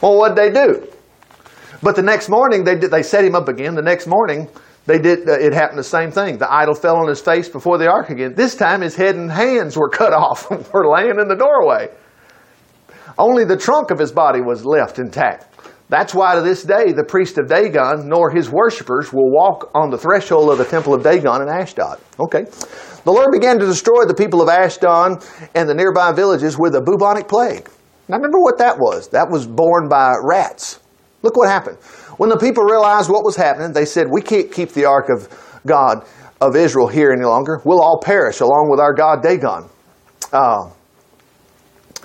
Well, 0.00 0.16
what'd 0.16 0.36
they 0.36 0.50
do? 0.50 0.86
But 1.82 1.96
the 1.96 2.02
next 2.02 2.28
morning, 2.28 2.64
they, 2.64 2.76
did, 2.76 2.90
they 2.90 3.02
set 3.02 3.24
him 3.24 3.34
up 3.34 3.48
again. 3.48 3.74
The 3.74 3.82
next 3.82 4.06
morning, 4.06 4.48
they 4.86 4.98
did, 4.98 5.28
uh, 5.28 5.32
it 5.32 5.52
happened 5.52 5.78
the 5.78 5.84
same 5.84 6.10
thing. 6.10 6.38
The 6.38 6.50
idol 6.50 6.74
fell 6.74 6.96
on 6.96 7.08
his 7.08 7.20
face 7.20 7.48
before 7.48 7.78
the 7.78 7.90
ark 7.90 8.10
again. 8.10 8.34
This 8.34 8.54
time, 8.54 8.80
his 8.80 8.96
head 8.96 9.16
and 9.16 9.30
hands 9.30 9.76
were 9.76 9.88
cut 9.88 10.12
off 10.14 10.50
were 10.72 10.88
laying 10.88 11.18
in 11.18 11.28
the 11.28 11.36
doorway. 11.36 11.90
Only 13.18 13.44
the 13.44 13.56
trunk 13.56 13.90
of 13.90 13.98
his 13.98 14.12
body 14.12 14.40
was 14.40 14.64
left 14.64 14.98
intact. 14.98 15.47
That's 15.88 16.14
why 16.14 16.34
to 16.34 16.42
this 16.42 16.62
day 16.62 16.92
the 16.92 17.04
priest 17.04 17.38
of 17.38 17.48
Dagon 17.48 18.08
nor 18.08 18.30
his 18.30 18.50
worshippers 18.50 19.12
will 19.12 19.30
walk 19.30 19.70
on 19.74 19.90
the 19.90 19.98
threshold 19.98 20.50
of 20.50 20.58
the 20.58 20.64
temple 20.64 20.92
of 20.92 21.02
Dagon 21.02 21.40
in 21.40 21.48
Ashdod. 21.48 21.98
Okay. 22.20 22.44
The 23.04 23.12
Lord 23.12 23.32
began 23.32 23.58
to 23.58 23.64
destroy 23.64 24.04
the 24.04 24.14
people 24.14 24.42
of 24.42 24.48
Ashdod 24.48 25.24
and 25.54 25.68
the 25.68 25.74
nearby 25.74 26.12
villages 26.12 26.58
with 26.58 26.74
a 26.74 26.80
bubonic 26.80 27.26
plague. 27.26 27.70
Now 28.08 28.16
remember 28.16 28.40
what 28.40 28.58
that 28.58 28.78
was. 28.78 29.08
That 29.08 29.30
was 29.30 29.46
born 29.46 29.88
by 29.88 30.14
rats. 30.22 30.80
Look 31.22 31.36
what 31.36 31.48
happened. 31.48 31.78
When 32.18 32.28
the 32.30 32.36
people 32.36 32.64
realized 32.64 33.10
what 33.10 33.24
was 33.24 33.36
happening, 33.36 33.72
they 33.72 33.84
said, 33.84 34.06
We 34.10 34.22
can't 34.22 34.52
keep 34.52 34.72
the 34.72 34.84
ark 34.84 35.08
of 35.08 35.28
God 35.66 36.04
of 36.40 36.54
Israel 36.54 36.88
here 36.88 37.12
any 37.12 37.24
longer. 37.24 37.60
We'll 37.64 37.80
all 37.80 38.00
perish 38.02 38.40
along 38.40 38.68
with 38.70 38.80
our 38.80 38.92
God 38.92 39.22
Dagon. 39.22 39.68
Uh, 40.32 40.70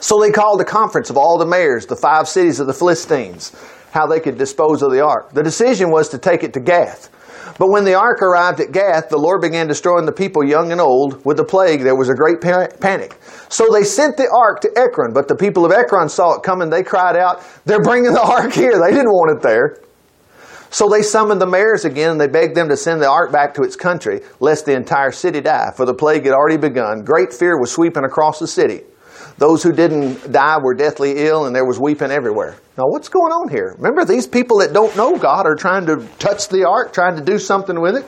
so 0.03 0.19
they 0.19 0.31
called 0.31 0.59
a 0.59 0.65
conference 0.65 1.09
of 1.09 1.15
all 1.15 1.37
the 1.37 1.45
mayors, 1.45 1.85
the 1.85 1.95
five 1.95 2.27
cities 2.27 2.59
of 2.59 2.67
the 2.67 2.73
Philistines, 2.73 3.55
how 3.91 4.05
they 4.05 4.19
could 4.19 4.37
dispose 4.37 4.81
of 4.81 4.91
the 4.91 4.99
ark. 4.99 5.31
The 5.31 5.41
decision 5.41 5.91
was 5.91 6.09
to 6.09 6.17
take 6.17 6.43
it 6.43 6.51
to 6.55 6.59
Gath. 6.59 7.09
But 7.57 7.69
when 7.69 7.85
the 7.85 7.93
ark 7.93 8.21
arrived 8.21 8.59
at 8.59 8.73
Gath, 8.73 9.07
the 9.07 9.17
Lord 9.17 9.39
began 9.39 9.65
destroying 9.65 10.05
the 10.05 10.11
people, 10.11 10.43
young 10.43 10.73
and 10.73 10.81
old, 10.81 11.23
with 11.23 11.37
the 11.37 11.45
plague. 11.45 11.83
There 11.83 11.95
was 11.95 12.09
a 12.09 12.15
great 12.15 12.41
panic. 12.41 13.15
So 13.47 13.69
they 13.71 13.85
sent 13.85 14.17
the 14.17 14.29
ark 14.29 14.59
to 14.63 14.71
Ekron, 14.75 15.13
but 15.13 15.29
the 15.29 15.37
people 15.37 15.65
of 15.65 15.71
Ekron 15.71 16.09
saw 16.09 16.33
it 16.33 16.43
coming. 16.43 16.69
They 16.69 16.83
cried 16.83 17.15
out, 17.15 17.41
They're 17.63 17.81
bringing 17.81 18.11
the 18.11 18.21
ark 18.21 18.51
here. 18.51 18.77
They 18.81 18.91
didn't 18.91 19.07
want 19.07 19.37
it 19.37 19.41
there. 19.41 19.77
So 20.69 20.89
they 20.89 21.01
summoned 21.01 21.39
the 21.39 21.47
mayors 21.47 21.85
again 21.85 22.11
and 22.11 22.19
they 22.19 22.27
begged 22.27 22.55
them 22.57 22.67
to 22.67 22.75
send 22.75 23.01
the 23.01 23.07
ark 23.07 23.31
back 23.31 23.53
to 23.53 23.61
its 23.61 23.77
country, 23.77 24.19
lest 24.41 24.65
the 24.65 24.75
entire 24.75 25.11
city 25.11 25.39
die, 25.39 25.71
for 25.77 25.85
the 25.85 25.93
plague 25.93 26.25
had 26.25 26.33
already 26.33 26.57
begun. 26.57 27.05
Great 27.05 27.31
fear 27.31 27.57
was 27.57 27.71
sweeping 27.71 28.03
across 28.03 28.39
the 28.39 28.47
city. 28.47 28.81
Those 29.43 29.61
who 29.61 29.73
didn't 29.73 30.31
die 30.31 30.57
were 30.63 30.73
deathly 30.73 31.15
ill 31.17 31.47
and 31.47 31.53
there 31.53 31.65
was 31.65 31.77
weeping 31.77 32.11
everywhere. 32.11 32.55
Now, 32.77 32.85
what's 32.87 33.09
going 33.09 33.33
on 33.33 33.49
here? 33.49 33.75
Remember, 33.77 34.05
these 34.05 34.25
people 34.25 34.59
that 34.59 34.71
don't 34.71 34.95
know 34.95 35.17
God 35.17 35.45
are 35.45 35.55
trying 35.55 35.85
to 35.87 35.97
touch 36.17 36.47
the 36.47 36.65
ark, 36.65 36.93
trying 36.93 37.17
to 37.17 37.21
do 37.21 37.37
something 37.37 37.81
with 37.81 37.97
it? 37.97 38.05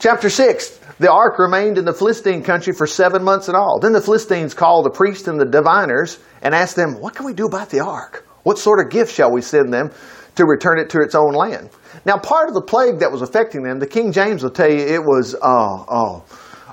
Chapter 0.00 0.28
6 0.28 0.80
The 0.98 1.08
ark 1.08 1.38
remained 1.38 1.78
in 1.78 1.84
the 1.84 1.92
Philistine 1.92 2.42
country 2.42 2.72
for 2.72 2.84
seven 2.84 3.22
months 3.22 3.48
in 3.48 3.54
all. 3.54 3.78
Then 3.78 3.92
the 3.92 4.00
Philistines 4.00 4.54
called 4.54 4.86
the 4.86 4.90
priests 4.90 5.28
and 5.28 5.38
the 5.38 5.44
diviners 5.44 6.18
and 6.42 6.52
asked 6.52 6.74
them, 6.74 7.00
What 7.00 7.14
can 7.14 7.24
we 7.24 7.32
do 7.32 7.46
about 7.46 7.70
the 7.70 7.78
ark? 7.78 8.26
What 8.42 8.58
sort 8.58 8.84
of 8.84 8.90
gift 8.90 9.14
shall 9.14 9.30
we 9.30 9.40
send 9.40 9.72
them 9.72 9.92
to 10.34 10.44
return 10.44 10.80
it 10.80 10.90
to 10.90 10.98
its 11.00 11.14
own 11.14 11.32
land. 11.32 11.70
Now, 12.04 12.18
part 12.18 12.48
of 12.48 12.54
the 12.54 12.62
plague 12.62 12.98
that 12.98 13.12
was 13.12 13.22
affecting 13.22 13.62
them, 13.62 13.78
the 13.78 13.86
King 13.86 14.10
James 14.10 14.42
will 14.42 14.50
tell 14.50 14.68
you 14.68 14.78
it 14.78 15.04
was 15.04 15.36
uh, 15.36 15.84
uh, 15.84 16.20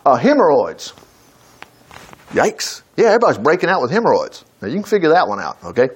uh, 0.04 0.16
hemorrhoids. 0.16 0.94
Yikes. 2.32 2.82
Yeah, 3.00 3.12
everybody's 3.12 3.38
breaking 3.38 3.70
out 3.70 3.82
with 3.82 3.92
hemorrhoids. 3.92 4.44
Now, 4.62 4.68
you 4.68 4.74
can 4.74 4.84
figure 4.84 5.08
that 5.08 5.26
one 5.26 5.40
out, 5.40 5.58
okay? 5.64 5.88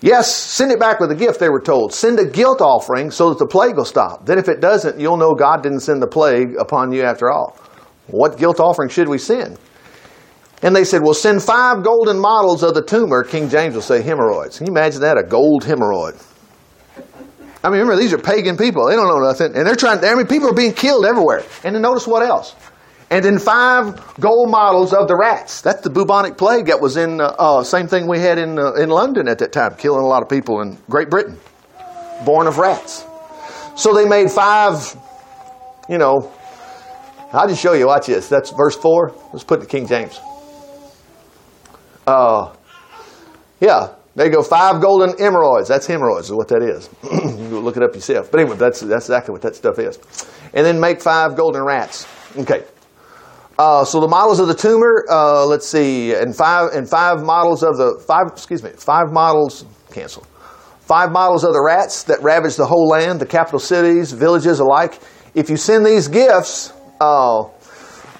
Yes, 0.00 0.34
send 0.34 0.72
it 0.72 0.80
back 0.80 1.00
with 1.00 1.10
a 1.10 1.14
gift, 1.14 1.38
they 1.38 1.50
were 1.50 1.60
told. 1.60 1.92
Send 1.92 2.18
a 2.18 2.24
guilt 2.24 2.62
offering 2.62 3.10
so 3.10 3.28
that 3.28 3.38
the 3.38 3.46
plague 3.46 3.76
will 3.76 3.84
stop. 3.84 4.24
Then, 4.24 4.38
if 4.38 4.48
it 4.48 4.62
doesn't, 4.62 4.98
you'll 4.98 5.18
know 5.18 5.34
God 5.34 5.62
didn't 5.62 5.80
send 5.80 6.00
the 6.00 6.06
plague 6.06 6.56
upon 6.58 6.92
you 6.92 7.02
after 7.02 7.30
all. 7.30 7.58
What 8.06 8.38
guilt 8.38 8.58
offering 8.58 8.88
should 8.88 9.06
we 9.06 9.18
send? 9.18 9.58
And 10.62 10.74
they 10.74 10.84
said, 10.84 11.02
well, 11.02 11.12
send 11.12 11.42
five 11.42 11.84
golden 11.84 12.18
models 12.18 12.62
of 12.62 12.72
the 12.72 12.82
tumor. 12.82 13.22
King 13.22 13.50
James 13.50 13.74
will 13.74 13.82
say 13.82 14.00
hemorrhoids. 14.00 14.56
Can 14.56 14.66
you 14.66 14.72
imagine 14.72 15.02
that? 15.02 15.18
A 15.18 15.22
gold 15.22 15.62
hemorrhoid. 15.62 16.24
I 17.62 17.68
mean, 17.68 17.80
remember, 17.80 17.96
these 17.96 18.14
are 18.14 18.18
pagan 18.18 18.56
people. 18.56 18.86
They 18.86 18.96
don't 18.96 19.08
know 19.08 19.22
nothing. 19.22 19.54
And 19.54 19.66
they're 19.66 19.76
trying, 19.76 20.02
I 20.02 20.14
mean, 20.14 20.26
people 20.26 20.48
are 20.48 20.54
being 20.54 20.72
killed 20.72 21.04
everywhere. 21.04 21.44
And 21.64 21.74
then 21.74 21.82
notice 21.82 22.06
what 22.06 22.22
else. 22.22 22.56
And 23.10 23.24
then 23.24 23.38
five 23.38 24.18
gold 24.18 24.50
models 24.50 24.92
of 24.92 25.06
the 25.06 25.16
rats. 25.16 25.60
That's 25.60 25.82
the 25.82 25.90
bubonic 25.90 26.36
plague 26.36 26.66
that 26.66 26.80
was 26.80 26.96
in, 26.96 27.20
uh, 27.20 27.34
uh, 27.38 27.62
same 27.62 27.86
thing 27.86 28.08
we 28.08 28.18
had 28.18 28.38
in, 28.38 28.58
uh, 28.58 28.72
in 28.72 28.88
London 28.88 29.28
at 29.28 29.38
that 29.38 29.52
time, 29.52 29.76
killing 29.76 30.02
a 30.02 30.06
lot 30.06 30.22
of 30.22 30.28
people 30.28 30.60
in 30.60 30.76
Great 30.90 31.08
Britain. 31.08 31.38
Born 32.24 32.48
of 32.48 32.58
rats. 32.58 33.04
So 33.76 33.94
they 33.94 34.06
made 34.06 34.30
five, 34.30 34.96
you 35.88 35.98
know, 35.98 36.32
I'll 37.32 37.46
just 37.46 37.62
show 37.62 37.74
you. 37.74 37.86
Watch 37.86 38.06
this. 38.06 38.28
That's 38.28 38.50
verse 38.50 38.76
4. 38.76 39.14
Let's 39.32 39.44
put 39.44 39.60
the 39.60 39.66
King 39.66 39.86
James. 39.86 40.18
Uh, 42.06 42.54
yeah, 43.60 43.94
there 44.14 44.26
you 44.26 44.32
go. 44.32 44.42
Five 44.42 44.80
golden 44.80 45.10
emerods. 45.16 45.68
That's 45.68 45.86
hemorrhoids, 45.86 46.26
is 46.26 46.32
what 46.32 46.48
that 46.48 46.62
is. 46.62 46.88
you 47.04 47.60
look 47.60 47.76
it 47.76 47.82
up 47.82 47.94
yourself. 47.94 48.30
But 48.30 48.40
anyway, 48.40 48.56
that's, 48.56 48.80
that's 48.80 49.06
exactly 49.06 49.32
what 49.32 49.42
that 49.42 49.54
stuff 49.54 49.78
is. 49.78 49.98
And 50.54 50.64
then 50.64 50.80
make 50.80 51.02
five 51.02 51.36
golden 51.36 51.62
rats. 51.62 52.06
Okay. 52.36 52.64
Uh, 53.58 53.84
so 53.84 54.00
the 54.00 54.08
models 54.08 54.38
of 54.38 54.48
the 54.48 54.54
tumor, 54.54 55.06
uh, 55.08 55.46
let's 55.46 55.66
see, 55.66 56.14
and 56.14 56.36
five 56.36 56.72
and 56.74 56.88
five 56.88 57.22
models 57.22 57.62
of 57.62 57.78
the 57.78 58.02
five. 58.06 58.26
Excuse 58.28 58.62
me, 58.62 58.70
five 58.70 59.12
models. 59.12 59.64
Cancel. 59.90 60.26
Five 60.80 61.10
models 61.10 61.42
of 61.42 61.52
the 61.52 61.62
rats 61.62 62.04
that 62.04 62.22
ravaged 62.22 62.58
the 62.58 62.66
whole 62.66 62.86
land, 62.86 63.18
the 63.18 63.26
capital 63.26 63.58
cities, 63.58 64.12
villages 64.12 64.60
alike. 64.60 65.00
If 65.34 65.48
you 65.48 65.56
send 65.56 65.86
these 65.86 66.06
gifts, 66.06 66.72
uh, 67.00 67.44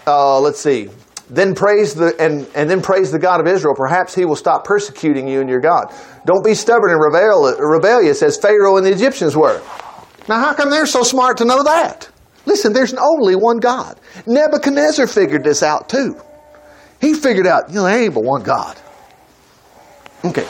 uh 0.07 0.41
let's 0.41 0.61
see, 0.61 0.89
then 1.29 1.55
praise 1.55 1.95
the 1.95 2.19
and, 2.19 2.49
and 2.55 2.71
then 2.71 2.81
praise 2.81 3.13
the 3.13 3.19
God 3.19 3.41
of 3.41 3.47
Israel. 3.47 3.75
Perhaps 3.77 4.15
he 4.15 4.25
will 4.25 4.37
stop 4.37 4.65
persecuting 4.65 5.29
you 5.29 5.41
and 5.41 5.51
your 5.51 5.61
God. 5.61 5.93
Don't 6.25 6.45
be 6.45 6.55
stubborn 6.55 6.91
and 6.91 7.01
rebel, 7.01 7.55
rebellious 7.59 8.23
as 8.23 8.39
Pharaoh 8.39 8.79
and 8.79 8.87
the 8.87 8.91
Egyptians 8.91 9.37
were. 9.37 9.61
Now, 10.29 10.41
how 10.41 10.55
come 10.55 10.71
they're 10.71 10.87
so 10.87 11.03
smart 11.03 11.37
to 11.39 11.45
know 11.45 11.63
that? 11.63 12.09
Listen, 12.47 12.73
there's 12.73 12.95
only 12.95 13.35
one 13.35 13.59
God. 13.59 14.01
Nebuchadnezzar 14.27 15.07
figured 15.07 15.45
this 15.45 15.63
out 15.63 15.89
too. 15.89 16.21
He 17.01 17.13
figured 17.13 17.47
out, 17.47 17.69
you 17.69 17.77
know, 17.77 17.85
there 17.85 18.03
ain't 18.05 18.15
but 18.15 18.25
one 18.25 18.43
God. 18.43 18.79
Okay. 20.25 20.49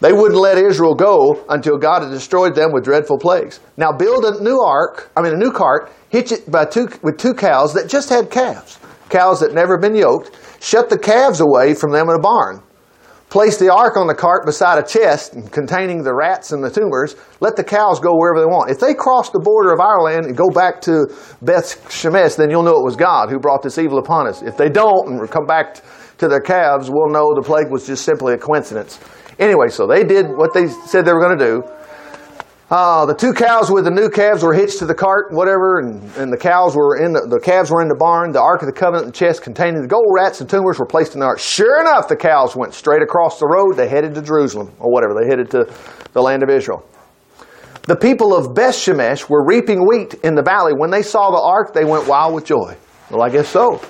They 0.00 0.14
wouldn't 0.14 0.40
let 0.40 0.56
Israel 0.56 0.94
go 0.94 1.44
until 1.50 1.76
God 1.76 2.02
had 2.02 2.10
destroyed 2.10 2.54
them 2.54 2.72
with 2.72 2.84
dreadful 2.84 3.18
plagues. 3.18 3.60
Now 3.76 3.92
build 3.92 4.24
a 4.24 4.42
new 4.42 4.58
ark, 4.60 5.10
I 5.14 5.20
mean 5.20 5.34
a 5.34 5.36
new 5.36 5.52
cart, 5.52 5.92
hitch 6.08 6.32
it 6.32 6.50
by 6.50 6.64
two, 6.64 6.88
with 7.02 7.18
two 7.18 7.34
cows 7.34 7.74
that 7.74 7.88
just 7.88 8.08
had 8.08 8.30
calves 8.30 8.78
cows 9.10 9.40
that 9.40 9.52
never 9.52 9.76
been 9.76 9.94
yoked, 9.94 10.30
shut 10.62 10.88
the 10.88 10.98
calves 10.98 11.40
away 11.40 11.74
from 11.74 11.92
them 11.92 12.08
in 12.08 12.16
a 12.16 12.20
barn. 12.20 12.62
Place 13.30 13.58
the 13.58 13.72
ark 13.72 13.96
on 13.96 14.08
the 14.08 14.14
cart 14.14 14.44
beside 14.44 14.82
a 14.82 14.86
chest 14.86 15.36
containing 15.52 16.02
the 16.02 16.12
rats 16.12 16.50
and 16.50 16.64
the 16.64 16.70
tumors. 16.70 17.14
Let 17.38 17.54
the 17.54 17.62
cows 17.62 18.00
go 18.00 18.16
wherever 18.16 18.40
they 18.40 18.46
want. 18.46 18.72
If 18.72 18.80
they 18.80 18.92
cross 18.92 19.30
the 19.30 19.38
border 19.38 19.72
of 19.72 19.78
our 19.78 20.02
land 20.02 20.26
and 20.26 20.36
go 20.36 20.50
back 20.50 20.80
to 20.82 21.06
Beth 21.40 21.80
Shemesh, 21.88 22.34
then 22.36 22.50
you'll 22.50 22.64
know 22.64 22.80
it 22.80 22.84
was 22.84 22.96
God 22.96 23.30
who 23.30 23.38
brought 23.38 23.62
this 23.62 23.78
evil 23.78 23.98
upon 23.98 24.26
us. 24.26 24.42
If 24.42 24.56
they 24.56 24.68
don't 24.68 25.08
and 25.08 25.30
come 25.30 25.46
back 25.46 25.80
to 26.18 26.26
their 26.26 26.40
calves, 26.40 26.90
we'll 26.90 27.10
know 27.10 27.32
the 27.32 27.42
plague 27.46 27.70
was 27.70 27.86
just 27.86 28.04
simply 28.04 28.34
a 28.34 28.36
coincidence. 28.36 28.98
Anyway, 29.38 29.68
so 29.68 29.86
they 29.86 30.02
did 30.02 30.26
what 30.36 30.52
they 30.52 30.66
said 30.66 31.04
they 31.04 31.12
were 31.12 31.22
going 31.22 31.38
to 31.38 31.44
do. 31.44 31.62
Uh, 32.70 33.04
the 33.04 33.14
two 33.14 33.32
cows 33.32 33.68
with 33.68 33.82
the 33.82 33.90
new 33.90 34.08
calves 34.08 34.44
were 34.44 34.54
hitched 34.54 34.78
to 34.78 34.86
the 34.86 34.94
cart, 34.94 35.32
whatever, 35.32 35.80
and, 35.80 36.04
and 36.16 36.32
the 36.32 36.36
cows 36.36 36.76
were 36.76 37.04
in 37.04 37.12
the, 37.12 37.26
the 37.26 37.40
calves 37.40 37.68
were 37.68 37.82
in 37.82 37.88
the 37.88 37.96
barn. 37.96 38.30
The 38.30 38.40
Ark 38.40 38.62
of 38.62 38.66
the 38.66 38.72
Covenant 38.72 39.06
and 39.06 39.12
the 39.12 39.18
chest 39.18 39.42
containing 39.42 39.82
the 39.82 39.88
gold 39.88 40.06
rats 40.14 40.40
and 40.40 40.48
tumors 40.48 40.78
were 40.78 40.86
placed 40.86 41.14
in 41.14 41.20
the 41.20 41.26
ark. 41.26 41.40
Sure 41.40 41.80
enough, 41.80 42.06
the 42.06 42.14
cows 42.14 42.54
went 42.54 42.72
straight 42.72 43.02
across 43.02 43.40
the 43.40 43.46
road. 43.46 43.76
They 43.76 43.88
headed 43.88 44.14
to 44.14 44.22
Jerusalem, 44.22 44.70
or 44.78 44.92
whatever. 44.92 45.14
They 45.20 45.26
headed 45.28 45.50
to 45.50 45.64
the 46.12 46.22
land 46.22 46.44
of 46.44 46.48
Israel. 46.48 46.86
The 47.88 47.96
people 47.96 48.36
of 48.36 48.54
Beth 48.54 48.76
Shemesh 48.76 49.28
were 49.28 49.44
reaping 49.44 49.84
wheat 49.84 50.14
in 50.22 50.36
the 50.36 50.42
valley. 50.42 50.72
When 50.72 50.90
they 50.90 51.02
saw 51.02 51.32
the 51.32 51.42
ark, 51.42 51.74
they 51.74 51.84
went 51.84 52.06
wild 52.06 52.34
with 52.34 52.44
joy. 52.44 52.76
Well, 53.10 53.22
I 53.22 53.30
guess 53.30 53.48
so. 53.48 53.80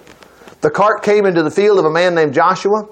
The 0.63 0.71
cart 0.71 1.03
came 1.03 1.27
into 1.27 1.43
the 1.43 1.51
field 1.51 1.79
of 1.79 1.85
a 1.85 1.91
man 1.91 2.15
named 2.15 2.33
Joshua 2.33 2.89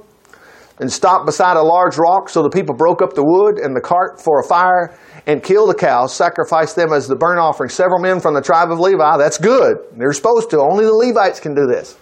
and 0.80 0.92
stopped 0.92 1.26
beside 1.26 1.56
a 1.56 1.62
large 1.62 1.98
rock. 1.98 2.28
So 2.28 2.42
the 2.42 2.50
people 2.50 2.74
broke 2.74 3.02
up 3.02 3.14
the 3.14 3.24
wood 3.24 3.58
and 3.58 3.74
the 3.74 3.80
cart 3.80 4.20
for 4.20 4.40
a 4.40 4.44
fire 4.44 4.98
and 5.26 5.42
killed 5.42 5.70
the 5.70 5.74
cows, 5.74 6.14
sacrificed 6.14 6.76
them 6.76 6.92
as 6.92 7.06
the 7.06 7.16
burnt 7.16 7.38
offering. 7.38 7.70
Several 7.70 8.00
men 8.00 8.20
from 8.20 8.34
the 8.34 8.40
tribe 8.40 8.70
of 8.70 8.78
Levi, 8.78 9.16
that's 9.18 9.38
good. 9.38 9.76
They're 9.96 10.12
supposed 10.12 10.50
to. 10.50 10.60
Only 10.60 10.84
the 10.84 10.94
Levites 10.94 11.40
can 11.40 11.54
do 11.54 11.66
this. 11.66 11.98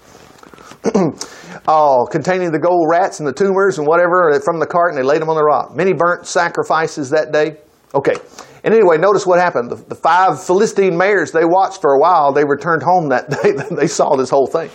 uh, 1.66 2.04
containing 2.10 2.52
the 2.52 2.58
gold 2.58 2.86
rats 2.90 3.18
and 3.18 3.26
the 3.26 3.32
tumors 3.32 3.78
and 3.78 3.86
whatever 3.86 4.38
from 4.44 4.60
the 4.60 4.66
cart, 4.66 4.90
and 4.90 4.98
they 4.98 5.06
laid 5.06 5.20
them 5.20 5.28
on 5.28 5.36
the 5.36 5.44
rock. 5.44 5.74
Many 5.74 5.92
burnt 5.92 6.26
sacrifices 6.26 7.10
that 7.10 7.32
day. 7.32 7.56
Okay. 7.94 8.14
And 8.62 8.74
anyway, 8.74 8.98
notice 8.98 9.26
what 9.26 9.38
happened. 9.38 9.70
The, 9.70 9.76
the 9.76 9.94
five 9.94 10.42
Philistine 10.42 10.96
mayors, 10.96 11.32
they 11.32 11.44
watched 11.44 11.80
for 11.80 11.94
a 11.94 11.98
while. 11.98 12.32
They 12.32 12.44
returned 12.44 12.82
home 12.82 13.08
that 13.08 13.30
day. 13.42 13.52
they 13.74 13.86
saw 13.86 14.16
this 14.16 14.30
whole 14.30 14.46
thing. 14.46 14.70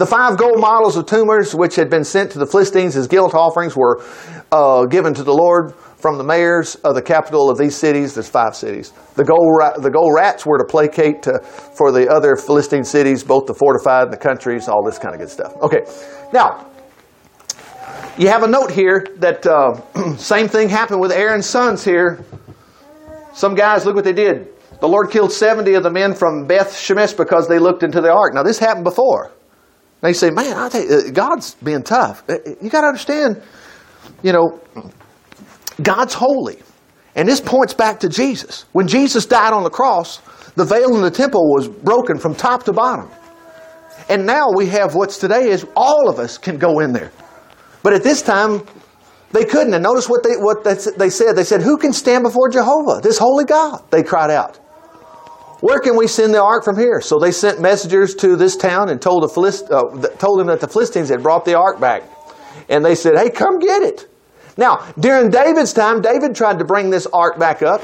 The 0.00 0.06
five 0.06 0.38
gold 0.38 0.58
models 0.58 0.96
of 0.96 1.04
tumors, 1.04 1.54
which 1.54 1.76
had 1.76 1.90
been 1.90 2.04
sent 2.04 2.32
to 2.32 2.38
the 2.38 2.46
Philistines 2.46 2.96
as 2.96 3.06
guilt 3.06 3.34
offerings, 3.34 3.76
were 3.76 4.02
uh, 4.50 4.86
given 4.86 5.12
to 5.12 5.22
the 5.22 5.34
Lord 5.34 5.74
from 5.74 6.16
the 6.16 6.24
mayors 6.24 6.74
of 6.76 6.94
the 6.94 7.02
capital 7.02 7.50
of 7.50 7.58
these 7.58 7.76
cities. 7.76 8.14
There's 8.14 8.26
five 8.26 8.56
cities. 8.56 8.94
The 9.16 9.24
gold, 9.24 9.60
the 9.82 9.90
gold 9.90 10.14
rats 10.16 10.46
were 10.46 10.56
to 10.56 10.64
placate 10.64 11.24
to, 11.24 11.40
for 11.40 11.92
the 11.92 12.08
other 12.08 12.36
Philistine 12.36 12.82
cities, 12.82 13.22
both 13.22 13.44
the 13.44 13.52
fortified 13.52 14.04
and 14.04 14.12
the 14.14 14.16
countries, 14.16 14.68
all 14.68 14.82
this 14.82 14.98
kind 14.98 15.14
of 15.14 15.20
good 15.20 15.28
stuff. 15.28 15.54
Okay, 15.60 15.82
now 16.32 16.66
you 18.16 18.28
have 18.28 18.42
a 18.42 18.48
note 18.48 18.70
here 18.70 19.06
that 19.18 19.44
uh, 19.46 20.16
same 20.16 20.48
thing 20.48 20.70
happened 20.70 21.02
with 21.02 21.12
Aaron's 21.12 21.44
sons 21.44 21.84
here. 21.84 22.24
Some 23.34 23.54
guys, 23.54 23.84
look 23.84 23.96
what 23.96 24.04
they 24.04 24.14
did. 24.14 24.48
The 24.80 24.88
Lord 24.88 25.10
killed 25.10 25.30
70 25.30 25.74
of 25.74 25.82
the 25.82 25.90
men 25.90 26.14
from 26.14 26.46
Beth 26.46 26.72
Shemesh 26.72 27.14
because 27.14 27.48
they 27.48 27.58
looked 27.58 27.82
into 27.82 28.00
the 28.00 28.10
ark. 28.10 28.32
Now, 28.32 28.42
this 28.42 28.58
happened 28.58 28.84
before. 28.84 29.30
Now 30.02 30.08
you 30.08 30.14
say, 30.14 30.30
man, 30.30 30.56
I 30.56 30.68
think 30.68 30.90
uh, 30.90 31.10
God's 31.10 31.54
being 31.54 31.82
tough. 31.82 32.22
Uh, 32.28 32.38
you 32.60 32.70
got 32.70 32.82
to 32.82 32.86
understand, 32.86 33.42
you 34.22 34.32
know, 34.32 34.60
God's 35.82 36.14
holy. 36.14 36.62
And 37.14 37.28
this 37.28 37.40
points 37.40 37.74
back 37.74 38.00
to 38.00 38.08
Jesus. 38.08 38.64
When 38.72 38.86
Jesus 38.86 39.26
died 39.26 39.52
on 39.52 39.62
the 39.62 39.70
cross, 39.70 40.18
the 40.54 40.64
veil 40.64 40.94
in 40.96 41.02
the 41.02 41.10
temple 41.10 41.42
was 41.50 41.68
broken 41.68 42.18
from 42.18 42.34
top 42.34 42.62
to 42.64 42.72
bottom. 42.72 43.10
And 44.08 44.26
now 44.26 44.46
we 44.54 44.66
have 44.66 44.94
what's 44.94 45.18
today 45.18 45.50
is 45.50 45.66
all 45.76 46.08
of 46.08 46.18
us 46.18 46.38
can 46.38 46.58
go 46.58 46.80
in 46.80 46.92
there. 46.92 47.12
But 47.82 47.92
at 47.92 48.02
this 48.02 48.22
time, 48.22 48.62
they 49.32 49.44
couldn't. 49.44 49.74
And 49.74 49.82
notice 49.82 50.08
what 50.08 50.22
they, 50.22 50.36
what 50.36 50.64
they 50.64 51.10
said. 51.10 51.36
They 51.36 51.44
said, 51.44 51.62
Who 51.62 51.76
can 51.76 51.92
stand 51.92 52.24
before 52.24 52.48
Jehovah, 52.48 53.00
this 53.02 53.18
holy 53.18 53.44
God? 53.44 53.82
They 53.90 54.02
cried 54.02 54.30
out. 54.30 54.58
Where 55.60 55.78
can 55.78 55.96
we 55.96 56.06
send 56.06 56.32
the 56.32 56.42
ark 56.42 56.64
from 56.64 56.78
here? 56.78 57.00
So 57.00 57.18
they 57.18 57.32
sent 57.32 57.60
messengers 57.60 58.14
to 58.16 58.36
this 58.36 58.56
town 58.56 58.88
and 58.88 59.00
told, 59.00 59.22
the 59.22 59.28
Philist- 59.28 59.70
uh, 59.70 60.08
told 60.18 60.40
them 60.40 60.46
that 60.46 60.60
the 60.60 60.68
Philistines 60.68 61.10
had 61.10 61.22
brought 61.22 61.44
the 61.44 61.54
ark 61.54 61.80
back. 61.80 62.02
And 62.68 62.84
they 62.84 62.94
said, 62.94 63.16
Hey, 63.16 63.30
come 63.30 63.58
get 63.58 63.82
it. 63.82 64.06
Now, 64.56 64.86
during 64.98 65.30
David's 65.30 65.72
time, 65.72 66.00
David 66.00 66.34
tried 66.34 66.58
to 66.58 66.64
bring 66.64 66.90
this 66.90 67.06
ark 67.12 67.38
back 67.38 67.62
up, 67.62 67.82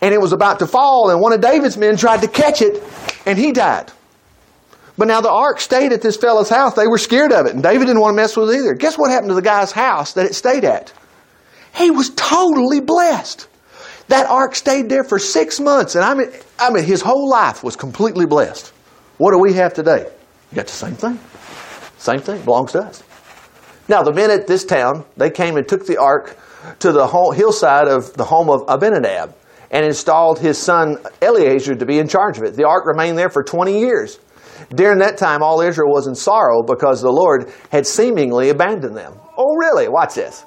and 0.00 0.12
it 0.14 0.20
was 0.20 0.32
about 0.32 0.58
to 0.58 0.66
fall, 0.66 1.10
and 1.10 1.20
one 1.20 1.32
of 1.32 1.40
David's 1.40 1.76
men 1.76 1.96
tried 1.96 2.20
to 2.22 2.28
catch 2.28 2.62
it, 2.62 2.82
and 3.26 3.38
he 3.38 3.52
died. 3.52 3.90
But 4.98 5.08
now 5.08 5.20
the 5.20 5.30
ark 5.30 5.58
stayed 5.58 5.92
at 5.92 6.02
this 6.02 6.16
fellow's 6.16 6.50
house. 6.50 6.74
They 6.74 6.86
were 6.86 6.98
scared 6.98 7.32
of 7.32 7.46
it, 7.46 7.54
and 7.54 7.62
David 7.62 7.86
didn't 7.86 8.00
want 8.00 8.12
to 8.12 8.16
mess 8.16 8.36
with 8.36 8.50
it 8.50 8.58
either. 8.58 8.74
Guess 8.74 8.98
what 8.98 9.10
happened 9.10 9.30
to 9.30 9.34
the 9.34 9.42
guy's 9.42 9.72
house 9.72 10.12
that 10.12 10.26
it 10.26 10.34
stayed 10.34 10.64
at? 10.64 10.92
He 11.74 11.90
was 11.90 12.10
totally 12.10 12.80
blessed. 12.80 13.48
That 14.12 14.28
ark 14.28 14.54
stayed 14.54 14.90
there 14.90 15.04
for 15.04 15.18
six 15.18 15.58
months, 15.58 15.94
and 15.94 16.04
I 16.04 16.12
mean, 16.12 16.30
I 16.58 16.68
mean, 16.70 16.84
his 16.84 17.00
whole 17.00 17.30
life 17.30 17.64
was 17.64 17.76
completely 17.76 18.26
blessed. 18.26 18.70
What 19.16 19.30
do 19.30 19.38
we 19.38 19.54
have 19.54 19.72
today? 19.72 20.04
You 20.50 20.56
got 20.56 20.66
the 20.66 20.72
same 20.72 20.96
thing. 20.96 21.18
Same 21.96 22.20
thing 22.20 22.42
belongs 22.42 22.72
to 22.72 22.80
us. 22.80 23.02
Now, 23.88 24.02
the 24.02 24.12
men 24.12 24.30
at 24.30 24.46
this 24.46 24.66
town, 24.66 25.06
they 25.16 25.30
came 25.30 25.56
and 25.56 25.66
took 25.66 25.86
the 25.86 25.96
ark 25.96 26.36
to 26.80 26.92
the 26.92 27.06
hillside 27.34 27.88
of 27.88 28.12
the 28.12 28.24
home 28.24 28.50
of 28.50 28.64
Abinadab 28.68 29.34
and 29.70 29.86
installed 29.86 30.38
his 30.38 30.58
son 30.58 30.98
Eleazar 31.22 31.74
to 31.74 31.86
be 31.86 31.98
in 31.98 32.06
charge 32.06 32.36
of 32.36 32.44
it. 32.44 32.54
The 32.54 32.68
ark 32.68 32.84
remained 32.84 33.16
there 33.16 33.30
for 33.30 33.42
20 33.42 33.80
years. 33.80 34.18
During 34.74 34.98
that 34.98 35.16
time, 35.16 35.42
all 35.42 35.62
Israel 35.62 35.90
was 35.90 36.06
in 36.06 36.14
sorrow 36.14 36.62
because 36.62 37.00
the 37.00 37.10
Lord 37.10 37.50
had 37.70 37.86
seemingly 37.86 38.50
abandoned 38.50 38.94
them. 38.94 39.14
Oh, 39.38 39.54
really? 39.56 39.88
Watch 39.88 40.16
this. 40.16 40.44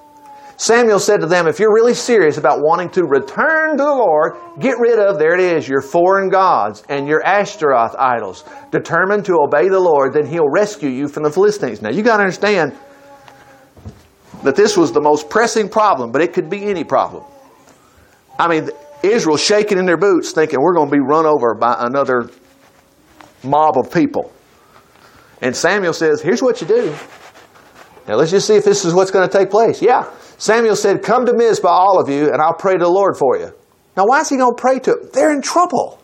Samuel 0.57 0.99
said 0.99 1.19
to 1.19 1.27
them, 1.27 1.47
If 1.47 1.59
you're 1.59 1.73
really 1.73 1.93
serious 1.93 2.37
about 2.37 2.59
wanting 2.61 2.89
to 2.91 3.03
return 3.03 3.77
to 3.77 3.83
the 3.83 3.89
Lord, 3.89 4.35
get 4.59 4.79
rid 4.79 4.99
of, 4.99 5.19
there 5.19 5.33
it 5.33 5.41
is, 5.41 5.67
your 5.67 5.81
foreign 5.81 6.29
gods 6.29 6.83
and 6.87 7.07
your 7.07 7.21
Ashtaroth 7.23 7.93
idols. 7.97 8.45
Determined 8.71 9.25
to 9.25 9.37
obey 9.39 9.67
the 9.67 9.79
Lord, 9.79 10.13
then 10.13 10.25
He'll 10.25 10.49
rescue 10.49 10.89
you 10.89 11.07
from 11.09 11.23
the 11.23 11.31
Philistines. 11.31 11.81
Now, 11.81 11.89
you 11.89 12.03
got 12.03 12.17
to 12.17 12.23
understand 12.23 12.73
that 14.43 14.55
this 14.55 14.77
was 14.77 14.93
the 14.93 15.01
most 15.01 15.29
pressing 15.29 15.67
problem, 15.67 16.11
but 16.11 16.21
it 16.21 16.31
could 16.31 16.49
be 16.49 16.63
any 16.65 16.83
problem. 16.83 17.25
I 18.39 18.47
mean, 18.47 18.69
Israel 19.03 19.37
shaking 19.37 19.77
in 19.77 19.85
their 19.85 19.97
boots, 19.97 20.31
thinking 20.31 20.61
we're 20.61 20.73
going 20.73 20.89
to 20.89 20.95
be 20.95 21.01
run 21.01 21.25
over 21.25 21.53
by 21.53 21.75
another 21.79 22.29
mob 23.43 23.77
of 23.77 23.91
people. 23.91 24.31
And 25.41 25.53
Samuel 25.53 25.93
says, 25.93 26.21
Here's 26.21 26.41
what 26.41 26.61
you 26.61 26.67
do. 26.67 26.95
Now 28.07 28.15
let's 28.15 28.31
just 28.31 28.47
see 28.47 28.55
if 28.55 28.63
this 28.63 28.85
is 28.85 28.93
what's 28.93 29.11
going 29.11 29.27
to 29.27 29.37
take 29.37 29.49
place. 29.49 29.81
Yeah. 29.81 30.09
Samuel 30.37 30.75
said, 30.75 31.03
Come 31.03 31.25
to 31.25 31.33
Mizpah, 31.33 31.67
all 31.67 31.99
of 31.99 32.09
you, 32.09 32.31
and 32.31 32.41
I'll 32.41 32.53
pray 32.53 32.73
to 32.73 32.83
the 32.83 32.89
Lord 32.89 33.17
for 33.17 33.37
you. 33.37 33.51
Now, 33.95 34.03
why 34.05 34.21
is 34.21 34.29
he 34.29 34.37
going 34.37 34.55
to 34.55 34.61
pray 34.61 34.79
to 34.79 34.91
them? 34.91 35.09
They're 35.13 35.33
in 35.33 35.41
trouble. 35.41 35.99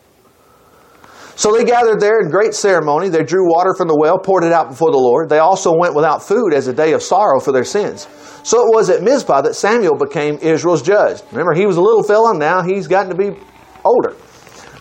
So 1.36 1.52
they 1.52 1.64
gathered 1.64 2.00
there 2.00 2.22
in 2.22 2.30
great 2.30 2.54
ceremony. 2.54 3.10
They 3.10 3.24
drew 3.24 3.50
water 3.50 3.74
from 3.76 3.88
the 3.88 3.98
well, 3.98 4.20
poured 4.20 4.44
it 4.44 4.52
out 4.52 4.70
before 4.70 4.92
the 4.92 4.98
Lord. 4.98 5.28
They 5.28 5.40
also 5.40 5.76
went 5.76 5.96
without 5.96 6.22
food 6.22 6.54
as 6.54 6.68
a 6.68 6.74
day 6.74 6.94
of 6.94 7.02
sorrow 7.02 7.40
for 7.40 7.52
their 7.52 7.64
sins. 7.64 8.08
So 8.44 8.66
it 8.66 8.76
was 8.76 8.90
at 8.90 9.02
Mizpah 9.02 9.42
that 9.42 9.56
Samuel 9.56 9.98
became 9.98 10.38
Israel's 10.42 10.82
judge. 10.82 11.22
Remember, 11.32 11.54
he 11.54 11.66
was 11.66 11.78
a 11.78 11.82
little 11.82 12.04
fella, 12.04 12.38
now 12.38 12.62
he's 12.62 12.88
gotten 12.88 13.10
to 13.10 13.18
be 13.18 13.40
older. 13.84 14.16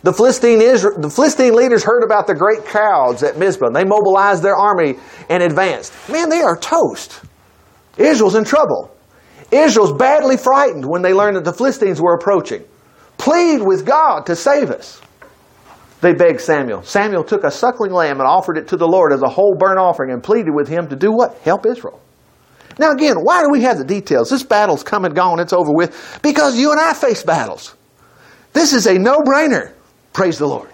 The 0.03 0.13
Philistine, 0.13 0.63
Israel, 0.63 0.99
the 0.99 1.11
Philistine 1.11 1.55
leaders 1.55 1.85
heard 1.85 2.03
about 2.03 2.27
the 2.27 2.35
great 2.35 2.65
crowds 2.65 3.23
at 3.23 3.39
Mizpah. 3.39 3.71
They 3.71 3.85
mobilized 3.85 4.43
their 4.43 4.57
army 4.57 4.97
and 5.29 5.43
advanced. 5.43 5.93
Man, 6.09 6.31
they 6.31 6.41
are 6.41 6.57
toast. 6.57 7.23
Israel's 7.99 8.35
in 8.35 8.45
trouble. 8.45 8.91
Israel's 9.51 9.93
badly 9.93 10.37
frightened 10.37 10.85
when 10.87 11.03
they 11.03 11.13
learned 11.13 11.37
that 11.37 11.45
the 11.45 11.53
Philistines 11.53 12.01
were 12.01 12.15
approaching. 12.15 12.65
Plead 13.19 13.61
with 13.63 13.85
God 13.85 14.27
to 14.27 14.37
save 14.37 14.71
us. 14.71 15.01
They 16.01 16.15
begged 16.15 16.41
Samuel. 16.41 16.83
Samuel 16.83 17.25
took 17.25 17.45
a 17.45 17.51
suckling 17.51 17.93
lamb 17.93 18.21
and 18.21 18.29
offered 18.29 18.57
it 18.57 18.69
to 18.69 18.77
the 18.77 18.89
Lord 18.89 19.13
as 19.13 19.23
a 19.23 19.29
whole 19.29 19.55
burnt 19.59 19.79
offering 19.79 20.11
and 20.13 20.23
pleaded 20.23 20.55
with 20.55 20.69
him 20.69 20.89
to 20.89 20.97
do 20.97 21.13
what? 21.13 21.37
Help 21.39 21.67
Israel. 21.67 22.01
Now, 22.79 22.93
again, 22.93 23.17
why 23.17 23.43
do 23.43 23.51
we 23.51 23.61
have 23.63 23.77
the 23.77 23.85
details? 23.85 24.31
This 24.31 24.43
battle's 24.43 24.83
come 24.83 25.05
and 25.05 25.15
gone, 25.15 25.41
it's 25.41 25.53
over 25.53 25.73
with, 25.73 26.19
because 26.23 26.59
you 26.59 26.73
and 26.73 26.81
I 26.81 26.95
face 26.95 27.23
battles. 27.23 27.75
This 28.55 28.73
is 28.73 28.87
a 28.87 28.99
no 28.99 29.19
brainer. 29.19 29.73
Praise 30.15 30.39
the 30.39 30.47
Lord. 30.47 30.71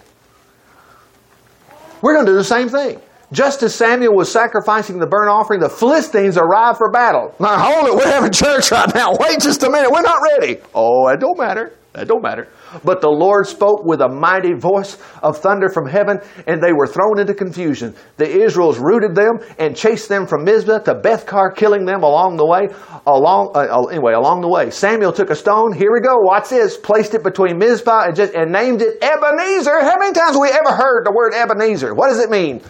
We're 2.01 2.13
going 2.13 2.25
to 2.25 2.31
do 2.31 2.37
the 2.37 2.43
same 2.43 2.69
thing. 2.69 3.01
Just 3.33 3.61
as 3.61 3.75
Samuel 3.75 4.15
was 4.15 4.31
sacrificing 4.31 4.99
the 4.99 5.07
burnt 5.07 5.29
offering, 5.29 5.59
the 5.59 5.69
Philistines 5.69 6.37
arrived 6.37 6.77
for 6.77 6.89
battle. 6.89 7.35
Now, 7.41 7.59
hold 7.59 7.87
it, 7.87 7.95
we're 7.95 8.09
having 8.09 8.31
church 8.31 8.71
right 8.71 8.93
now. 8.95 9.11
Wait 9.19 9.41
just 9.41 9.63
a 9.63 9.69
minute, 9.69 9.91
we're 9.91 10.01
not 10.01 10.21
ready. 10.21 10.61
Oh, 10.73 11.07
it 11.09 11.19
don't 11.19 11.37
matter. 11.37 11.73
That 11.91 12.07
don't 12.07 12.21
matter. 12.21 12.47
But 12.85 13.01
the 13.01 13.09
Lord 13.09 13.47
spoke 13.47 13.83
with 13.83 14.01
a 14.01 14.07
mighty 14.07 14.53
voice 14.53 14.97
of 15.23 15.39
thunder 15.39 15.67
from 15.67 15.89
heaven, 15.89 16.19
and 16.45 16.61
they 16.61 16.71
were 16.71 16.85
thrown 16.85 17.19
into 17.19 17.33
confusion. 17.33 17.95
The 18.17 18.43
Israels 18.43 18.77
routed 18.77 19.15
them 19.15 19.39
and 19.57 19.75
chased 19.75 20.07
them 20.07 20.27
from 20.27 20.43
Mizpah 20.43 20.79
to 20.79 20.93
Bethkar, 20.93 21.55
killing 21.55 21.85
them 21.85 22.03
along 22.03 22.37
the 22.37 22.45
way. 22.45 22.69
Along 23.07 23.51
uh, 23.55 23.87
anyway, 23.89 24.13
along 24.13 24.41
the 24.41 24.47
way, 24.47 24.69
Samuel 24.69 25.11
took 25.11 25.31
a 25.31 25.35
stone. 25.35 25.73
Here 25.73 25.91
we 25.91 25.99
go. 25.99 26.15
Watch 26.19 26.49
this. 26.49 26.77
Placed 26.77 27.15
it 27.15 27.23
between 27.23 27.57
Mizpah 27.57 28.05
and, 28.05 28.15
just, 28.15 28.33
and 28.35 28.51
named 28.51 28.83
it 28.83 29.01
Ebenezer. 29.01 29.81
How 29.81 29.97
many 29.97 30.13
times 30.13 30.33
have 30.33 30.41
we 30.41 30.49
ever 30.49 30.75
heard 30.75 31.03
the 31.03 31.11
word 31.11 31.33
Ebenezer? 31.33 31.95
What 31.95 32.09
does 32.09 32.19
it 32.19 32.29
mean? 32.29 32.61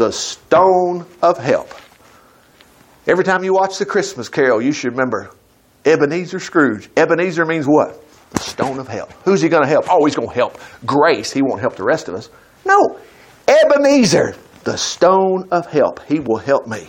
The 0.00 0.12
stone 0.12 1.04
of 1.20 1.36
help. 1.36 1.74
Every 3.06 3.22
time 3.22 3.44
you 3.44 3.52
watch 3.52 3.76
the 3.76 3.84
Christmas 3.84 4.30
Carol, 4.30 4.62
you 4.62 4.72
should 4.72 4.92
remember 4.92 5.28
Ebenezer 5.84 6.38
Scrooge. 6.38 6.88
Ebenezer 6.96 7.44
means 7.44 7.66
what? 7.66 8.02
The 8.30 8.38
stone 8.38 8.78
of 8.78 8.88
help. 8.88 9.12
Who's 9.26 9.42
he 9.42 9.50
going 9.50 9.62
to 9.62 9.68
help? 9.68 9.84
Oh, 9.90 10.02
he's 10.06 10.16
going 10.16 10.30
to 10.30 10.34
help 10.34 10.58
grace. 10.86 11.30
He 11.30 11.42
won't 11.42 11.60
help 11.60 11.76
the 11.76 11.84
rest 11.84 12.08
of 12.08 12.14
us. 12.14 12.30
No. 12.64 12.98
Ebenezer, 13.46 14.36
the 14.64 14.78
stone 14.78 15.46
of 15.50 15.66
help. 15.66 16.00
He 16.04 16.18
will 16.18 16.38
help 16.38 16.66
me. 16.66 16.88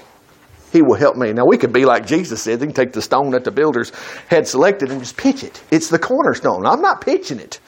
He 0.71 0.81
will 0.81 0.95
help 0.95 1.17
me. 1.17 1.33
Now, 1.33 1.43
we 1.45 1.57
could 1.57 1.73
be 1.73 1.83
like 1.83 2.07
Jesus 2.07 2.41
said. 2.41 2.61
They 2.61 2.65
can 2.65 2.73
take 2.73 2.93
the 2.93 3.01
stone 3.01 3.31
that 3.31 3.43
the 3.43 3.51
builders 3.51 3.91
had 4.29 4.47
selected 4.47 4.89
and 4.89 5.01
just 5.01 5.17
pitch 5.17 5.43
it. 5.43 5.61
It's 5.69 5.89
the 5.89 5.99
cornerstone. 5.99 6.65
I'm 6.65 6.79
not 6.79 7.01
pitching 7.01 7.41
it. 7.41 7.59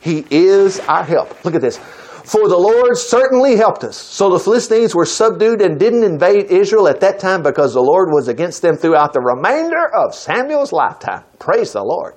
He 0.00 0.24
is 0.30 0.80
our 0.80 1.04
help. 1.04 1.44
Look 1.44 1.54
at 1.54 1.60
this. 1.60 1.78
For 2.26 2.48
the 2.48 2.58
Lord 2.58 2.96
certainly 2.96 3.54
helped 3.54 3.84
us. 3.84 3.96
So 3.96 4.30
the 4.30 4.40
Philistines 4.40 4.96
were 4.96 5.06
subdued 5.06 5.62
and 5.62 5.78
didn't 5.78 6.02
invade 6.02 6.46
Israel 6.50 6.88
at 6.88 6.98
that 6.98 7.20
time 7.20 7.40
because 7.40 7.72
the 7.72 7.80
Lord 7.80 8.08
was 8.10 8.26
against 8.26 8.62
them 8.62 8.74
throughout 8.74 9.12
the 9.12 9.20
remainder 9.20 9.94
of 9.94 10.12
Samuel's 10.12 10.72
lifetime. 10.72 11.22
Praise 11.38 11.72
the 11.72 11.84
Lord. 11.84 12.14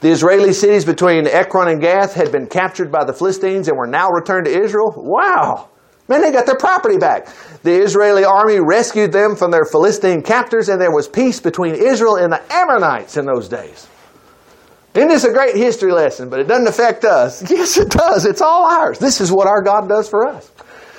The 0.00 0.10
Israeli 0.10 0.52
cities 0.52 0.84
between 0.84 1.28
Ekron 1.28 1.68
and 1.68 1.80
Gath 1.80 2.12
had 2.12 2.32
been 2.32 2.48
captured 2.48 2.90
by 2.90 3.04
the 3.04 3.12
Philistines 3.12 3.68
and 3.68 3.78
were 3.78 3.86
now 3.86 4.08
returned 4.08 4.46
to 4.46 4.62
Israel. 4.64 4.92
Wow! 4.96 5.68
Man, 6.08 6.20
they 6.20 6.32
got 6.32 6.44
their 6.44 6.58
property 6.58 6.98
back. 6.98 7.28
The 7.62 7.84
Israeli 7.84 8.24
army 8.24 8.58
rescued 8.58 9.12
them 9.12 9.36
from 9.36 9.52
their 9.52 9.64
Philistine 9.64 10.22
captors, 10.22 10.68
and 10.68 10.80
there 10.80 10.90
was 10.90 11.06
peace 11.06 11.38
between 11.38 11.76
Israel 11.76 12.16
and 12.16 12.32
the 12.32 12.42
Ammonites 12.52 13.16
in 13.16 13.26
those 13.26 13.48
days. 13.48 13.86
Isn't 14.94 15.08
this 15.08 15.24
a 15.24 15.32
great 15.32 15.56
history 15.56 15.92
lesson? 15.92 16.28
But 16.28 16.40
it 16.40 16.46
doesn't 16.46 16.68
affect 16.68 17.04
us. 17.04 17.42
Yes, 17.50 17.76
it 17.76 17.90
does. 17.90 18.24
It's 18.24 18.40
all 18.40 18.70
ours. 18.70 18.98
This 18.98 19.20
is 19.20 19.32
what 19.32 19.46
our 19.46 19.62
God 19.62 19.88
does 19.88 20.08
for 20.08 20.26
us. 20.26 20.50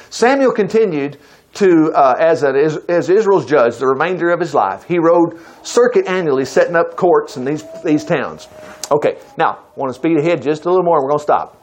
Samuel 0.10 0.52
continued 0.52 1.18
to, 1.56 1.92
uh, 1.94 2.16
as, 2.20 2.44
a, 2.44 2.50
as 2.90 3.10
Israel's 3.10 3.46
judge, 3.46 3.78
the 3.78 3.88
remainder 3.88 4.30
of 4.30 4.40
his 4.40 4.54
life. 4.54 4.84
He 4.84 5.00
rode 5.00 5.40
circuit 5.64 6.08
annually, 6.08 6.46
setting 6.46 6.76
up 6.76 6.96
courts 6.98 7.38
in 7.38 7.46
these, 7.46 7.64
these 7.84 8.04
towns. 8.04 8.48
Okay, 8.92 9.18
now, 9.38 9.60
I 9.76 9.80
want 9.80 9.94
to 9.94 10.00
speed 10.00 10.18
ahead 10.18 10.42
just 10.42 10.66
a 10.66 10.70
little 10.70 10.84
more 10.84 11.02
we're 11.02 11.10
going 11.10 11.20
to 11.20 11.24
stop. 11.24 11.62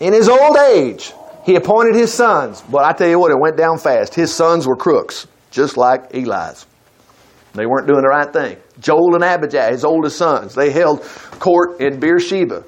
In 0.00 0.12
his 0.12 0.28
old 0.28 0.56
age, 0.56 1.12
he 1.44 1.56
appointed 1.56 1.94
his 1.94 2.12
sons. 2.12 2.62
But 2.62 2.84
I 2.84 2.92
tell 2.92 3.08
you 3.08 3.18
what, 3.18 3.32
it 3.32 3.38
went 3.38 3.56
down 3.56 3.78
fast. 3.78 4.14
His 4.14 4.32
sons 4.32 4.66
were 4.66 4.76
crooks, 4.76 5.26
just 5.50 5.76
like 5.76 6.14
Eli's. 6.14 6.66
They 7.54 7.66
weren't 7.66 7.86
doing 7.86 8.02
the 8.02 8.08
right 8.08 8.32
thing. 8.32 8.56
Joel 8.82 9.14
and 9.14 9.24
Abijah, 9.24 9.70
his 9.70 9.84
oldest 9.84 10.18
sons, 10.18 10.54
they 10.54 10.70
held 10.70 11.02
court 11.38 11.80
in 11.80 12.00
Beersheba. 12.00 12.64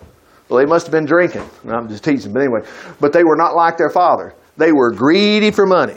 Well, 0.49 0.59
they 0.59 0.67
must 0.67 0.87
have 0.87 0.93
been 0.93 1.07
drinking. 1.07 1.49
I'm 1.69 1.89
just 1.89 2.05
teasing, 2.05 2.33
but 2.33 2.41
anyway. 2.41 2.61
But 3.01 3.12
they 3.12 3.25
were 3.25 3.37
not 3.37 3.55
like 3.55 3.77
their 3.77 3.91
father. 3.91 4.35
They 4.57 4.73
were 4.73 4.93
greedy 4.93 5.51
for 5.51 5.67
money. 5.67 5.97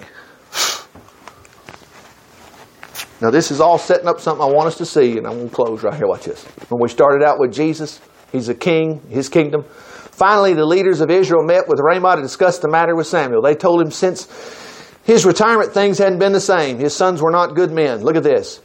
Now, 3.19 3.31
this 3.31 3.49
is 3.49 3.59
all 3.59 3.77
setting 3.77 4.07
up 4.07 4.19
something 4.19 4.43
I 4.43 4.47
want 4.47 4.67
us 4.67 4.77
to 4.77 4.85
see, 4.85 5.17
and 5.17 5.25
I'm 5.25 5.33
going 5.33 5.49
to 5.49 5.55
close 5.55 5.83
right 5.83 5.93
here. 5.95 6.07
Watch 6.07 6.25
this. 6.25 6.43
When 6.69 6.79
we 6.81 6.87
started 6.87 7.25
out 7.25 7.39
with 7.39 7.51
Jesus, 7.51 7.99
he's 8.31 8.47
a 8.47 8.53
king, 8.53 9.01
his 9.09 9.27
kingdom. 9.27 9.63
Finally, 9.63 10.53
the 10.53 10.65
leaders 10.65 11.01
of 11.01 11.09
Israel 11.09 11.43
met 11.43 11.67
with 11.67 11.79
Ramah 11.79 12.17
to 12.17 12.21
discuss 12.21 12.59
the 12.59 12.69
matter 12.69 12.95
with 12.95 13.07
Samuel. 13.07 13.41
They 13.41 13.55
told 13.55 13.81
him 13.81 13.91
since 13.91 14.27
his 15.03 15.25
retirement, 15.25 15.73
things 15.73 15.97
hadn't 15.97 16.19
been 16.19 16.31
the 16.31 16.39
same. 16.39 16.79
His 16.79 16.95
sons 16.95 17.21
were 17.21 17.31
not 17.31 17.55
good 17.55 17.71
men. 17.71 18.01
Look 18.01 18.15
at 18.15 18.23
this. 18.23 18.61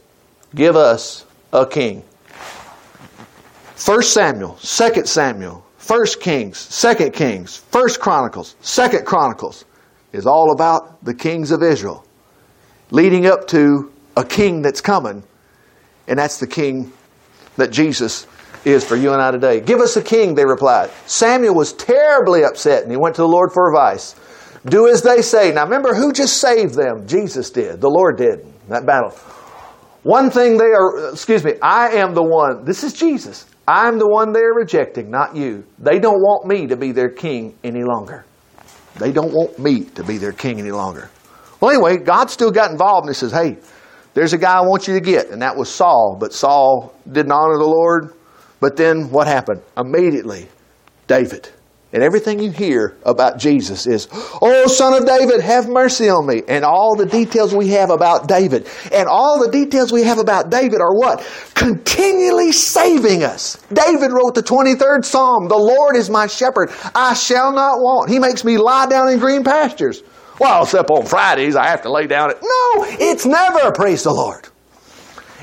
Give 0.53 0.75
us 0.75 1.25
a 1.53 1.67
king. 1.67 2.03
First 3.75 4.13
Samuel, 4.13 4.57
Second 4.57 5.07
Samuel, 5.07 5.63
First 5.77 6.19
Kings, 6.19 6.57
Second 6.57 7.13
Kings, 7.13 7.57
First 7.57 7.99
Chronicles, 7.99 8.55
Second 8.61 9.05
Chronicles 9.05 9.65
is 10.11 10.25
all 10.25 10.51
about 10.51 11.03
the 11.05 11.13
kings 11.13 11.51
of 11.51 11.61
Israel, 11.61 12.05
leading 12.91 13.27
up 13.27 13.47
to 13.49 13.91
a 14.17 14.23
king 14.23 14.61
that's 14.61 14.81
coming, 14.81 15.23
and 16.07 16.17
that's 16.17 16.39
the 16.39 16.47
king 16.47 16.91
that 17.57 17.71
Jesus 17.71 18.25
is 18.65 18.83
for 18.83 18.95
you 18.95 19.11
and 19.11 19.21
I 19.21 19.31
today. 19.31 19.59
Give 19.59 19.79
us 19.79 19.95
a 19.97 20.01
king, 20.01 20.35
they 20.35 20.45
replied. 20.45 20.89
Samuel 21.05 21.53
was 21.53 21.73
terribly 21.73 22.43
upset, 22.43 22.83
and 22.83 22.91
he 22.91 22.97
went 22.97 23.15
to 23.15 23.21
the 23.21 23.27
Lord 23.27 23.51
for 23.51 23.69
advice. 23.69 24.15
Do 24.65 24.87
as 24.87 25.01
they 25.01 25.21
say. 25.21 25.51
Now 25.51 25.65
remember, 25.65 25.93
who 25.93 26.13
just 26.13 26.37
saved 26.37 26.75
them? 26.75 27.05
Jesus 27.05 27.51
did. 27.51 27.81
The 27.81 27.89
Lord 27.89 28.17
did 28.17 28.45
that 28.69 28.85
battle. 28.85 29.13
One 30.03 30.29
thing 30.29 30.57
they 30.57 30.65
are, 30.65 31.11
excuse 31.11 31.43
me, 31.43 31.53
I 31.61 31.91
am 31.91 32.13
the 32.13 32.23
one, 32.23 32.65
this 32.65 32.83
is 32.83 32.93
Jesus. 32.93 33.45
I'm 33.67 33.97
the 33.97 34.07
one 34.07 34.33
they're 34.33 34.53
rejecting, 34.53 35.09
not 35.09 35.35
you. 35.35 35.65
They 35.79 35.99
don't 35.99 36.19
want 36.19 36.45
me 36.45 36.67
to 36.67 36.75
be 36.75 36.91
their 36.91 37.09
king 37.09 37.55
any 37.63 37.83
longer. 37.83 38.25
They 38.99 39.13
don't 39.13 39.33
want 39.33 39.57
me 39.57 39.85
to 39.85 40.03
be 40.03 40.17
their 40.17 40.33
king 40.33 40.59
any 40.59 40.71
longer. 40.71 41.09
Well, 41.61 41.71
anyway, 41.71 41.97
God 41.97 42.29
still 42.29 42.51
got 42.51 42.71
involved 42.71 43.07
and 43.07 43.15
he 43.15 43.17
says, 43.17 43.31
hey, 43.31 43.57
there's 44.13 44.33
a 44.33 44.37
guy 44.37 44.57
I 44.57 44.61
want 44.61 44.87
you 44.87 44.93
to 44.93 44.99
get, 44.99 45.29
and 45.29 45.41
that 45.41 45.55
was 45.55 45.69
Saul. 45.73 46.17
But 46.19 46.33
Saul 46.33 46.93
didn't 47.09 47.31
honor 47.31 47.57
the 47.57 47.65
Lord. 47.65 48.13
But 48.59 48.75
then 48.75 49.09
what 49.09 49.27
happened? 49.27 49.61
Immediately, 49.77 50.49
David. 51.07 51.49
And 51.93 52.01
everything 52.01 52.39
you 52.39 52.49
hear 52.49 52.97
about 53.05 53.37
Jesus 53.37 53.85
is, 53.85 54.07
Oh, 54.11 54.65
son 54.67 54.93
of 54.93 55.05
David, 55.05 55.41
have 55.41 55.69
mercy 55.69 56.09
on 56.09 56.25
me. 56.25 56.41
And 56.47 56.65
all 56.65 56.95
the 56.95 57.05
details 57.05 57.53
we 57.53 57.69
have 57.69 57.91
about 57.91 58.27
David. 58.27 58.67
And 58.91 59.07
all 59.07 59.39
the 59.39 59.51
details 59.51 59.93
we 59.93 60.01
have 60.01 60.17
about 60.17 60.49
David 60.49 60.81
are 60.81 60.95
what? 60.95 61.23
Continually 61.53 62.51
saving 62.51 63.23
us. 63.23 63.57
David 63.71 64.11
wrote 64.11 64.33
the 64.33 64.41
23rd 64.41 65.05
Psalm. 65.05 65.47
The 65.47 65.55
Lord 65.55 65.95
is 65.95 66.09
my 66.09 66.25
shepherd. 66.25 66.71
I 66.95 67.13
shall 67.13 67.53
not 67.53 67.77
want. 67.77 68.09
He 68.09 68.17
makes 68.17 68.43
me 68.43 68.57
lie 68.57 68.87
down 68.87 69.09
in 69.09 69.19
green 69.19 69.43
pastures. 69.43 70.01
Well, 70.39 70.63
except 70.63 70.89
on 70.89 71.05
Fridays, 71.05 71.55
I 71.55 71.67
have 71.67 71.83
to 71.83 71.91
lay 71.91 72.07
down 72.07 72.31
at. 72.31 72.41
No, 72.41 72.85
it's 72.85 73.25
never, 73.25 73.71
praise 73.71 74.03
the 74.03 74.13
Lord. 74.13 74.47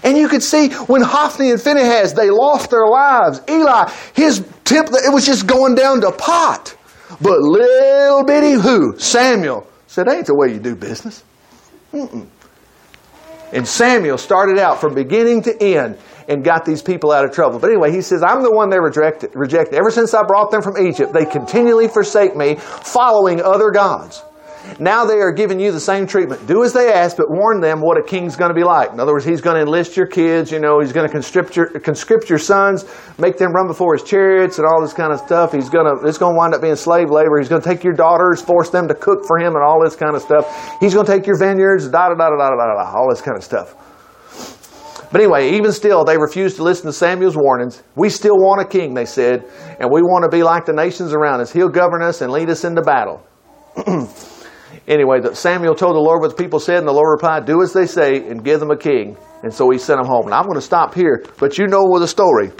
And 0.02 0.16
you 0.16 0.28
could 0.28 0.42
see 0.42 0.70
when 0.70 1.02
Hophni 1.02 1.50
and 1.50 1.60
Phinehas, 1.60 2.14
they 2.14 2.30
lost 2.30 2.70
their 2.70 2.86
lives. 2.86 3.40
Eli, 3.48 3.90
his 4.14 4.46
temple, 4.64 4.96
it 4.96 5.12
was 5.12 5.26
just 5.26 5.46
going 5.46 5.74
down 5.74 6.00
to 6.00 6.12
pot. 6.12 6.76
But 7.20 7.40
little 7.40 8.24
bitty 8.24 8.52
who? 8.52 8.98
Samuel 8.98 9.66
said, 9.86 10.08
ain't 10.08 10.26
the 10.26 10.34
way 10.34 10.52
you 10.52 10.60
do 10.60 10.74
business. 10.74 11.24
Mm-mm. 11.92 12.26
And 13.52 13.66
Samuel 13.66 14.16
started 14.16 14.58
out 14.58 14.80
from 14.80 14.94
beginning 14.94 15.42
to 15.42 15.62
end 15.62 15.98
and 16.28 16.44
got 16.44 16.64
these 16.64 16.80
people 16.80 17.10
out 17.10 17.24
of 17.24 17.32
trouble. 17.32 17.58
But 17.58 17.70
anyway, 17.70 17.90
he 17.90 18.00
says, 18.00 18.22
I'm 18.22 18.42
the 18.42 18.52
one 18.52 18.70
they 18.70 18.78
rejected. 18.78 19.30
rejected. 19.34 19.74
Ever 19.74 19.90
since 19.90 20.14
I 20.14 20.22
brought 20.22 20.52
them 20.52 20.62
from 20.62 20.78
Egypt, 20.78 21.12
they 21.12 21.24
continually 21.24 21.88
forsake 21.88 22.36
me, 22.36 22.54
following 22.54 23.42
other 23.42 23.70
gods. 23.70 24.22
Now 24.78 25.04
they 25.04 25.20
are 25.20 25.32
giving 25.32 25.58
you 25.58 25.72
the 25.72 25.80
same 25.80 26.06
treatment. 26.06 26.46
Do 26.46 26.62
as 26.64 26.72
they 26.72 26.92
ask, 26.92 27.16
but 27.16 27.30
warn 27.30 27.60
them 27.60 27.80
what 27.80 27.98
a 27.98 28.02
king's 28.02 28.36
going 28.36 28.50
to 28.50 28.54
be 28.54 28.64
like. 28.64 28.92
In 28.92 29.00
other 29.00 29.12
words, 29.12 29.24
he's 29.24 29.40
going 29.40 29.56
to 29.56 29.62
enlist 29.62 29.96
your 29.96 30.06
kids, 30.06 30.52
you 30.52 30.58
know, 30.58 30.80
he's 30.80 30.92
going 30.92 31.06
to 31.06 31.12
conscript 31.12 31.56
your, 31.56 31.66
conscript 31.80 32.28
your 32.28 32.38
sons, 32.38 32.84
make 33.18 33.36
them 33.38 33.52
run 33.52 33.66
before 33.66 33.94
his 33.94 34.02
chariots 34.02 34.58
and 34.58 34.66
all 34.66 34.80
this 34.80 34.92
kind 34.92 35.12
of 35.12 35.20
stuff. 35.20 35.52
He's 35.52 35.68
going 35.68 35.86
to, 35.86 36.06
it's 36.06 36.18
going 36.18 36.34
to 36.34 36.38
wind 36.38 36.54
up 36.54 36.62
being 36.62 36.76
slave 36.76 37.10
labor. 37.10 37.38
He's 37.38 37.48
going 37.48 37.62
to 37.62 37.68
take 37.68 37.82
your 37.82 37.94
daughters, 37.94 38.42
force 38.42 38.70
them 38.70 38.88
to 38.88 38.94
cook 38.94 39.24
for 39.26 39.38
him 39.38 39.54
and 39.54 39.62
all 39.62 39.82
this 39.82 39.96
kind 39.96 40.14
of 40.14 40.22
stuff. 40.22 40.46
He's 40.80 40.94
going 40.94 41.06
to 41.06 41.12
take 41.12 41.26
your 41.26 41.38
vineyards, 41.38 41.88
da 41.88 42.08
da 42.08 42.14
da 42.14 42.30
da 42.30 42.36
da 42.36 42.56
da 42.56 42.74
da, 42.74 42.96
all 42.96 43.08
this 43.08 43.22
kind 43.22 43.36
of 43.36 43.44
stuff. 43.44 43.74
But 45.12 45.20
anyway, 45.20 45.50
even 45.56 45.72
still, 45.72 46.04
they 46.04 46.16
refused 46.16 46.56
to 46.56 46.62
listen 46.62 46.86
to 46.86 46.92
Samuel's 46.92 47.36
warnings. 47.36 47.82
We 47.96 48.10
still 48.10 48.36
want 48.36 48.60
a 48.60 48.64
king, 48.64 48.94
they 48.94 49.06
said, 49.06 49.44
and 49.80 49.90
we 49.90 50.02
want 50.02 50.22
to 50.22 50.28
be 50.28 50.44
like 50.44 50.66
the 50.66 50.72
nations 50.72 51.12
around 51.12 51.40
us. 51.40 51.52
He'll 51.52 51.68
govern 51.68 52.02
us 52.02 52.20
and 52.20 52.30
lead 52.30 52.48
us 52.48 52.64
into 52.64 52.82
battle. 52.82 53.26
Anyway, 54.88 55.20
that 55.20 55.36
Samuel 55.36 55.74
told 55.74 55.94
the 55.94 56.00
Lord 56.00 56.20
what 56.20 56.36
the 56.36 56.42
people 56.42 56.58
said, 56.58 56.78
and 56.78 56.88
the 56.88 56.92
Lord 56.92 57.10
replied, 57.10 57.46
Do 57.46 57.62
as 57.62 57.72
they 57.72 57.86
say 57.86 58.16
and 58.28 58.44
give 58.44 58.60
them 58.60 58.70
a 58.70 58.76
king. 58.76 59.16
And 59.42 59.52
so 59.52 59.70
he 59.70 59.78
sent 59.78 59.98
them 60.00 60.06
home. 60.06 60.26
And 60.26 60.34
I'm 60.34 60.44
going 60.44 60.56
to 60.56 60.60
stop 60.60 60.94
here, 60.94 61.24
but 61.38 61.58
you 61.58 61.66
know 61.66 61.98
the 61.98 62.08
story. 62.08 62.50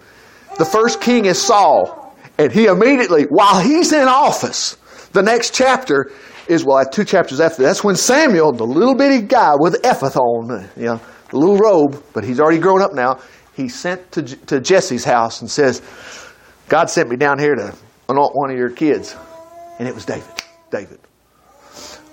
The 0.58 0.64
first 0.64 1.00
king 1.00 1.24
is 1.24 1.40
Saul, 1.40 2.14
and 2.38 2.52
he 2.52 2.66
immediately, 2.66 3.24
while 3.24 3.60
he's 3.60 3.92
in 3.92 4.06
office, 4.08 4.76
the 5.12 5.22
next 5.22 5.54
chapter 5.54 6.10
is, 6.48 6.64
well, 6.64 6.84
two 6.84 7.04
chapters 7.04 7.40
after 7.40 7.62
that's 7.62 7.84
when 7.84 7.96
Samuel, 7.96 8.52
the 8.52 8.64
little 8.64 8.94
bitty 8.94 9.26
guy 9.26 9.54
with 9.58 9.84
ephod 9.84 10.16
on, 10.16 10.68
you 10.76 10.86
know, 10.86 11.00
the 11.30 11.38
little 11.38 11.58
robe, 11.58 12.02
but 12.12 12.24
he's 12.24 12.40
already 12.40 12.58
grown 12.58 12.82
up 12.82 12.92
now, 12.92 13.20
he 13.54 13.68
sent 13.68 14.12
to, 14.12 14.22
to 14.22 14.60
Jesse's 14.60 15.04
house 15.04 15.40
and 15.40 15.50
says, 15.50 15.82
God 16.68 16.90
sent 16.90 17.08
me 17.08 17.16
down 17.16 17.38
here 17.38 17.54
to 17.54 17.74
anoint 18.08 18.34
one 18.34 18.50
of 18.50 18.56
your 18.56 18.70
kids. 18.70 19.16
And 19.78 19.88
it 19.88 19.94
was 19.94 20.04
David. 20.04 20.30
David. 20.70 20.99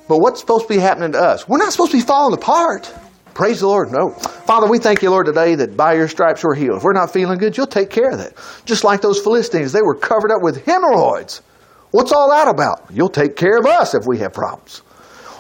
But 0.08 0.20
what's 0.20 0.40
supposed 0.40 0.68
to 0.68 0.74
be 0.74 0.80
happening 0.80 1.12
to 1.14 1.20
us? 1.20 1.48
We're 1.48 1.58
not 1.58 1.72
supposed 1.72 1.92
to 1.92 1.98
be 1.98 2.04
falling 2.04 2.34
apart. 2.34 2.94
Praise 3.34 3.60
the 3.60 3.68
Lord. 3.68 3.92
No. 3.92 4.12
Father, 4.12 4.68
we 4.68 4.80
thank 4.80 5.02
you, 5.02 5.12
Lord, 5.12 5.28
today 5.28 5.56
that 5.56 5.78
by 5.78 5.94
your 5.94 6.08
stripes 6.08 6.44
we're 6.44 6.56
healed. 6.56 6.78
If 6.78 6.84
we're 6.84 6.94
not 6.94 7.14
feeling 7.14 7.38
good, 7.38 7.56
you'll 7.56 7.68
take 7.68 7.90
care 7.90 8.10
of 8.10 8.18
that. 8.18 8.34
Just 8.66 8.84
like 8.84 9.02
those 9.02 9.20
Philistines, 9.20 9.72
they 9.72 9.82
were 9.82 9.96
covered 9.96 10.32
up 10.32 10.42
with 10.42 10.66
hemorrhoids. 10.66 11.42
What's 11.92 12.12
all 12.12 12.30
that 12.32 12.48
about? 12.48 12.86
You'll 12.92 13.10
take 13.10 13.36
care 13.36 13.58
of 13.58 13.66
us 13.66 13.94
if 13.94 14.06
we 14.08 14.18
have 14.20 14.34
problems 14.34 14.82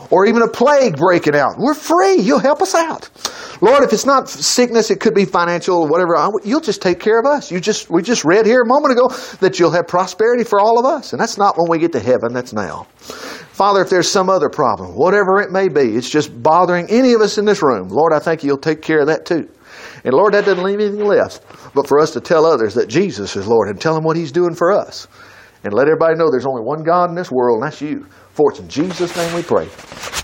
or 0.09 0.25
even 0.25 0.41
a 0.41 0.47
plague 0.47 0.97
breaking 0.97 1.35
out. 1.35 1.55
We're 1.57 1.73
free. 1.73 2.15
You'll 2.15 2.39
help 2.39 2.61
us 2.61 2.75
out. 2.75 3.09
Lord, 3.61 3.83
if 3.83 3.91
it's 3.91 4.05
not 4.05 4.29
sickness, 4.29 4.91
it 4.91 4.99
could 4.99 5.15
be 5.15 5.25
financial 5.25 5.77
or 5.79 5.87
whatever. 5.87 6.15
You'll 6.43 6.61
just 6.61 6.81
take 6.81 6.99
care 6.99 7.19
of 7.19 7.25
us. 7.25 7.51
You 7.51 7.59
just 7.59 7.89
we 7.89 8.01
just 8.01 8.23
read 8.23 8.45
here 8.45 8.61
a 8.61 8.67
moment 8.67 8.93
ago 8.93 9.07
that 9.39 9.59
you'll 9.59 9.71
have 9.71 9.87
prosperity 9.87 10.43
for 10.43 10.59
all 10.59 10.79
of 10.79 10.85
us, 10.85 11.13
and 11.13 11.21
that's 11.21 11.37
not 11.37 11.57
when 11.57 11.69
we 11.69 11.79
get 11.79 11.93
to 11.93 11.99
heaven. 11.99 12.33
That's 12.33 12.53
now. 12.53 12.83
Father, 13.57 13.81
if 13.81 13.89
there's 13.89 14.09
some 14.09 14.29
other 14.29 14.49
problem, 14.49 14.91
whatever 14.91 15.41
it 15.41 15.51
may 15.51 15.67
be, 15.67 15.95
it's 15.95 16.09
just 16.09 16.43
bothering 16.43 16.87
any 16.89 17.13
of 17.13 17.21
us 17.21 17.39
in 17.39 17.45
this 17.45 17.63
room. 17.63 17.87
Lord, 17.87 18.13
I 18.13 18.19
think 18.19 18.43
you'll 18.43 18.59
take 18.59 18.83
care 18.83 18.99
of 18.99 19.07
that 19.07 19.25
too. 19.25 19.49
And 20.03 20.13
Lord, 20.13 20.33
that 20.35 20.45
doesn't 20.45 20.63
leave 20.63 20.79
anything 20.79 21.05
left 21.05 21.41
but 21.73 21.87
for 21.87 21.99
us 21.99 22.11
to 22.11 22.21
tell 22.21 22.45
others 22.45 22.75
that 22.75 22.87
Jesus 22.87 23.35
is 23.35 23.47
Lord 23.47 23.69
and 23.69 23.79
tell 23.79 23.93
them 23.93 24.03
what 24.03 24.17
He's 24.17 24.31
doing 24.31 24.55
for 24.55 24.71
us. 24.71 25.07
And 25.63 25.73
let 25.73 25.87
everybody 25.87 26.15
know 26.15 26.29
there's 26.29 26.45
only 26.45 26.61
one 26.63 26.83
God 26.83 27.09
in 27.09 27.15
this 27.15 27.31
world, 27.31 27.61
and 27.61 27.65
that's 27.65 27.81
you. 27.81 28.05
For 28.37 28.51
it's 28.51 28.59
in 28.59 28.69
Jesus' 28.69 29.17
name 29.17 29.33
we 29.33 29.41
pray. 29.41 29.67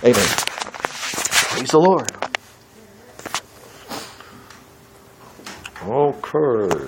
Amen. 0.03 0.27
Praise 1.49 1.71
the 1.71 1.79
Lord. 1.79 2.11
Okay. 5.81 6.79